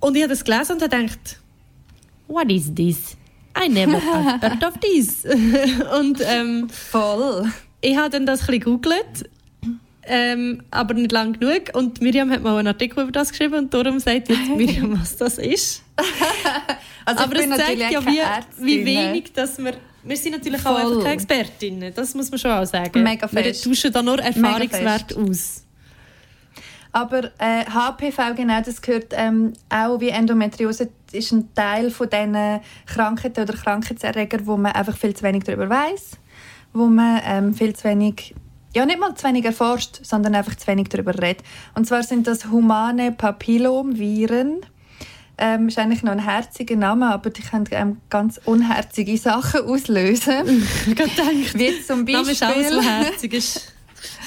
Und 0.00 0.16
ich 0.16 0.22
habe 0.22 0.30
das 0.30 0.44
gelesen 0.44 0.72
und 0.72 0.82
habe 0.82 0.96
gedacht, 0.96 1.40
what 2.28 2.50
is 2.50 2.72
this? 2.74 3.16
I 3.56 3.68
never 3.68 4.00
heard 4.42 4.64
of 4.64 4.74
this. 4.78 5.24
und 5.98 6.20
ähm, 6.24 6.68
Voll. 6.70 7.50
Ich 7.80 7.96
habe 7.96 8.10
dann 8.10 8.26
das 8.26 8.40
ein 8.40 8.46
bisschen 8.46 8.60
gegoogelt, 8.60 9.30
ähm, 10.04 10.62
aber 10.70 10.94
nicht 10.94 11.12
lang 11.12 11.38
genug. 11.38 11.74
Und 11.74 12.00
Miriam 12.00 12.30
hat 12.30 12.42
mal 12.42 12.58
einen 12.58 12.68
Artikel 12.68 13.02
über 13.02 13.12
das 13.12 13.30
geschrieben 13.30 13.54
und 13.54 13.74
darum 13.74 13.98
sagt 13.98 14.28
jetzt 14.28 14.48
Miriam, 14.56 14.98
was 15.00 15.16
das 15.16 15.38
ist. 15.38 15.82
also 17.04 17.24
aber 17.24 17.36
es 17.36 17.48
zeigt 17.56 17.90
ja, 17.90 18.04
wie, 18.06 18.64
wie 18.64 18.84
wenig, 18.84 19.32
dass 19.32 19.58
wir 19.58 19.74
wir 20.06 20.16
sind 20.16 20.32
natürlich 20.32 20.60
Voll. 20.60 20.72
auch 20.72 20.78
einfach 20.78 21.02
keine 21.02 21.14
Expertinnen, 21.14 21.92
das 21.92 22.14
muss 22.14 22.30
man 22.30 22.38
schon 22.38 22.52
auch 22.52 22.64
sagen. 22.64 23.02
Mega 23.02 23.26
fest. 23.26 23.64
Wir 23.64 23.72
tauschen 23.72 23.92
da 23.92 24.02
nur 24.02 24.20
Erfahrungswert 24.20 25.16
aus. 25.16 25.65
Aber 26.96 27.24
äh, 27.40 27.66
HPV, 27.66 28.34
genau, 28.34 28.62
das 28.62 28.80
gehört 28.80 29.12
ähm, 29.12 29.52
auch 29.68 30.00
wie 30.00 30.08
Endometriose, 30.08 30.88
ist 31.12 31.30
ein 31.30 31.54
Teil 31.54 31.90
von 31.90 32.08
diesen 32.08 32.60
Krankheiten 32.86 33.42
oder 33.42 33.52
Krankheitserregern, 33.52 34.46
wo 34.46 34.56
man 34.56 34.72
einfach 34.72 34.96
viel 34.96 35.12
zu 35.12 35.22
wenig 35.22 35.44
darüber 35.44 35.68
weiß, 35.68 36.12
wo 36.72 36.86
man 36.86 37.20
ähm, 37.26 37.52
viel 37.52 37.76
zu 37.76 37.84
wenig 37.84 38.34
ja, 38.74 38.86
nicht 38.86 38.98
mal 38.98 39.14
zu 39.14 39.26
wenig 39.26 39.44
erforscht, 39.44 40.00
sondern 40.04 40.34
einfach 40.34 40.54
zu 40.54 40.66
wenig 40.68 40.88
darüber 40.88 41.12
redet. 41.12 41.44
Und 41.74 41.86
zwar 41.86 42.02
sind 42.02 42.26
das 42.26 42.46
humane 42.46 43.12
Papillomviren. 43.12 44.64
Ähm, 45.36 45.68
ist 45.68 45.78
eigentlich 45.78 46.02
noch 46.02 46.12
ein 46.12 46.24
herziger 46.24 46.76
Name, 46.76 47.12
aber 47.12 47.28
die 47.28 47.42
können 47.42 47.68
ähm, 47.72 47.98
ganz 48.08 48.40
unherzige 48.42 49.18
Sachen 49.18 49.66
auslösen. 49.66 50.66
ich 50.86 50.94
gedacht, 50.96 51.58
Wie 51.58 51.82
zum 51.82 52.06
Beispiel... 52.06 52.22
Name 52.22 52.30
ist 52.30 52.42
auch 52.42 52.72
so 52.72 52.80
herzig. 52.80 53.42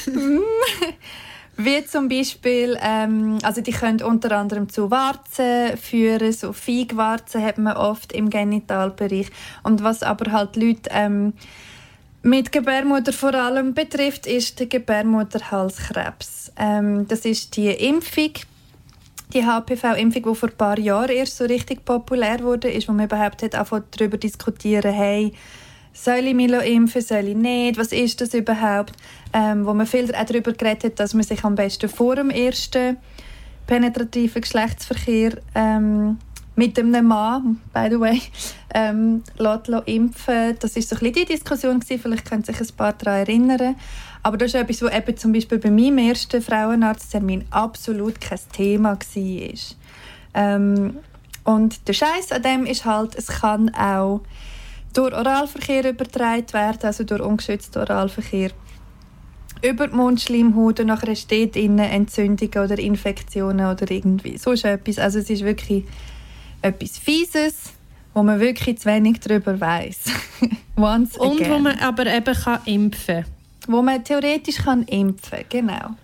Wie 1.61 1.83
zum 1.83 2.07
Beispiel, 2.07 2.77
ähm, 2.81 3.37
also 3.43 3.59
die 3.59 3.73
können 3.73 4.01
unter 4.01 4.31
anderem 4.31 4.69
zu 4.69 4.91
Warzen 4.91 5.75
führen, 5.75 6.31
so 6.31 6.53
Feigwarzen 6.53 7.43
hat 7.43 7.57
man 7.57 7.75
oft 7.75 8.13
im 8.13 8.29
Genitalbereich. 8.29 9.27
Und 9.63 9.83
was 9.83 10.01
aber 10.01 10.31
halt 10.31 10.55
Leute 10.55 10.89
ähm, 10.93 11.33
mit 12.23 12.53
Gebärmutter 12.53 13.11
vor 13.11 13.33
allem 13.33 13.73
betrifft, 13.73 14.25
ist 14.25 14.57
der 14.57 14.67
Gebärmutterhalskrebs. 14.67 16.53
Ähm, 16.57 17.05
das 17.09 17.25
ist 17.25 17.57
die 17.57 17.67
Impfung, 17.67 18.31
die 19.33 19.43
HPV-Impfung, 19.43 20.23
die 20.31 20.35
vor 20.35 20.47
ein 20.47 20.55
paar 20.55 20.79
Jahren 20.79 21.09
erst 21.09 21.35
so 21.35 21.43
richtig 21.43 21.83
populär 21.83 22.39
wurde, 22.39 22.71
ist, 22.71 22.87
wo 22.87 22.93
man 22.93 23.07
überhaupt 23.07 23.43
hat 23.43 23.53
darüber 23.53 24.15
diskutieren, 24.15 24.93
hey, 24.93 25.33
soll 26.03 26.27
ich 26.27 26.33
mich 26.33 26.51
impfen, 26.51 27.01
soll 27.01 27.27
ich 27.27 27.35
nicht, 27.35 27.77
was 27.77 27.91
ist 27.91 28.21
das 28.21 28.33
überhaupt? 28.33 28.93
Ähm, 29.33 29.65
wo 29.65 29.73
man 29.73 29.85
viel 29.85 30.13
auch 30.15 30.25
darüber 30.25 30.53
geredet 30.53 30.83
hat, 30.83 30.99
dass 30.99 31.13
man 31.13 31.23
sich 31.23 31.43
am 31.43 31.55
besten 31.55 31.89
vor 31.89 32.15
dem 32.15 32.29
ersten 32.29 32.97
penetrativen 33.67 34.41
Geschlechtsverkehr 34.41 35.37
ähm, 35.53 36.17
mit 36.55 36.77
einem 36.77 37.05
Mann, 37.05 37.61
by 37.73 37.87
the 37.89 37.99
way, 37.99 38.21
ähm, 38.73 39.23
lässt 39.37 39.69
impfen. 39.85 40.57
Das 40.59 40.75
war 40.75 40.81
so 40.81 40.95
ein 40.95 40.99
bisschen 40.99 41.13
die 41.13 41.25
Diskussion, 41.25 41.79
gewesen. 41.79 42.01
vielleicht 42.01 42.25
können 42.25 42.43
sich 42.43 42.59
ein 42.59 42.75
paar 42.75 42.93
daran 42.93 43.19
erinnern. 43.19 43.75
Aber 44.23 44.37
das 44.37 44.49
ist 44.49 44.55
etwas, 44.55 44.81
was 44.81 44.93
eben 44.93 45.17
zum 45.17 45.31
Beispiel 45.31 45.59
bei 45.59 45.71
meinem 45.71 45.97
ersten 45.99 46.41
Frauenarzttermin 46.41 47.45
absolut 47.51 48.19
kein 48.19 48.39
Thema 48.51 48.97
war. 48.97 49.59
Ähm, 50.33 50.97
und 51.43 51.87
der 51.87 51.93
Scheiß 51.93 52.31
an 52.31 52.41
dem 52.41 52.65
ist 52.65 52.85
halt, 52.85 53.15
es 53.15 53.27
kann 53.27 53.73
auch 53.73 54.21
durch 54.93 55.13
Oralverkehr 55.13 55.89
übertragen 55.89 56.53
werden, 56.53 56.83
also 56.83 57.03
durch 57.03 57.21
ungeschützten 57.21 57.81
Oralverkehr 57.81 58.51
über 59.61 59.87
die 59.87 59.95
Mundschleimhaut 59.95 60.79
und 60.79 60.87
nachher 60.87 61.15
steht 61.15 61.55
innen 61.55 61.79
Entzündungen 61.79 62.63
oder 62.63 62.79
Infektionen 62.79 63.65
oder 63.65 63.91
irgendwie 63.91 64.37
so 64.37 64.53
etwas. 64.53 64.99
Also 64.99 65.19
es 65.19 65.29
ist 65.29 65.43
wirklich 65.43 65.83
etwas 66.61 66.97
Fieses, 66.97 67.73
wo 68.13 68.23
man 68.23 68.39
wirklich 68.39 68.79
zu 68.79 68.89
wenig 68.89 69.19
darüber 69.19 69.59
weiß. 69.59 70.05
und 71.19 71.49
wo 71.49 71.59
man 71.59 71.77
aber 71.79 72.05
eben 72.05 72.33
kann 72.33 72.61
impfen 72.65 73.23
kann. 73.23 73.25
Wo 73.67 73.81
man 73.81 74.03
theoretisch 74.03 74.57
kann 74.57 74.83
impfen 74.83 75.39
genau. 75.49 75.95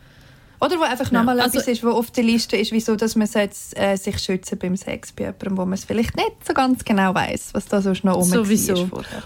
Oder 0.65 0.79
wo 0.79 0.83
einfach 0.83 1.11
ja, 1.11 1.19
nochmal 1.19 1.39
also, 1.39 1.59
etwas 1.59 1.67
ist, 1.67 1.83
wo 1.83 1.89
auf 1.89 2.09
der 2.11 2.23
Liste 2.23 2.57
ist, 2.57 2.71
wieso 2.71 2.95
dass 2.95 3.15
man 3.15 3.27
jetzt, 3.31 3.77
äh, 3.77 3.95
sich 3.97 4.17
schützen 4.17 4.57
beim 4.57 4.75
Sex 4.75 5.11
bei 5.11 5.25
jemandem, 5.25 5.57
wo 5.57 5.65
man 5.65 5.73
es 5.73 5.85
vielleicht 5.85 6.15
nicht 6.15 6.45
so 6.45 6.53
ganz 6.53 6.83
genau 6.83 7.13
weiß, 7.13 7.49
was 7.53 7.67
da 7.67 7.81
sonst 7.81 8.03
noch 8.03 8.23
Sowieso. 8.23 8.87
vorher. 8.87 9.23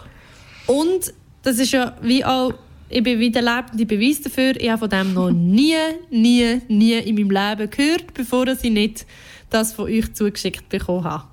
Und 0.68 1.14
das 1.44 1.58
ist 1.60 1.72
ja 1.72 1.96
wie 2.02 2.26
auch, 2.26 2.54
ich 2.90 3.04
bin 3.04 3.20
wie 3.20 3.32
der 3.32 3.42
lebende 3.42 3.86
Beweis 3.86 4.22
dafür, 4.22 4.60
ich 4.60 4.70
habe 4.70 4.80
von 4.80 4.90
dem 4.90 5.14
noch 5.14 5.30
nie, 5.32 5.76
nie, 6.10 6.62
nie 6.68 6.94
in 6.94 7.16
meinem 7.16 7.32
Leben 7.32 7.70
gehört, 7.70 8.14
bevor 8.14 8.48
ich 8.48 8.64
nicht 8.64 9.06
das 9.50 9.74
von 9.74 9.86
euch 9.86 10.14
zugeschickt 10.14 10.68
bekommen 10.68 11.06
habe. 11.06 11.24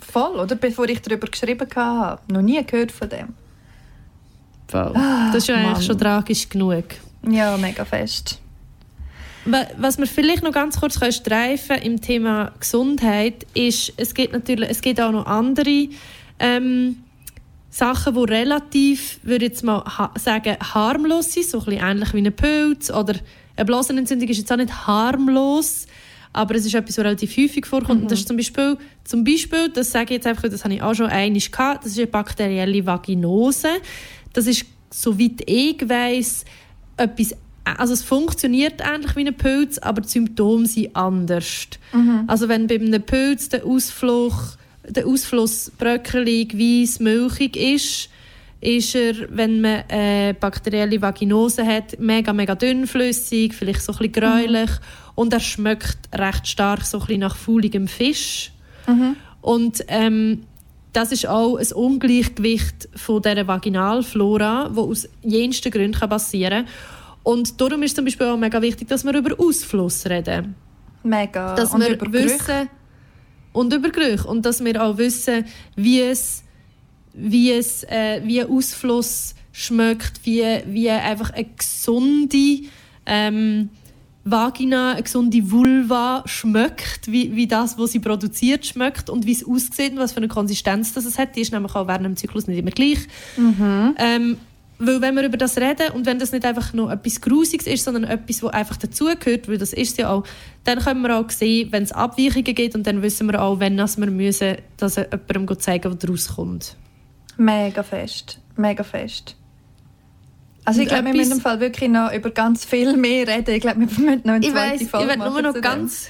Voll, 0.00 0.38
oder? 0.38 0.54
Bevor 0.54 0.88
ich 0.88 1.02
darüber 1.02 1.26
geschrieben 1.26 1.68
habe. 1.74 2.20
Noch 2.32 2.42
nie 2.42 2.64
gehört 2.64 2.92
von 2.92 3.08
dem. 3.08 3.34
Voll. 4.68 4.92
Ah, 4.94 5.30
das 5.32 5.42
ist 5.42 5.48
ja 5.48 5.56
Mann. 5.56 5.66
eigentlich 5.66 5.86
schon 5.86 5.98
tragisch 5.98 6.48
genug. 6.48 6.84
Ja, 7.28 7.56
mega 7.56 7.84
fest. 7.84 8.40
Was 9.44 9.98
wir 9.98 10.06
vielleicht 10.06 10.42
noch 10.42 10.52
ganz 10.52 10.80
kurz 10.80 10.94
streifen 11.14 11.76
im 11.82 12.00
Thema 12.00 12.52
Gesundheit 12.58 13.46
ist, 13.52 13.92
es 13.96 14.14
gibt 14.14 14.32
natürlich, 14.32 14.70
es 14.70 14.80
gibt 14.80 15.00
auch 15.00 15.12
noch 15.12 15.26
andere 15.26 15.88
ähm, 16.38 16.96
Sachen, 17.68 18.14
die 18.14 18.20
relativ, 18.20 19.18
würde 19.22 19.46
jetzt 19.46 19.62
mal 19.62 19.84
ha 19.84 20.12
sagen, 20.16 20.56
harmlos 20.60 21.32
sind, 21.32 21.46
so 21.46 21.58
ein 21.58 21.64
bisschen 21.64 21.84
ähnlich 21.84 22.14
wie 22.14 22.18
ein 22.18 22.32
Pilz 22.32 22.90
oder 22.90 23.16
eine 23.56 23.64
Blasenentzündung 23.64 24.28
ist 24.28 24.38
jetzt 24.38 24.52
auch 24.52 24.56
nicht 24.56 24.86
harmlos, 24.86 25.86
aber 26.32 26.54
es 26.54 26.66
ist 26.66 26.74
etwas, 26.74 26.98
was 26.98 27.04
relativ 27.04 27.36
häufig 27.36 27.66
vorkommt. 27.66 27.98
Mhm. 27.98 28.02
Und 28.04 28.10
das 28.12 28.20
ist 28.20 28.28
zum 28.28 28.36
Beispiel, 28.36 28.78
zum 29.04 29.24
Beispiel, 29.24 29.68
das 29.68 29.92
sage 29.92 30.06
ich 30.06 30.10
jetzt 30.18 30.26
einfach, 30.26 30.48
das 30.48 30.64
habe 30.64 30.74
ich 30.74 30.82
auch 30.82 30.94
schon 30.94 31.06
einmal 31.06 31.40
gehabt, 31.40 31.84
das 31.84 31.92
ist 31.92 31.98
eine 31.98 32.06
bakterielle 32.06 32.86
Vaginose. 32.86 33.68
Das 34.32 34.46
ist, 34.46 34.64
soweit 34.90 35.42
ich 35.46 35.88
weiss, 35.88 36.44
etwas 36.96 37.36
also 37.64 37.94
es 37.94 38.02
funktioniert 38.02 38.80
ähnlich 38.80 39.16
wie 39.16 39.26
ein 39.26 39.34
Pilz, 39.34 39.78
aber 39.78 40.02
die 40.02 40.08
Symptome 40.08 40.66
sind 40.66 40.94
anders. 40.94 41.66
Mhm. 41.92 42.24
Also 42.26 42.48
wenn 42.48 42.66
bei 42.66 42.76
einem 42.76 43.02
Pilz 43.02 43.48
der 43.48 43.64
Ausfluss, 43.64 44.58
der 44.86 45.06
Ausfluss 45.06 45.72
bröckelig, 45.78 46.58
weiss, 46.58 47.00
milchig 47.00 47.56
ist, 47.56 48.10
ist 48.60 48.94
er, 48.94 49.14
wenn 49.30 49.60
man 49.60 49.84
eine 49.88 50.34
bakterielle 50.34 51.00
Vaginose 51.00 51.66
hat, 51.66 51.98
mega, 51.98 52.32
mega 52.32 52.54
dünnflüssig, 52.54 53.54
vielleicht 53.54 53.82
so 53.82 53.92
ein 53.92 53.98
bisschen 53.98 54.12
gräulich 54.12 54.70
mhm. 54.70 55.12
und 55.16 55.32
er 55.32 55.40
schmeckt 55.40 55.98
recht 56.14 56.46
stark 56.46 56.82
so 56.82 56.98
ein 56.98 57.06
bisschen 57.06 57.20
nach 57.20 57.36
fauligem 57.36 57.88
Fisch. 57.88 58.52
Mhm. 58.86 59.16
Und 59.42 59.84
ähm, 59.88 60.44
das 60.94 61.12
ist 61.12 61.26
auch 61.26 61.56
ein 61.56 61.72
Ungleichgewicht 61.72 62.88
von 62.94 63.20
dieser 63.20 63.46
Vaginalflora, 63.46 64.70
das 64.74 64.78
aus 64.78 65.08
jensten 65.22 65.70
Gründen 65.70 66.08
passieren 66.08 66.64
kann. 66.64 66.74
Und 67.24 67.60
darum 67.60 67.82
ist 67.82 67.96
zum 67.96 68.04
Beispiel 68.04 68.26
auch 68.28 68.36
mega 68.36 68.62
wichtig, 68.62 68.86
dass 68.86 69.02
wir 69.04 69.14
über 69.14 69.34
Ausfluss 69.40 70.06
reden. 70.06 70.54
Mega. 71.02 71.56
Dass 71.56 71.72
und 71.72 71.80
wir 71.80 71.94
über 71.94 72.12
wissen, 72.12 72.68
und 73.52 73.72
über 73.72 73.88
Gerüche. 73.88 74.28
Und 74.28 74.44
dass 74.44 74.62
wir 74.62 74.82
auch 74.82 74.98
wissen, 74.98 75.46
wie 75.74 76.00
es, 76.00 76.44
wie 77.14 77.50
es 77.50 77.84
äh, 77.84 78.20
wie 78.24 78.44
Ausfluss 78.44 79.34
schmeckt, 79.52 80.20
wie, 80.24 80.44
wie 80.66 80.90
einfach 80.90 81.30
eine 81.30 81.46
gesunde 81.56 82.68
ähm, 83.06 83.70
Vagina, 84.24 84.92
eine 84.92 85.02
gesunde 85.02 85.50
Vulva 85.50 86.24
schmeckt, 86.26 87.10
wie, 87.10 87.34
wie 87.36 87.46
das, 87.46 87.78
was 87.78 87.92
sie 87.92 88.00
produziert, 88.00 88.66
schmeckt 88.66 89.08
und 89.08 89.26
wie 89.26 89.32
es 89.32 89.46
aussieht 89.46 89.92
und 89.92 89.98
was 89.98 90.12
für 90.12 90.18
eine 90.18 90.28
Konsistenz 90.28 90.92
das 90.92 91.04
es 91.04 91.18
hat. 91.18 91.36
Die 91.36 91.42
ist 91.42 91.52
nämlich 91.52 91.74
auch 91.74 91.86
während 91.86 92.04
dem 92.04 92.16
Zyklus 92.16 92.46
nicht 92.46 92.58
immer 92.58 92.70
gleich. 92.70 92.98
Mhm. 93.36 93.94
Ähm, 93.98 94.36
weil 94.78 95.00
wenn 95.00 95.14
wir 95.14 95.24
über 95.24 95.36
das 95.36 95.56
reden 95.56 95.92
und 95.94 96.06
wenn 96.06 96.18
das 96.18 96.32
nicht 96.32 96.44
einfach 96.44 96.72
nur 96.72 96.90
etwas 96.90 97.20
Grusiges 97.20 97.66
ist, 97.66 97.84
sondern 97.84 98.04
etwas, 98.04 98.40
das 98.40 98.50
einfach 98.50 98.76
dazugehört, 98.76 99.48
weil 99.48 99.58
das 99.58 99.72
ist 99.72 99.98
ja 99.98 100.10
auch, 100.10 100.24
dann 100.64 100.80
können 100.80 101.02
wir 101.02 101.16
auch 101.16 101.30
sehen, 101.30 101.70
wenn 101.70 101.84
es 101.84 101.92
Abweichungen 101.92 102.54
gibt 102.54 102.74
und 102.74 102.86
dann 102.86 103.02
wissen 103.02 103.30
wir 103.30 103.40
auch, 103.40 103.60
wenn 103.60 103.76
wir 103.76 104.10
müssen, 104.10 104.56
dass 104.76 104.96
jemandem 104.96 105.58
zeigen, 105.58 105.92
was 105.92 105.98
daraus 105.98 106.28
kommt. 106.34 106.76
Mega 107.36 107.82
fest, 107.82 108.40
mega 108.56 108.82
fest. 108.82 109.36
Also 110.64 110.80
ich 110.80 110.88
glaube, 110.88 111.04
wir 111.06 111.14
müssen 111.14 111.32
im 111.32 111.40
Fall 111.40 111.60
wirklich 111.60 111.90
noch 111.90 112.12
über 112.12 112.30
ganz 112.30 112.64
viel 112.64 112.96
mehr 112.96 113.28
reden. 113.28 113.54
Ich 113.54 113.60
glaube, 113.60 113.80
wir 113.80 113.86
müssen 113.86 114.22
noch 114.24 114.34
eine 114.34 114.40
zweite 114.40 114.80
weiss, 114.80 114.88
Folge 114.88 115.12
ich 115.12 115.18
machen. 115.18 115.36
Ich 115.36 115.42
nur 115.42 115.52
noch 115.52 115.60
ganz 115.60 116.08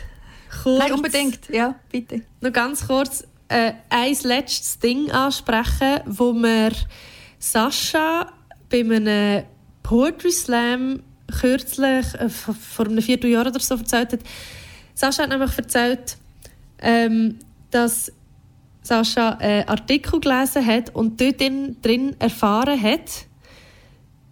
kurz... 0.63 0.79
Nein, 0.79 0.93
unbedingt. 0.93 1.49
Ja, 1.51 1.75
bitte. 1.91 2.23
Noch 2.41 2.53
ganz 2.53 2.87
kurz 2.87 3.27
äh, 3.49 3.73
ein 3.91 4.17
letztes 4.23 4.79
Ding 4.79 5.11
ansprechen, 5.11 6.01
wo 6.07 6.33
wir 6.35 6.71
Sascha 7.39 8.33
bei 8.75 8.81
einem 8.81 9.45
Poetry 9.85 10.33
Slam 10.33 11.01
kürzlich, 11.41 12.07
äh, 12.15 12.29
vor 12.29 12.87
einem 12.87 13.01
Vierteljahr 13.01 13.47
oder 13.47 13.61
so, 13.61 13.77
erzählt 13.77 14.13
hat. 14.15 14.21
Sascha 14.95 15.23
hat 15.23 15.31
nämlich 15.31 15.57
erzählt, 15.57 16.17
ähm, 16.81 17.39
dass 17.71 18.11
Sascha 18.83 19.31
einen 19.35 19.69
Artikel 19.69 20.19
gelesen 20.19 20.67
hat 20.67 20.95
und 20.95 21.21
dort 21.21 21.41
drin 21.41 22.17
erfahren 22.19 22.81
hat, 22.83 23.27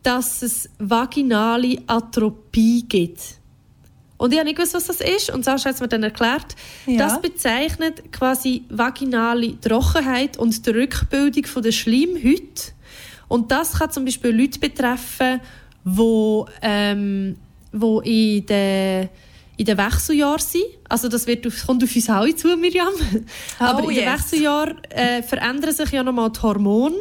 dass 0.03 0.43
es 0.43 0.69
vaginale 0.79 1.79
Atropie 1.87 2.85
gibt. 2.89 3.21
Und 4.19 4.33
ich 4.33 4.39
habe 4.39 4.49
nicht 4.49 4.57
gewusst, 4.57 4.75
was 4.75 4.87
das 4.87 5.01
ist. 5.01 5.31
Und 5.31 5.45
Sascha 5.45 5.69
hat 5.69 5.77
es 5.77 5.81
mir 5.81 5.89
dann 5.89 6.03
erklärt. 6.03 6.57
Ja. 6.87 6.99
Das 6.99 7.21
bezeichnet 7.21 8.13
quasi 8.13 8.65
vaginale 8.69 9.59
Trockenheit 9.61 10.37
und 10.37 10.67
die 10.67 10.71
Rückbildung 10.71 11.63
der 11.63 11.73
Schleimhäute 11.73 12.73
und 13.33 13.51
das 13.51 13.73
kann 13.79 13.91
zum 13.91 14.05
Beispiel 14.05 14.31
Leute 14.31 14.59
betreffen, 14.59 15.41
wo, 15.85 16.47
ähm, 16.61 17.37
wo 17.73 18.01
in 18.01 18.45
den 18.45 19.09
in 19.57 19.65
den 19.65 19.79
Wechseljahren 19.79 20.39
sind. 20.39 20.65
Also 20.89 21.09
das 21.09 21.27
wird 21.27 21.47
auf, 21.47 21.67
kommt 21.67 21.83
auf 21.83 21.95
uns 21.95 22.11
alle 22.11 22.35
zu, 22.35 22.55
Miriam. 22.57 22.93
Oh, 23.61 23.65
Aber 23.65 23.85
in 23.85 23.91
yes. 23.91 23.99
den 23.99 24.13
Wechseljahren 24.13 24.85
äh, 24.91 25.23
verändern 25.23 25.73
sich 25.73 25.91
ja 25.93 26.03
nochmal 26.03 26.31
die 26.31 26.41
Hormone 26.43 26.97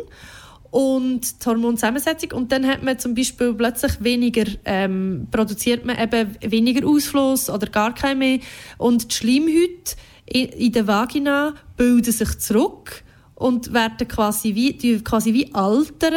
und 0.69 1.43
die 1.43 1.45
Hormonzusammensetzung 1.45 2.31
und 2.31 2.51
dann 2.53 2.65
hat 2.65 2.81
man 2.81 2.97
zum 2.97 3.13
Beispiel 3.13 3.53
plötzlich 3.53 4.01
weniger, 4.01 4.45
ähm, 4.63 5.27
produziert 5.31 5.85
man 5.85 5.99
eben 5.99 6.37
weniger 6.41 6.87
Ausfluss 6.87 7.49
oder 7.49 7.67
gar 7.67 7.93
keinen 7.93 8.19
mehr 8.19 8.39
und 8.77 9.11
die 9.11 9.15
Schleimhäute 9.15 9.95
in, 10.25 10.45
in 10.47 10.71
der 10.71 10.87
Vagina 10.87 11.55
bilden 11.75 12.13
sich 12.13 12.39
zurück 12.39 13.03
und 13.41 13.73
werden 13.73 14.07
quasi 14.07 14.53
wie, 14.55 14.99
quasi 15.03 15.33
wie 15.33 15.53
altern. 15.53 16.13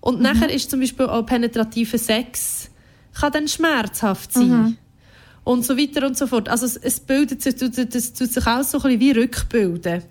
Und 0.00 0.16
mhm. 0.16 0.22
nachher 0.22 0.52
ist 0.52 0.70
zum 0.70 0.80
Beispiel 0.80 1.06
auch 1.06 1.24
penetrativer 1.24 1.98
Sex 1.98 2.70
kann 3.18 3.32
dann 3.32 3.48
schmerzhaft 3.48 4.32
sein. 4.32 4.48
Mhm. 4.48 4.76
Und 5.44 5.64
so 5.64 5.78
weiter 5.78 6.06
und 6.06 6.18
so 6.18 6.26
fort. 6.26 6.48
Also 6.48 6.66
es, 6.66 6.76
es 6.76 7.00
bildet 7.00 7.40
sich, 7.40 7.54
das 7.56 8.12
tut 8.12 8.32
sich 8.32 8.46
auch 8.46 8.62
so 8.62 8.78
ein 8.78 8.82
bisschen 8.82 9.00
wie 9.00 9.10
rückbilden. 9.12 10.02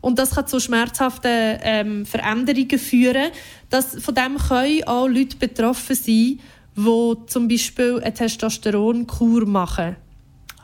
Und 0.00 0.18
das 0.18 0.30
kann 0.30 0.46
zu 0.46 0.58
schmerzhaften 0.58 1.58
ähm, 1.62 2.06
Veränderungen 2.06 2.78
führen. 2.78 3.30
Dass, 3.70 4.02
von 4.02 4.14
dem 4.14 4.38
können 4.38 4.84
auch 4.84 5.06
Leute 5.06 5.36
betroffen 5.36 5.94
sein, 5.94 6.40
die 6.74 7.14
zum 7.26 7.48
Beispiel 7.48 8.00
eine 8.02 8.12
Testosteronkur 8.12 9.46
machen. 9.46 9.96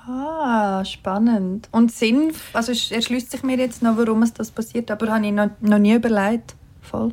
Ah, 0.09 0.83
spannend. 0.87 1.69
Und 1.71 1.93
Sinn, 1.93 2.33
also 2.55 2.73
erschließt 2.73 3.31
sich 3.31 3.43
mir 3.43 3.59
jetzt 3.59 3.83
noch, 3.83 3.99
warum 3.99 4.23
es 4.23 4.33
das 4.33 4.51
passiert, 4.51 4.91
aber 4.91 5.13
habe 5.13 5.27
ich 5.27 5.33
noch, 5.33 5.51
noch 5.61 5.79
nie 5.79 5.95
überlegt. 5.95 6.55
Voll. 6.81 7.13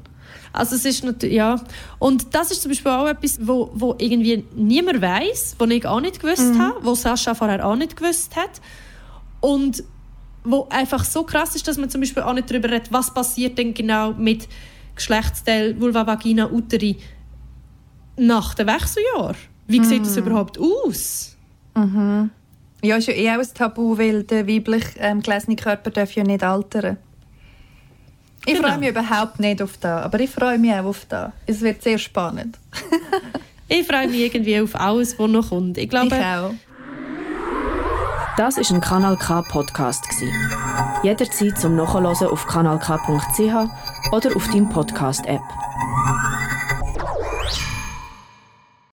Also 0.54 0.76
es 0.76 0.86
ist 0.86 1.04
natürlich, 1.04 1.36
ja. 1.36 1.60
Und 2.00 2.34
das 2.34 2.52
ist 2.52 2.62
zum 2.62 2.72
Beispiel 2.72 2.92
auch 2.92 3.08
etwas, 3.08 3.38
wo, 3.46 3.70
wo 3.74 3.96
irgendwie 3.98 4.46
niemand 4.56 5.02
weiß, 5.02 5.58
wo 5.60 5.66
ich 5.66 5.86
auch 5.86 6.00
nicht 6.00 6.22
gewusst 6.22 6.54
mhm. 6.54 6.62
habe, 6.62 6.86
wo 6.86 6.96
Sascha 6.96 7.36
vorher 7.36 7.66
auch 7.66 7.76
nicht 7.76 7.98
gewusst 7.98 8.38
hat. 8.38 8.62
Und 9.42 9.84
wo 10.46 10.68
einfach 10.70 11.04
so 11.04 11.24
krass 11.24 11.56
ist, 11.56 11.68
dass 11.68 11.78
man 11.78 11.90
zum 11.90 12.00
Beispiel 12.00 12.24
auch 12.24 12.34
nicht 12.34 12.50
darüber 12.50 12.70
redet, 12.70 12.94
was 12.94 13.14
passiert 13.14 13.58
denn 13.58 13.74
genau 13.74 14.14
mit 14.14 14.48
Geschlechtsteil, 14.96 15.80
Vulva, 15.82 16.08
Vagina, 16.08 16.50
Uteri 16.50 16.98
nach 18.16 18.54
dem 18.54 18.68
Wechseljahr. 18.68 19.36
Wie 19.68 19.80
mhm. 19.80 19.84
sieht 19.84 20.02
das 20.06 20.16
überhaupt 20.16 20.58
aus? 20.58 21.36
Mhm. 21.76 22.30
Ja, 22.86 22.98
ist 22.98 23.08
ja 23.08 23.14
eh 23.14 23.30
auch 23.32 23.40
ein 23.40 23.48
Tabu, 23.54 23.98
weil 23.98 24.24
der 24.24 24.48
weiblich 24.48 24.86
ähm, 25.00 25.22
gelesene 25.22 25.56
Körper 25.56 25.90
darf 25.92 26.12
ja 26.14 26.24
nicht 26.24 26.44
altern. 26.44 26.98
Ich 28.46 28.54
Genau. 28.56 28.68
freue 28.68 28.78
mich 28.78 28.90
überhaupt 28.90 29.40
nicht 29.40 29.62
auf 29.62 29.78
das, 29.80 30.04
aber 30.04 30.20
ich 30.20 30.30
freue 30.30 30.60
mich 30.60 30.72
auch 30.74 30.86
auf 30.86 31.06
das. 31.10 31.32
Es 31.48 31.62
wird 31.62 31.82
sehr 31.82 31.98
spannend. 31.98 32.58
Ich 33.68 33.88
freue 33.88 34.08
mich 34.08 34.20
irgendwie 34.20 34.62
auf 34.62 34.76
alles, 34.76 35.18
was 35.18 35.28
noch 35.28 35.50
kommt. 35.50 35.80
Ich 35.80 35.90
glaube, 35.90 36.16
ich 36.16 36.24
auch. 36.24 36.52
Das 38.38 38.60
ist 38.60 38.72
ein 38.72 38.80
Kanal 38.80 39.18
K 39.18 39.42
Podcast 39.42 40.08
gsi. 40.08 40.30
Jederzeit 41.02 41.58
zum 41.58 41.76
Nachhören 41.76 42.06
auf 42.06 42.46
kanalk.ch 42.46 44.12
oder 44.12 44.36
auf 44.36 44.48
deinem 44.50 44.70
Podcast 44.70 45.26
App. 45.26 45.42